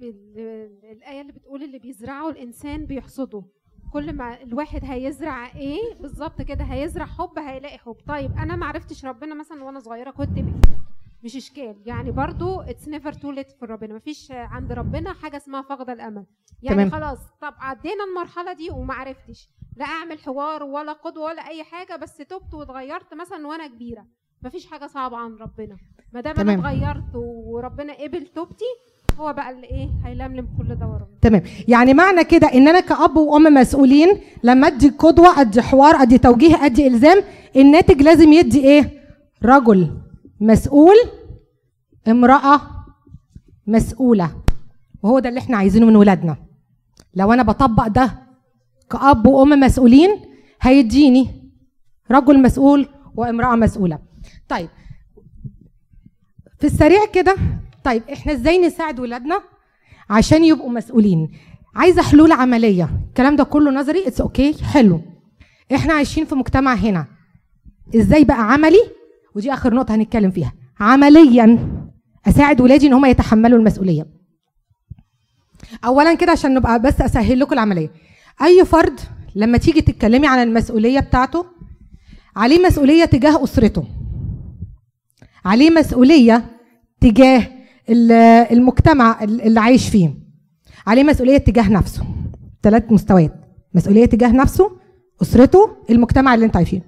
بال- 0.00 0.80
الآية 0.92 1.20
اللي 1.20 1.32
بتقول 1.32 1.62
اللي 1.62 1.78
بيزرعه 1.78 2.28
الإنسان 2.28 2.86
بيحصده 2.86 3.42
كل 3.92 4.12
ما 4.12 4.42
الواحد 4.42 4.80
هيزرع 4.84 5.46
إيه 5.54 5.94
بالظبط 6.00 6.42
كده 6.42 6.64
هيزرع 6.64 7.06
حب 7.06 7.38
هيلاقي 7.38 7.78
حب 7.78 7.96
طيب 8.08 8.30
أنا 8.38 8.56
ما 8.56 8.66
عرفتش 8.66 9.04
ربنا 9.04 9.34
مثلا 9.34 9.64
وأنا 9.64 9.80
صغيرة 9.80 10.10
كنت 10.10 10.28
بإيه؟ 10.28 10.60
مش 11.24 11.36
إشكال 11.36 11.76
يعني 11.86 12.10
برضو 12.10 12.60
it's 12.60 12.88
never 12.88 13.12
too 13.12 13.30
late 13.30 13.50
في 13.50 13.64
ربنا 13.66 13.94
مفيش 13.94 14.30
عند 14.30 14.72
ربنا 14.72 15.12
حاجة 15.12 15.36
اسمها 15.36 15.62
فقد 15.62 15.90
الأمل 15.90 16.26
يعني 16.62 16.84
تمام. 16.88 16.90
خلاص 16.90 17.18
طب 17.40 17.54
عدينا 17.58 18.04
المرحلة 18.04 18.52
دي 18.52 18.70
وما 18.70 18.94
عرفتش 18.94 19.48
لا 19.76 19.84
أعمل 19.84 20.18
حوار 20.18 20.62
ولا 20.62 20.92
قدوة 20.92 21.24
ولا 21.24 21.48
أي 21.48 21.64
حاجة 21.64 21.96
بس 21.96 22.16
تبت 22.16 22.54
واتغيرت 22.54 23.14
مثلا 23.14 23.46
وأنا 23.46 23.66
كبيرة 23.66 24.06
مفيش 24.44 24.66
حاجة 24.66 24.86
صعبة 24.86 25.16
عن 25.16 25.34
ربنا. 25.36 25.76
ما 26.12 26.20
دام 26.20 26.40
أنا. 26.40 26.54
اتغيرت 26.54 27.14
وربنا 27.14 27.92
قبل 27.92 28.26
توبتي 28.26 28.64
هو 29.18 29.32
بقى 29.32 29.50
اللي 29.50 29.66
إيه 29.66 29.88
هيلملم 30.04 30.48
كل 30.58 30.74
ده 30.74 30.86
ورا 30.86 31.08
تمام. 31.22 31.42
يعني 31.68 31.94
معنى 31.94 32.24
كده 32.24 32.46
إن 32.46 32.68
أنا 32.68 32.80
كأب 32.80 33.16
وأم 33.16 33.42
مسؤولين 33.54 34.08
لما 34.42 34.66
أدي 34.66 34.88
قدوة 34.88 35.40
أدي 35.40 35.62
حوار 35.62 35.94
أدي 35.94 36.18
توجيه 36.18 36.64
أدي 36.64 36.86
إلزام 36.86 37.22
الناتج 37.56 38.02
لازم 38.02 38.32
يدي 38.32 38.64
إيه؟ 38.64 38.90
رجل 39.44 39.98
مسؤول 40.40 40.94
امرأة 42.08 42.60
مسؤولة. 43.66 44.30
وهو 45.02 45.18
ده 45.18 45.28
اللي 45.28 45.40
إحنا 45.40 45.56
عايزينه 45.56 45.86
من 45.86 45.96
ولادنا. 45.96 46.36
لو 47.14 47.32
أنا 47.32 47.42
بطبق 47.42 47.86
ده 47.86 48.10
كأب 48.90 49.26
وأم 49.26 49.48
مسؤولين 49.60 50.10
هيديني 50.60 51.50
رجل 52.10 52.42
مسؤول 52.42 52.86
وامرأة 53.16 53.56
مسؤولة. 53.56 53.98
طيب. 54.50 54.68
في 56.58 56.66
السريع 56.66 57.06
كده 57.12 57.36
طيب 57.84 58.02
إحنا 58.12 58.32
إزاي 58.32 58.58
نساعد 58.58 59.00
ولادنا 59.00 59.40
عشان 60.10 60.44
يبقوا 60.44 60.70
مسؤولين؟ 60.70 61.30
عايزة 61.74 62.02
حلول 62.02 62.32
عملية. 62.32 62.90
الكلام 63.08 63.36
ده 63.36 63.44
كله 63.44 63.70
نظري 63.70 64.08
it's 64.08 64.20
okay 64.20 64.52
okay. 64.52 64.62
حلو. 64.62 65.00
إحنا 65.74 65.94
عايشين 65.94 66.24
في 66.24 66.34
مجتمع 66.34 66.74
هنا. 66.74 67.06
إزاي 67.96 68.24
بقى 68.24 68.52
عملي؟ 68.52 68.80
ودي 69.34 69.52
آخر 69.52 69.74
نقطة 69.74 69.94
هنتكلم 69.94 70.30
فيها. 70.30 70.52
عمليا 70.80 71.58
أساعد 72.26 72.60
ولادي 72.60 72.86
إن 72.86 72.92
هم 72.92 73.04
يتحملوا 73.06 73.58
المسؤولية. 73.58 74.06
اولا 75.84 76.14
كده 76.14 76.32
عشان 76.32 76.54
نبقى 76.54 76.82
بس 76.82 77.00
أسهل 77.00 77.40
لكم 77.40 77.52
العملية. 77.52 77.90
أي 78.42 78.64
فرد 78.64 79.00
لما 79.34 79.58
تيجي 79.58 79.80
تتكلمي 79.80 80.26
عن 80.26 80.42
المسؤولية 80.42 81.00
بتاعته 81.00 81.46
عليه 82.36 82.66
مسؤولية 82.66 83.04
تجاه 83.04 83.44
أسرته. 83.44 83.99
عليه 85.44 85.70
مسؤولية 85.70 86.44
تجاه 87.00 87.48
ال- 87.88 88.12
المجتمع 88.52 89.22
اللي 89.24 89.60
عايش 89.60 89.88
فيه. 89.88 90.14
عليه 90.86 91.04
مسؤولية 91.04 91.38
تجاه 91.38 91.68
نفسه. 91.68 92.04
ثلاث 92.62 92.92
مستويات. 92.92 93.34
مسؤولية 93.74 94.04
تجاه 94.06 94.32
نفسه 94.32 94.70
أسرته 95.22 95.76
المجتمع 95.90 96.34
اللي 96.34 96.46
انت 96.46 96.56
عايشين 96.56 96.82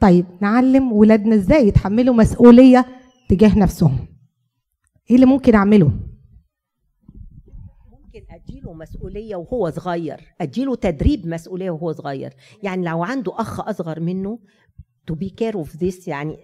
طيب 0.00 0.26
نعلم 0.40 0.92
ولادنا 0.92 1.34
إزاي 1.34 1.68
يتحملوا 1.68 2.14
مسؤولية 2.14 2.86
تجاه 3.28 3.58
نفسهم؟ 3.58 3.98
إيه 5.10 5.14
اللي 5.16 5.26
ممكن 5.26 5.54
أعمله؟ 5.54 5.86
ممكن 7.92 8.20
اديله 8.30 8.72
مسؤولية 8.72 9.36
وهو 9.36 9.70
صغير. 9.70 10.20
اديله 10.40 10.74
تدريب 10.74 11.26
مسؤولية 11.26 11.70
وهو 11.70 11.92
صغير. 11.92 12.32
يعني 12.62 12.86
لو 12.86 13.04
عنده 13.04 13.40
أخ 13.40 13.60
أصغر 13.68 14.00
منه 14.00 14.38
to 15.10 15.14
be 15.14 15.28
care 15.28 15.56
of 15.56 15.68
this 15.80 16.08
يعني 16.08 16.38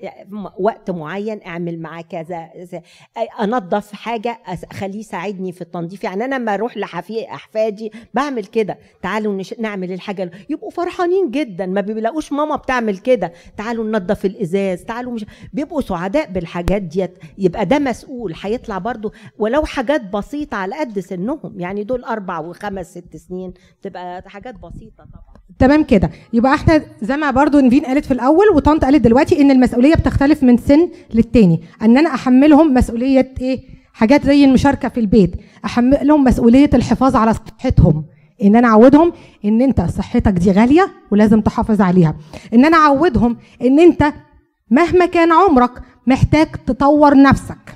وقت 0.58 0.90
معين 0.90 1.40
اعمل 1.46 1.80
معاه 1.80 2.02
كذا 2.02 2.48
انظف 3.40 3.92
حاجة 3.92 4.38
اخليه 4.46 4.98
يساعدني 4.98 5.52
في 5.52 5.60
التنظيف. 5.60 6.04
يعني 6.04 6.24
أنا 6.24 6.34
لما 6.34 6.54
أروح 6.54 6.76
لحفي 6.76 7.30
أحفادي 7.30 7.92
بعمل 8.14 8.44
كده 8.44 8.78
تعالوا 9.02 9.34
نش... 9.34 9.54
نعمل 9.58 9.92
الحاجة 9.92 10.30
يبقوا 10.50 10.70
فرحانين 10.70 11.30
جدا. 11.30 11.66
ما 11.66 11.80
بيلاقوش 11.80 12.32
ماما 12.32 12.56
بتعمل 12.56 12.98
كده. 12.98 13.32
تعالوا 13.56 13.84
ننظف 13.84 14.24
الإزاز 14.24 14.84
تعالوا 14.84 15.12
مش 15.12 15.26
بيبقوا 15.52 15.80
سعداء 15.80 16.30
بالحاجات 16.32 16.82
ديت. 16.82 17.18
يبقى 17.38 17.66
ده 17.66 17.78
مسؤول 17.78 18.34
هيطلع 18.42 18.78
برضو 18.78 19.12
ولو 19.38 19.64
حاجات 19.64 20.02
بسيطة 20.10 20.56
على 20.56 20.78
قد 20.80 20.98
سنهم. 21.00 21.60
يعني 21.60 21.84
دول 21.84 22.04
أربع 22.04 22.38
وخمس 22.38 22.90
ست 22.90 23.16
سنين 23.16 23.52
تبقى 23.82 24.22
حاجات 24.26 24.54
بسيطة 24.54 25.04
طبعا. 25.04 25.29
تمام 25.58 25.84
كده. 25.84 26.10
يبقى 26.32 26.54
إحنا 26.54 26.82
زي 27.02 27.16
ما 27.16 27.30
برضو 27.30 27.60
نفين 27.60 27.84
قالت 27.84 28.04
في 28.04 28.10
الأول 28.10 28.46
وطنط 28.54 28.84
قالت 28.84 29.04
دلوقتي 29.04 29.40
إن 29.40 29.50
المسؤولية 29.50 29.94
بتختلف 29.94 30.42
من 30.42 30.56
سن 30.56 30.88
للتاني. 31.14 31.60
إن 31.82 31.98
أنا 31.98 32.14
أحملهم 32.14 32.74
مسؤولية 32.74 33.34
إيه؟ 33.40 33.60
حاجات 33.92 34.26
زي 34.26 34.44
المشاركة 34.44 34.88
في 34.88 35.00
البيت. 35.00 35.36
احملهم 35.64 36.24
مسؤولية 36.24 36.70
الحفاظ 36.74 37.16
على 37.16 37.34
صحتهم. 37.34 38.04
إن 38.42 38.56
أنا 38.56 38.68
أعودهم 38.68 39.12
إن 39.44 39.62
أنت 39.62 39.80
صحتك 39.80 40.32
دي 40.32 40.52
غالية 40.52 40.88
ولازم 41.10 41.40
تحافظ 41.40 41.80
عليها. 41.80 42.16
إن 42.54 42.64
أنا 42.64 42.76
أعودهم 42.76 43.36
إن 43.62 43.80
أنت 43.80 44.12
مهما 44.70 45.06
كان 45.06 45.32
عمرك 45.32 45.70
محتاج 46.06 46.46
تطور 46.66 47.22
نفسك. 47.22 47.74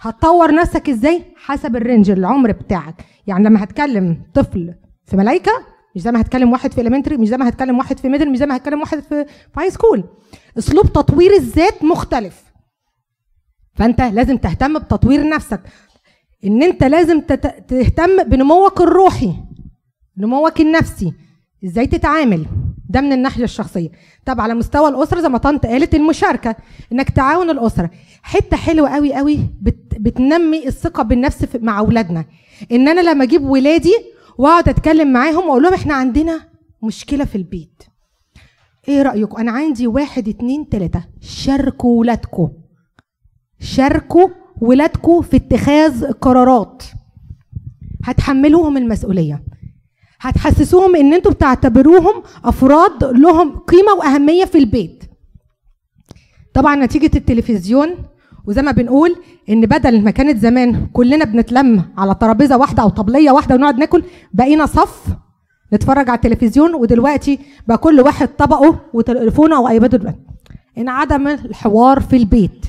هتطور 0.00 0.54
نفسك 0.54 0.88
إزاي؟ 0.88 1.22
حسب 1.36 1.76
ال 1.76 1.82
range 1.82 2.10
العمر 2.10 2.52
بتاعك. 2.52 2.94
يعني 3.26 3.44
لما 3.44 3.64
هتكلم 3.64 4.16
طفل 4.34 4.74
في 5.06 5.16
ملايكة 5.16 5.52
مش 5.96 6.02
زي 6.02 6.12
ما 6.12 6.20
هتكلم 6.20 6.52
واحد 6.52 6.72
في 6.72 6.80
elementary 6.80 7.16
مش 7.16 7.28
زي 7.28 7.36
ما 7.36 7.48
هتكلم 7.48 7.78
واحد 7.78 7.98
في 7.98 8.08
middle 8.08 8.30
مش 8.30 8.38
زي 8.38 8.46
ما 8.46 8.56
هتكلم 8.56 8.80
واحد 8.80 9.00
في 9.00 9.24
في 9.24 9.60
high 9.60 9.70
school 9.70 10.04
أسلوب 10.58 10.92
تطوير 10.92 11.32
الذات 11.32 11.84
مختلف. 11.84 12.42
فأنت 13.74 14.00
لازم 14.00 14.36
تهتم 14.36 14.78
بتطوير 14.78 15.28
نفسك. 15.28 15.60
إن 16.44 16.62
أنت 16.62 16.84
لازم 16.84 17.20
تهتم 17.68 18.22
بنموك 18.22 18.80
الروحي 18.80 19.34
نموك 20.18 20.60
النفسي. 20.60 21.12
إزاي 21.64 21.86
تتعامل؟ 21.86 22.46
ده 22.88 23.00
من 23.00 23.12
الناحية 23.12 23.44
الشخصية. 23.44 23.88
طب 24.26 24.40
على 24.40 24.54
مستوى 24.54 24.88
الأسرة 24.88 25.20
زي 25.20 25.28
ما 25.28 25.38
طنط 25.38 25.66
قالت 25.66 25.94
المشاركة 25.94 26.56
إنك 26.92 27.10
تعاون 27.10 27.50
الأسرة. 27.50 27.90
حتة 28.22 28.56
حلوة 28.56 28.88
قوي 28.88 29.14
قوي 29.14 29.38
بت 29.60 29.94
بتنمي 30.00 30.66
الثقة 30.66 31.02
بالنفس 31.02 31.46
مع 31.60 31.78
أولادنا. 31.78 32.24
إن 32.72 32.88
أنا 32.88 33.00
لما 33.00 33.24
أجيب 33.24 33.42
ولادي 33.44 33.94
واقعد 34.42 34.68
اتكلم 34.68 35.12
معاهم 35.12 35.48
واقول 35.48 35.62
لهم 35.62 35.74
إحنا 35.74 35.94
عندنا 35.94 36.48
مشكلة 36.82 37.24
في 37.24 37.36
البيت. 37.36 37.82
إيه 38.88 39.02
رأيكم؟ 39.02 39.36
أنا 39.36 39.52
عندي 39.52 39.86
واحد 39.86 40.28
اتنين 40.28 40.68
تلاتة. 40.68 41.04
شاركوا 41.20 42.00
ولادكم. 42.00 42.52
شاركوا 43.60 44.28
ولادكم 44.60 45.22
في 45.22 45.36
اتخاذ 45.36 46.12
قرارات. 46.12 46.82
هتحملوهم 48.04 48.76
المسؤولية. 48.76 49.44
هتحسسوهم 50.20 50.96
ان 50.96 51.14
أنتوا 51.14 51.32
بتعتبروهم 51.32 52.22
افراد 52.44 53.04
لهم 53.04 53.58
قيمة 53.58 53.92
واهمية 53.98 54.44
في 54.44 54.58
البيت. 54.58 55.04
طبعا 56.54 56.76
نتيجة 56.76 57.16
التلفزيون 57.16 57.94
وزي 58.46 58.62
ما 58.62 58.72
بنقول 58.72 59.16
إن 59.50 59.60
بدل 59.60 60.04
ما 60.04 60.10
كانت 60.10 60.38
زمان 60.38 60.86
كلنا 60.92 61.24
بنتلم 61.24 61.84
على 61.98 62.14
ترابيزة 62.14 62.56
واحدة 62.56 62.82
أو 62.82 62.88
طبلية 62.88 63.30
واحدة 63.30 63.54
ونقعد 63.54 63.78
ناكل 63.78 64.04
بقينا 64.32 64.66
صف 64.66 65.06
نتفرج 65.72 66.10
على 66.10 66.16
التلفزيون 66.16 66.74
ودلوقتي 66.74 67.38
بقى 67.68 67.78
كل 67.78 68.00
واحد 68.00 68.28
طبقه 68.28 68.80
وتليفونه 68.92 69.56
أو 69.56 69.68
ايباده 69.68 69.98
دلوقتي. 69.98 70.18
انعدم 70.78 71.28
الحوار 71.28 72.00
في 72.00 72.16
البيت. 72.16 72.66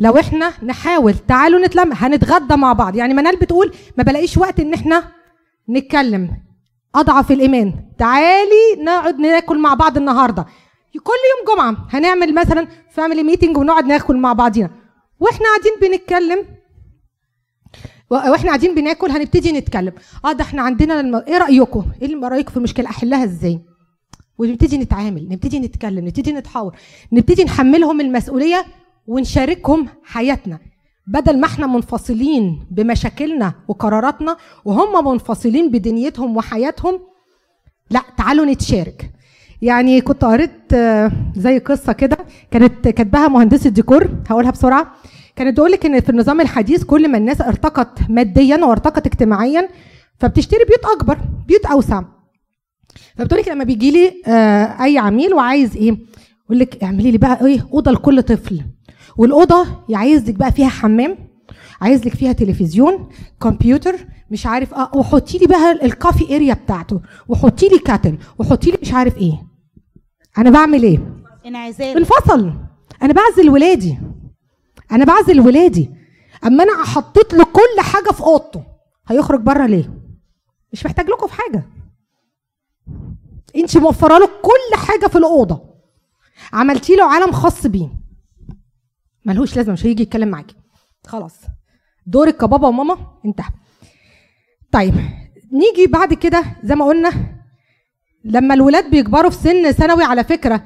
لو 0.00 0.18
إحنا 0.18 0.52
نحاول 0.62 1.14
تعالوا 1.14 1.66
نتلم 1.66 1.92
هنتغدى 1.92 2.56
مع 2.56 2.72
بعض. 2.72 2.96
يعني 2.96 3.14
منال 3.14 3.36
بتقول 3.36 3.72
ما 3.98 4.04
بلاقيش 4.04 4.38
وقت 4.38 4.60
إن 4.60 4.74
إحنا 4.74 5.04
نتكلم. 5.70 6.30
أضعف 6.94 7.32
الإيمان. 7.32 7.74
تعالي 7.98 8.82
نقعد 8.84 9.18
ناكل 9.18 9.58
مع 9.58 9.74
بعض 9.74 9.96
النهارده. 9.96 10.46
كل 10.98 11.12
يوم 11.32 11.56
جمعة 11.56 11.86
هنعمل 11.90 12.34
مثلا 12.34 12.68
family 12.90 13.22
meeting 13.22 13.56
ونقعد 13.56 13.84
ناكل 13.84 14.16
مع 14.16 14.32
بعضينا. 14.32 14.70
وإحنا 15.20 15.46
قاعدين 15.46 15.72
بنتكلم. 15.82 16.46
وإحنا 18.10 18.48
قاعدين 18.48 18.74
بناكل 18.74 19.10
هنبتدي 19.10 19.52
نتكلم. 19.52 19.92
آه 20.24 20.32
ده 20.32 20.44
إحنا 20.44 20.62
عندنا 20.62 21.00
الم... 21.00 21.14
إيه 21.16 21.38
رايكم 21.38 21.84
إيه 22.02 22.20
رايكم 22.28 22.50
في 22.50 22.56
المشكلة؟ 22.56 22.88
أحلها 22.88 23.24
إزاي؟ 23.24 23.60
ونبتدي 24.38 24.78
نتعامل 24.78 25.28
نبتدي 25.28 25.58
نتكلم 25.58 26.04
نبتدي 26.04 26.32
نتحاور. 26.32 26.76
نبتدي 27.12 27.44
نحملهم 27.44 28.00
المسؤولية 28.00 28.64
ونشاركهم 29.06 29.88
حياتنا. 30.04 30.58
بدل 31.06 31.40
ما 31.40 31.46
إحنا 31.46 31.66
منفصلين 31.66 32.66
بمشاكلنا 32.70 33.54
وقراراتنا 33.68 34.36
وهم 34.64 35.08
منفصلين 35.12 35.70
بدنيتهم 35.70 36.36
وحياتهم 36.36 37.00
لا 37.90 38.02
تعالوا 38.18 38.44
نتشارك. 38.46 39.10
يعني 39.62 40.00
كنت 40.00 40.24
قريت 40.24 40.72
آه، 40.74 41.12
زي 41.36 41.58
قصة 41.58 41.92
كده 41.92 42.18
كانت 42.50 42.88
كاتباها 42.88 43.28
مهندسة 43.28 43.70
ديكور 43.70 44.08
هقولها 44.30 44.50
بسرعة. 44.50 44.92
كانت 45.36 45.52
بتقول 45.52 45.70
لك 45.72 45.86
إن 45.86 46.00
في 46.00 46.08
النظام 46.10 46.40
الحديث 46.40 46.84
كل 46.84 47.08
ما 47.10 47.18
الناس 47.18 47.40
ارتقت 47.40 48.10
ماديا 48.10 48.56
وارتقت 48.64 49.06
اجتماعيا 49.06 49.68
فبتشتري 50.20 50.64
بيوت 50.64 50.84
أكبر 50.96 51.18
بيوت 51.48 51.66
أوسع. 51.66 52.02
فبتقول 53.16 53.40
لك 53.40 53.48
لما 53.48 53.64
بيجي 53.64 53.90
لي 53.90 54.12
آه، 54.26 54.84
أي 54.84 54.98
عميل 54.98 55.34
وعايز 55.34 55.76
إيه 55.76 55.96
يقول 56.44 56.58
لك 56.58 56.82
اعملي 56.84 57.10
لي 57.10 57.18
بقى 57.18 57.46
إيه 57.46 57.66
أوضة 57.72 57.90
لكل 57.90 58.22
طفل. 58.22 58.62
والأوضة 59.16 59.66
عايز 59.94 60.28
لك 60.30 60.34
بقى 60.34 60.52
فيها 60.52 60.68
حمام 60.68 61.16
عايز 61.80 62.06
لك 62.06 62.14
فيها 62.14 62.32
تلفزيون 62.32 63.08
كمبيوتر 63.42 63.94
مش 64.30 64.46
عارف 64.46 64.74
آه 64.74 64.90
وحطي 64.94 65.38
لي 65.38 65.46
بقى 65.46 65.72
الكافي 65.84 66.36
اريا 66.36 66.54
بتاعته 66.54 67.00
وحطي 67.28 67.68
لي 67.68 67.78
كاتل 67.78 68.18
وحطي 68.38 68.70
لي 68.70 68.78
مش 68.82 68.92
عارف 68.92 69.18
إيه. 69.18 69.51
أنا 70.38 70.50
بعمل 70.50 70.82
إيه؟ 70.82 71.22
انعزال. 71.46 71.96
انفصل. 71.96 72.52
أنا 73.02 73.12
بعزل 73.12 73.50
ولادي. 73.50 73.98
أنا 74.92 75.04
بعزل 75.04 75.40
ولادي. 75.40 75.90
أما 76.46 76.64
أنا 76.64 76.84
حطيت 76.84 77.34
له 77.34 77.44
كل 77.44 77.80
حاجة 77.80 78.10
في 78.12 78.20
أوضته 78.20 78.64
هيخرج 79.06 79.40
بره 79.40 79.66
ليه؟ 79.66 79.94
مش 80.72 80.86
محتاج 80.86 81.08
لكم 81.08 81.26
في 81.26 81.32
حاجة. 81.34 81.66
انت 83.56 83.76
موفرة 83.76 84.18
له 84.18 84.26
كل 84.26 84.76
حاجة 84.76 85.06
في 85.06 85.18
الأوضة. 85.18 85.62
عملتي 86.52 86.96
له 86.96 87.04
عالم 87.04 87.32
خاص 87.32 87.66
بيه. 87.66 87.88
ملهوش 89.24 89.56
لازمة 89.56 89.72
مش 89.72 89.86
هيجي 89.86 90.02
يتكلم 90.02 90.28
معاكي. 90.28 90.56
خلاص. 91.06 91.34
دورك 92.06 92.36
كبابا 92.36 92.68
وماما 92.68 92.96
انتهى. 93.24 93.50
طيب 94.72 94.94
نيجي 95.52 95.86
بعد 95.86 96.14
كده 96.14 96.44
زي 96.62 96.74
ما 96.74 96.84
قلنا 96.84 97.31
لما 98.24 98.54
الولاد 98.54 98.90
بيكبروا 98.90 99.30
في 99.30 99.36
سن 99.36 99.72
ثانوي 99.72 100.04
على 100.04 100.24
فكرة 100.24 100.62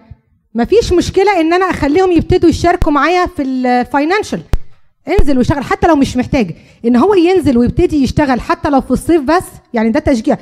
مفيش 0.55 0.93
مشكلة 0.93 1.41
إن 1.41 1.53
أنا 1.53 1.65
أخليهم 1.71 2.13
يبتدوا 2.13 2.51
يشاركوا 2.51 2.93
معايا 2.93 3.27
في 3.27 3.43
الفاينانشال 3.43 4.41
انزل 5.21 5.39
واشتغل 5.39 5.65
حتى 5.65 5.87
لو 5.87 5.97
مش 5.97 6.17
محتاج. 6.17 6.51
إن 6.85 6.97
هو 6.97 7.15
ينزل 7.15 7.59
ويبتدي 7.59 8.03
يشتغل 8.03 8.41
حتى 8.41 8.71
لو 8.71 8.81
في 8.81 8.91
الصيف 8.91 9.23
بس 9.23 9.45
يعني 9.75 9.91
ده 9.91 10.01
تشجيع. 10.01 10.37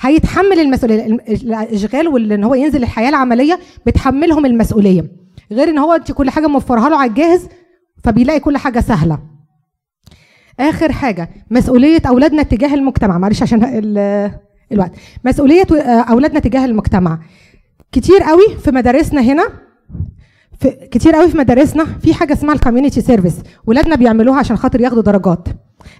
هيتحمل 0.00 0.60
المسؤولية 0.60 1.06
الم- 1.06 1.20
الأشغال 1.28 2.08
وان 2.08 2.44
هو 2.44 2.54
ينزل 2.54 2.82
الحياة 2.82 3.08
العملية 3.08 3.58
بتحملهم 3.86 4.46
المسؤولية. 4.46 5.04
غير 5.52 5.68
إن 5.68 5.78
هو 5.78 5.92
انت 5.92 6.12
كل 6.12 6.30
حاجة 6.30 6.46
موفرها 6.46 6.88
له 6.88 6.96
على 6.96 7.08
الجاهز 7.10 7.48
فبيلاقي 8.04 8.40
كل 8.40 8.56
حاجة 8.56 8.80
سهلة. 8.80 9.18
آخر 10.60 10.92
حاجة 10.92 11.30
مسؤولية 11.50 12.02
أولادنا 12.08 12.42
تجاه 12.42 12.74
المجتمع. 12.74 13.18
معلش 13.18 13.42
عشان 13.42 13.60
الوقت. 14.72 14.92
مسؤولية 15.24 15.66
أولادنا 16.10 16.40
تجاه 16.40 16.64
المجتمع. 16.64 17.18
كتير 17.92 18.22
قوي 18.22 18.56
في 18.64 18.70
مدارسنا 18.70 19.20
هنا 19.20 19.48
في 20.60 20.70
كتير 20.90 21.12
قوي 21.14 21.30
في 21.30 21.38
مدارسنا 21.38 21.84
في 21.84 22.14
حاجة 22.14 22.32
اسمها 22.32 22.54
ال 22.54 22.59
community 22.59 23.00
service 23.00 23.34
ولادنا 23.66 23.94
بيعملوها 23.94 24.38
عشان 24.38 24.56
خاطر 24.56 24.80
ياخدوا 24.80 25.02
درجات. 25.02 25.48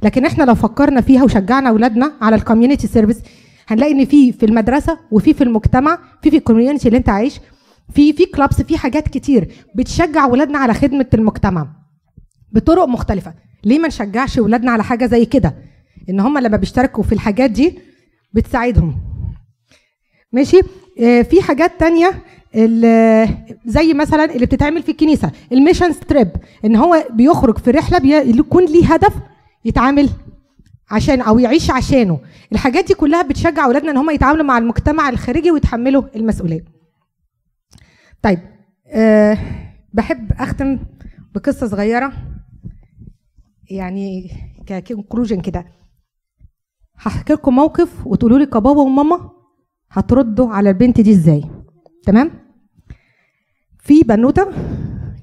لكن 0.02 0.24
إحنا 0.24 0.44
لو 0.44 0.54
فكرنا 0.54 1.00
فيها 1.00 1.24
وشجعنا 1.24 1.68
اولادنا 1.68 2.12
على 2.20 2.36
ال 2.36 2.41
community 2.41 2.86
service 2.86 3.20
هنلاقي 3.68 3.92
إن 3.92 4.04
في 4.04 4.32
في 4.32 4.46
المدرسة 4.46 4.98
وفي 5.10 5.34
في 5.34 5.44
المجتمع 5.44 5.98
في 6.22 6.30
في 6.30 6.36
ال 6.36 6.41
community 6.41 6.88
اللي 6.88 6.98
انت 6.98 7.08
عايش 7.08 7.40
في 7.94 8.12
في 8.12 8.26
clubs 8.26 8.62
في 8.62 8.78
حاجات 8.78 9.08
كتير 9.08 9.48
بتشجع 9.74 10.26
ولادنا 10.26 10.58
على 10.58 10.74
خدمة 10.74 11.06
المجتمع 11.14 11.68
بطرق 12.52 12.84
مختلفة. 12.84 13.34
ليه 13.64 13.78
ما 13.78 13.88
نشجعش 13.88 14.38
ولادنا 14.38 14.70
على 14.70 14.84
حاجة 14.84 15.06
زي 15.06 15.24
كده؟ 15.24 15.54
إن 16.10 16.20
هم 16.20 16.38
لما 16.38 16.56
بيشتركوا 16.56 17.04
في 17.04 17.12
الحاجات 17.12 17.50
دي 17.50 17.78
بتساعدهم. 18.32 19.00
ماشي؟ 20.32 20.60
آه، 21.00 21.22
في 21.22 21.42
حاجات 21.42 21.80
تانية 21.80 22.22
زي 23.66 23.94
مثلا 23.94 24.24
اللي 24.24 24.46
بتتعمل 24.46 24.82
في 24.82 24.90
الكنيسة 24.90 25.32
ال 25.52 25.57
missions 25.57 25.92
trip 25.92 26.28
إن 26.64 26.76
هو 26.76 27.04
بيخرج 27.10 27.58
في 27.58 27.70
رحلة 27.70 27.98
بي- 27.98 28.38
يكون 28.38 28.64
ليه 28.64 28.86
هدف 28.94 29.14
يتعامل 29.64 30.08
عشان 30.90 31.20
أو 31.20 31.38
يعيش 31.38 31.70
عشانه. 31.70 32.20
الحاجات 32.52 32.84
دي 32.86 32.94
كلها 32.94 33.22
بتشجع 33.22 33.64
أولادنا 33.64 33.90
إن 33.90 33.96
هم 33.96 34.10
يتعاملوا 34.10 34.44
مع 34.44 34.58
المجتمع 34.58 35.08
الخارجي 35.08 35.50
ويتحملوا 35.50 36.02
المسؤولية. 36.16 36.64
طيب 38.22 38.38
أه 38.86 39.38
بحب 39.92 40.32
أختم 40.32 40.78
بقصة 41.34 41.66
صغيرة 41.66 42.12
يعني 43.70 44.30
ك 44.66 44.73
conclusion 44.73 45.40
كده. 45.40 45.66
هحكي 46.98 47.32
لكم 47.32 47.54
موقف 47.54 48.06
وتقولوا 48.06 48.38
لي 48.38 48.46
كبابا 48.46 48.80
وماما 48.80 49.30
هتردوا 49.90 50.48
على 50.48 50.70
البنت 50.70 51.00
دي 51.00 51.10
إزاي. 51.10 51.44
تمام؟ 52.04 52.30
في 53.78 54.02
بنوتة 54.02 54.46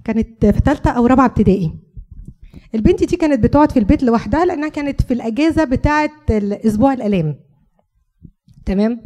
كانت 0.03 0.45
في 0.45 0.59
ثالثه 0.59 0.89
أو 0.91 1.05
رابعة 1.05 1.25
ابتدائي. 1.25 1.79
البنت 2.75 3.03
دي 3.03 3.17
كانت 3.17 3.43
بتقعد 3.43 3.71
في 3.71 3.79
البيت 3.79 4.03
لوحدها 4.03 4.45
لأنها 4.45 4.69
كانت 4.69 5.01
في 5.01 5.13
الأجازة 5.13 5.63
بتاعه 5.63 6.09
أسبوع 6.31 6.93
الألام. 6.93 7.39
تمام؟ 8.65 9.01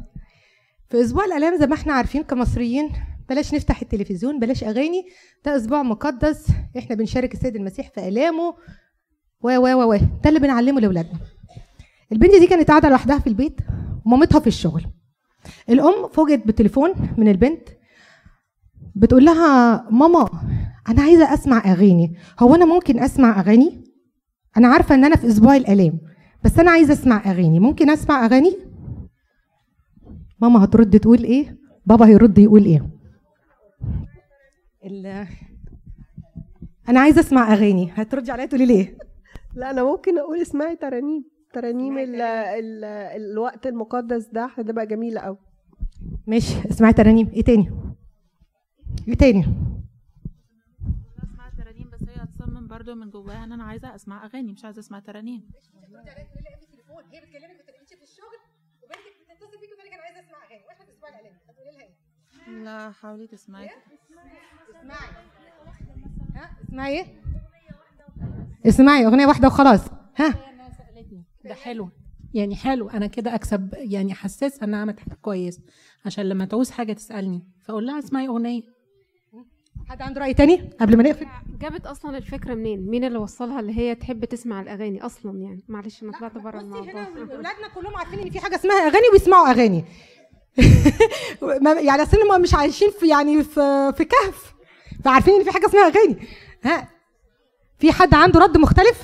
في 0.89 1.01
أسبوع 1.01 1.25
الألام 1.25 1.57
زي 1.59 1.67
ما 1.67 1.73
إحنا 1.73 1.93
عارفين 1.93 2.23
كمصريين 2.23 2.89
بلاش 3.29 3.53
نفتح 3.53 3.81
التلفزيون 3.81 4.39
بلاش 4.39 4.63
أغاني 4.63 5.05
ده 5.45 5.55
أسبوع 5.55 5.83
مقدس 5.83 6.47
إحنا 6.77 6.95
بنشارك 6.95 7.33
السيد 7.33 7.55
المسيح 7.55 7.89
في 7.89 8.07
ألامه 8.07 8.55
و 9.41 9.49
و 9.57 9.93
و. 9.93 9.95
ده 9.95 10.29
اللي 10.29 10.39
بنعلمه 10.39 10.81
لأولادنا. 10.81 11.19
البنت 12.11 12.31
دي 12.35 12.47
كانت 12.47 12.67
قاعدة 12.67 12.89
لوحدها 12.89 13.19
في 13.19 13.27
البيت 13.27 13.61
ومامتها 14.05 14.39
في 14.39 14.47
الشغل. 14.47 14.85
الأم 15.69 16.07
فوجئت 16.07 16.47
بتليفون 16.47 16.93
من 17.17 17.27
البنت 17.27 17.69
بتقول 18.95 19.25
لها 19.25 19.81
ماما 19.91 20.29
أنا 20.89 21.01
عايزة 21.01 21.33
أسمع 21.33 21.57
أغاني. 21.71 22.15
هو 22.39 22.55
أنا 22.55 22.65
ممكن 22.65 22.99
أسمع 22.99 23.39
أغاني؟ 23.39 23.83
أنا 24.57 24.67
عارفة 24.67 24.95
إن 24.95 25.05
أنا 25.05 25.15
في 25.15 25.27
أسبوع 25.27 25.55
الألام 25.55 25.99
بس 26.43 26.59
أنا 26.59 26.71
عايزة 26.71 26.93
أسمع 26.93 27.31
أغاني. 27.31 27.59
ممكن 27.59 27.89
أسمع 27.89 28.25
أغاني؟ 28.25 28.55
ماما 30.41 30.63
هترد 30.63 30.99
تقول 30.99 31.23
إيه؟ 31.23 31.57
بابا 31.85 32.05
هيرد 32.07 32.37
يقول 32.37 32.65
إيه؟ 32.65 32.89
ال- 34.85 35.27
أنا 36.89 36.99
عايزة 36.99 37.19
أسمع 37.21 37.53
أغاني. 37.53 37.91
هتردي 37.95 38.31
عليا 38.31 38.45
تقولي 38.45 38.65
ليه؟ 38.65 38.97
لا 39.55 39.69
أنا 39.69 39.83
ممكن 39.83 40.17
أقول 40.19 40.41
اسمعي 40.41 40.75
ترانيم. 40.75 41.23
ترانيم 41.53 41.97
ال 41.97 42.21
ال 42.21 42.83
الوقت 43.21 43.67
المقدس 43.67 44.25
ده 44.27 44.45
هتبقى 44.57 44.87
جميله 44.87 45.21
قوي 45.21 45.37
ماشي 46.27 46.69
اسمعي 46.69 46.93
ترانيم 46.93 47.27
إيه 47.33 47.43
تاني 47.43 47.71
إيه 49.07 49.13
تاني 49.15 49.45
اسمع 51.23 51.49
ترانيم 51.57 51.89
بس 51.89 52.03
هي 52.09 52.15
هتصمم 52.23 52.67
برضو 52.67 52.95
من 52.95 53.09
جواها 53.09 53.43
ان 53.43 53.51
أنا 53.51 53.63
عايزه 53.63 53.95
اسمع 53.95 54.25
اغاني 54.25 54.51
مش 54.53 54.65
عايزه 54.65 54.79
اسمع 54.79 54.99
ترانيم 54.99 55.49
هي 57.11 57.21
بتكلمك 57.21 57.49
وانت 57.59 57.79
ماشيه 57.79 57.95
في 57.95 58.03
الشغل 58.03 58.39
وبنتك 58.83 59.13
بتتصل 59.29 59.59
بيكي 59.61 59.73
وتقول 59.73 59.87
لك 59.87 59.93
أنا 59.93 60.01
عايزه 60.03 60.19
اسمع 60.19 60.37
اغاني 60.45 60.65
وإحنا 60.67 60.85
بنسمع 60.85 61.09
الاغاني 61.09 61.35
هتقولي 61.49 61.71
لها 61.77 61.85
إيه؟ 62.47 62.63
لا 62.63 62.91
حاولي 62.91 63.27
تسمعي 63.27 63.69
اسمعي 64.79 65.09
ها 66.35 66.49
اسمعي 66.69 66.99
إيه؟ 66.99 67.05
اسمعي 68.65 69.05
اغنيه 69.05 69.25
واحدة 69.27 69.47
وخلاص 69.47 69.81
ها 70.17 70.48
ده 71.45 71.53
حلو. 71.53 71.89
يعني 72.33 72.55
حلو. 72.55 72.89
أنا 72.89 73.07
كده 73.07 73.35
أكسب 73.35 73.73
يعني 73.73 74.13
احسسها 74.13 74.63
انها 74.63 74.79
عملت 74.79 74.99
حاجة 74.99 75.17
كويس. 75.21 75.59
عشان 76.05 76.29
لما 76.29 76.45
تعوز 76.45 76.71
حاجة 76.71 76.93
تسألني. 76.93 77.43
فأقول 77.65 77.87
لها 77.87 77.99
اسمعي 77.99 78.27
اغنيه 78.27 78.61
حد 79.89 80.01
عنده 80.01 80.21
رأي 80.21 80.33
تاني 80.33 80.69
قبل 80.79 80.97
ما 80.97 81.03
نقفل؟ 81.03 81.25
جابت 81.59 81.85
أصلا 81.85 82.17
الفكرة 82.17 82.53
منين؟ 82.53 82.89
مين 82.89 83.03
اللي 83.03 83.17
وصلها 83.17 83.59
اللي 83.59 83.77
هي 83.77 83.95
تحب 83.95 84.25
تسمع 84.25 84.61
الأغاني 84.61 85.05
أصلا 85.05 85.39
يعني؟ 85.39 85.63
معلش 85.67 86.03
أنا 86.03 86.11
طلعت 86.11 86.37
بره 86.37 86.59
الموضوع. 86.59 87.07
اولادنا 87.17 87.67
كلهم 87.75 87.95
عارفين 87.95 88.19
إن 88.19 88.29
في 88.29 88.39
حاجة 88.39 88.55
اسمها 88.55 88.75
أغاني 88.87 89.07
وبيسمعوا 89.09 89.49
أغاني. 89.51 89.85
يعني 91.87 92.01
أصل 92.01 92.17
هم 92.21 92.41
مش 92.41 92.53
عايشين 92.53 92.91
في 92.91 93.07
يعني 93.07 93.43
في 93.43 93.93
في 93.97 94.05
كهف. 94.05 94.53
فعارفين 95.03 95.33
إن 95.33 95.43
في 95.43 95.51
حاجة 95.51 95.65
اسمها 95.65 95.87
أغاني. 95.87 96.15
ها؟ 96.63 96.89
في 97.79 97.91
حد 97.91 98.13
عنده 98.13 98.39
رد 98.39 98.57
مختلف؟ 98.57 99.03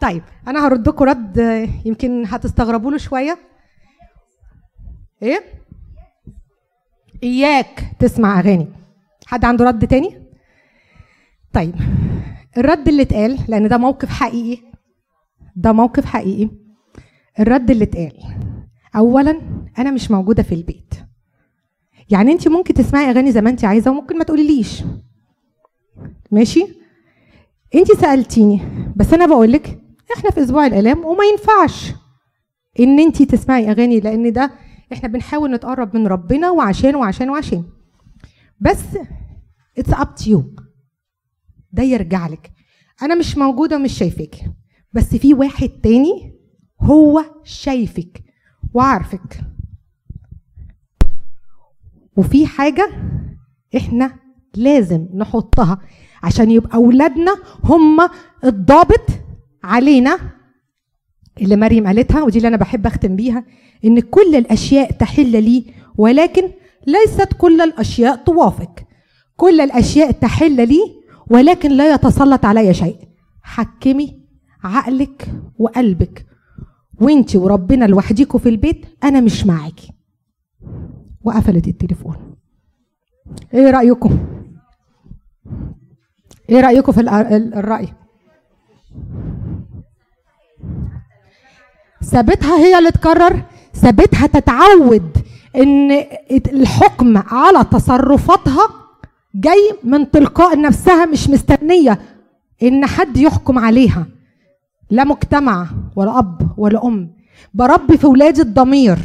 طيب 0.00 0.22
أنا 0.48 0.66
هرد 0.66 0.88
لكم 0.88 1.04
رد 1.04 1.38
يمكن 1.84 2.26
هتستغربوا 2.26 2.90
له 2.90 2.96
شوية. 2.98 3.38
إيه؟ 5.22 5.40
إياك 7.22 7.84
تسمع 7.98 8.40
أغاني. 8.40 8.68
حد 9.26 9.44
عنده 9.44 9.64
رد 9.64 9.86
تاني؟ 9.86 10.22
طيب 11.52 11.74
الرد 12.56 12.88
اللي 12.88 13.02
اتقال 13.02 13.38
لأن 13.48 13.68
ده 13.68 13.76
موقف 13.78 14.08
حقيقي. 14.08 14.62
ده 15.56 15.72
موقف 15.72 16.04
حقيقي. 16.04 16.50
الرد 17.40 17.70
اللي 17.70 17.84
اتقال 17.84 18.12
اولا 18.96 19.40
أنا 19.78 19.90
مش 19.90 20.10
موجودة 20.10 20.42
في 20.42 20.54
البيت. 20.54 20.94
يعني 22.10 22.32
انت 22.32 22.48
ممكن 22.48 22.74
تسمعي 22.74 23.10
أغاني 23.10 23.32
زي 23.32 23.40
ما 23.40 23.50
انت 23.50 23.64
عايزة 23.64 23.90
وممكن 23.90 24.18
ما 24.18 24.24
تقوليليش. 24.24 24.82
ماشي؟ 26.30 26.66
انت 27.74 27.92
سألتيني 27.92 28.60
بس 28.96 29.14
أنا 29.14 29.26
بقول 29.26 29.52
لك 29.52 29.80
إحنا 30.16 30.30
في 30.30 30.42
أسبوع 30.42 30.66
الألام 30.66 31.04
وما 31.04 31.24
ينفعش 31.24 31.92
إن 32.80 33.00
انت 33.00 33.22
تسمعي 33.22 33.70
أغاني 33.70 34.00
لأن 34.00 34.32
ده 34.32 34.50
إحنا 34.92 35.08
بنحاول 35.08 35.50
نتقرب 35.54 35.96
من 35.96 36.06
ربنا 36.06 36.50
وعشان 36.50 36.94
وعشان 36.94 37.30
وعشان. 37.30 37.64
بس 38.60 38.84
it's 39.78 39.92
up 39.92 40.14
to 40.14 40.42
ده 41.72 41.82
يرجع 41.82 42.26
لك. 42.26 42.52
أنا 43.02 43.14
مش 43.14 43.38
موجودة 43.38 43.76
ومش 43.76 43.92
شايفك 43.98 44.34
بس 44.92 45.14
في 45.16 45.34
واحد 45.34 45.68
تاني 45.68 46.34
هو 46.80 47.24
شايفك 47.44 48.22
وعارفك. 48.74 49.40
وفي 52.16 52.46
حاجة 52.46 52.90
إحنا 53.76 54.16
لازم 54.54 55.08
نحطها 55.14 55.78
عشان 56.22 56.50
يبقى 56.50 56.76
أولادنا 56.76 57.36
هم 57.64 58.08
الضابط 58.44 59.06
علينا 59.66 60.18
اللي 61.40 61.56
مريم 61.56 61.86
قالتها 61.86 62.22
ودي 62.22 62.38
اللي 62.38 62.48
أنا 62.48 62.56
بحب 62.56 62.86
أختم 62.86 63.16
بيها 63.16 63.44
إن 63.84 64.00
كل 64.00 64.34
الأشياء 64.34 64.90
تحل 64.92 65.42
لي 65.44 65.66
ولكن 65.96 66.50
ليست 66.86 67.32
كل 67.38 67.60
الأشياء 67.60 68.16
توافق. 68.16 68.80
كل 69.36 69.60
الأشياء 69.60 70.10
تحل 70.10 70.68
لي 70.68 70.80
ولكن 71.30 71.70
لا 71.70 71.94
يتسلط 71.94 72.44
علي 72.44 72.74
شيء. 72.74 72.96
حكمي 73.42 74.20
عقلك 74.64 75.34
وقلبك. 75.58 76.26
وانت 77.00 77.36
وربنا 77.36 77.84
لوحديكوا 77.84 78.40
في 78.40 78.48
البيت 78.48 78.86
أنا 79.04 79.20
مش 79.20 79.46
معاكي. 79.46 79.92
وقفلت 81.22 81.68
التليفون. 81.68 82.36
إيه 83.54 83.70
رأيكم؟ 83.70 84.18
إيه 86.50 86.60
رأيكم 86.60 86.92
في 86.92 87.00
الرأي؟ 87.00 87.88
سابتها 92.00 92.58
هي 92.58 92.78
اللي 92.78 92.90
تقرر 92.90 93.42
سابتها 93.72 94.26
تتعود 94.26 95.16
إن 95.56 96.04
الحكم 96.30 97.16
على 97.18 97.64
تصرفاتها 97.64 98.68
جاي 99.34 99.72
من 99.84 100.10
تلقاء 100.10 100.60
نفسها 100.60 101.06
مش 101.06 101.30
مستنية 101.30 101.98
إن 102.62 102.86
حد 102.86 103.16
يحكم 103.16 103.58
عليها. 103.58 104.06
لا 104.90 105.04
مجتمع 105.04 105.66
ولا 105.96 106.18
أب 106.18 106.48
ولا 106.58 106.86
أم. 106.86 107.10
بربي 107.54 107.96
في 107.96 108.06
ولادي 108.06 108.42
الضمير. 108.42 108.98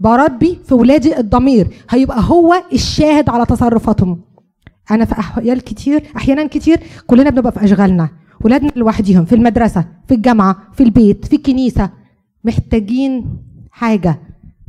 بربي 0.00 0.60
في 0.64 0.74
ولادي 0.74 1.18
الضمير. 1.18 1.68
هيبقى 1.90 2.20
هو 2.20 2.62
الشاهد 2.72 3.28
على 3.28 3.46
تصرفاتهم. 3.46 4.20
أنا 4.90 5.04
في 5.04 5.12
أحيان 5.18 5.60
كتير 5.60 6.02
أحيانا 6.16 6.46
كتير 6.46 6.80
كلنا 7.06 7.30
بنبقى 7.30 7.52
في 7.52 7.64
أشغالنا. 7.64 8.08
ولادنا 8.44 8.70
لوحديهم 8.76 9.24
في 9.24 9.34
المدرسة 9.34 9.84
في 10.08 10.14
الجامعة 10.14 10.56
في 10.72 10.82
البيت 10.82 11.24
في 11.24 11.36
الكنيسة. 11.36 11.90
محتاجين 12.44 13.36
حاجة. 13.70 14.18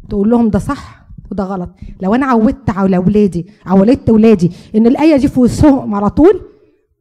تقول 0.09 0.29
لهم 0.29 0.49
ده 0.49 0.59
صح 0.59 1.07
وده 1.31 1.43
غلط. 1.43 1.69
لو 2.01 2.15
أنا 2.15 2.25
عودت 2.25 2.69
على 2.69 2.97
اولادي 2.97 3.47
عودت 3.65 4.09
اولادي 4.09 4.51
إن 4.75 4.87
الآية 4.87 5.17
دي 5.17 5.27
في 5.27 5.39
وسطهم 5.39 5.95
على 5.95 6.09
طول 6.09 6.41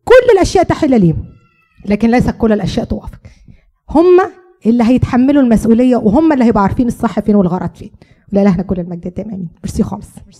كل 0.05 0.33
الأشياء 0.35 0.65
تحل 0.65 1.01
ليهم. 1.01 1.25
لكن 1.87 2.11
ليس 2.11 2.31
كل 2.31 2.53
الأشياء 2.53 2.87
توافق. 2.87 3.21
هم 3.91 4.21
اللي 4.67 4.85
هيتحملوا 4.85 5.43
المسؤولية 5.43 5.97
وهم 5.97 6.33
اللي 6.33 6.45
هيبقوا 6.45 6.63
عارفين 6.63 6.87
الصح 6.87 7.21
فين 7.21 7.35
والغلط 7.35 7.77
فين. 7.77 7.91
إحنا 8.37 8.63
كل 8.63 8.81
المجد 8.81 9.11
تمام 9.11 9.49
ميرسي 9.65 9.83
خالص. 9.83 10.09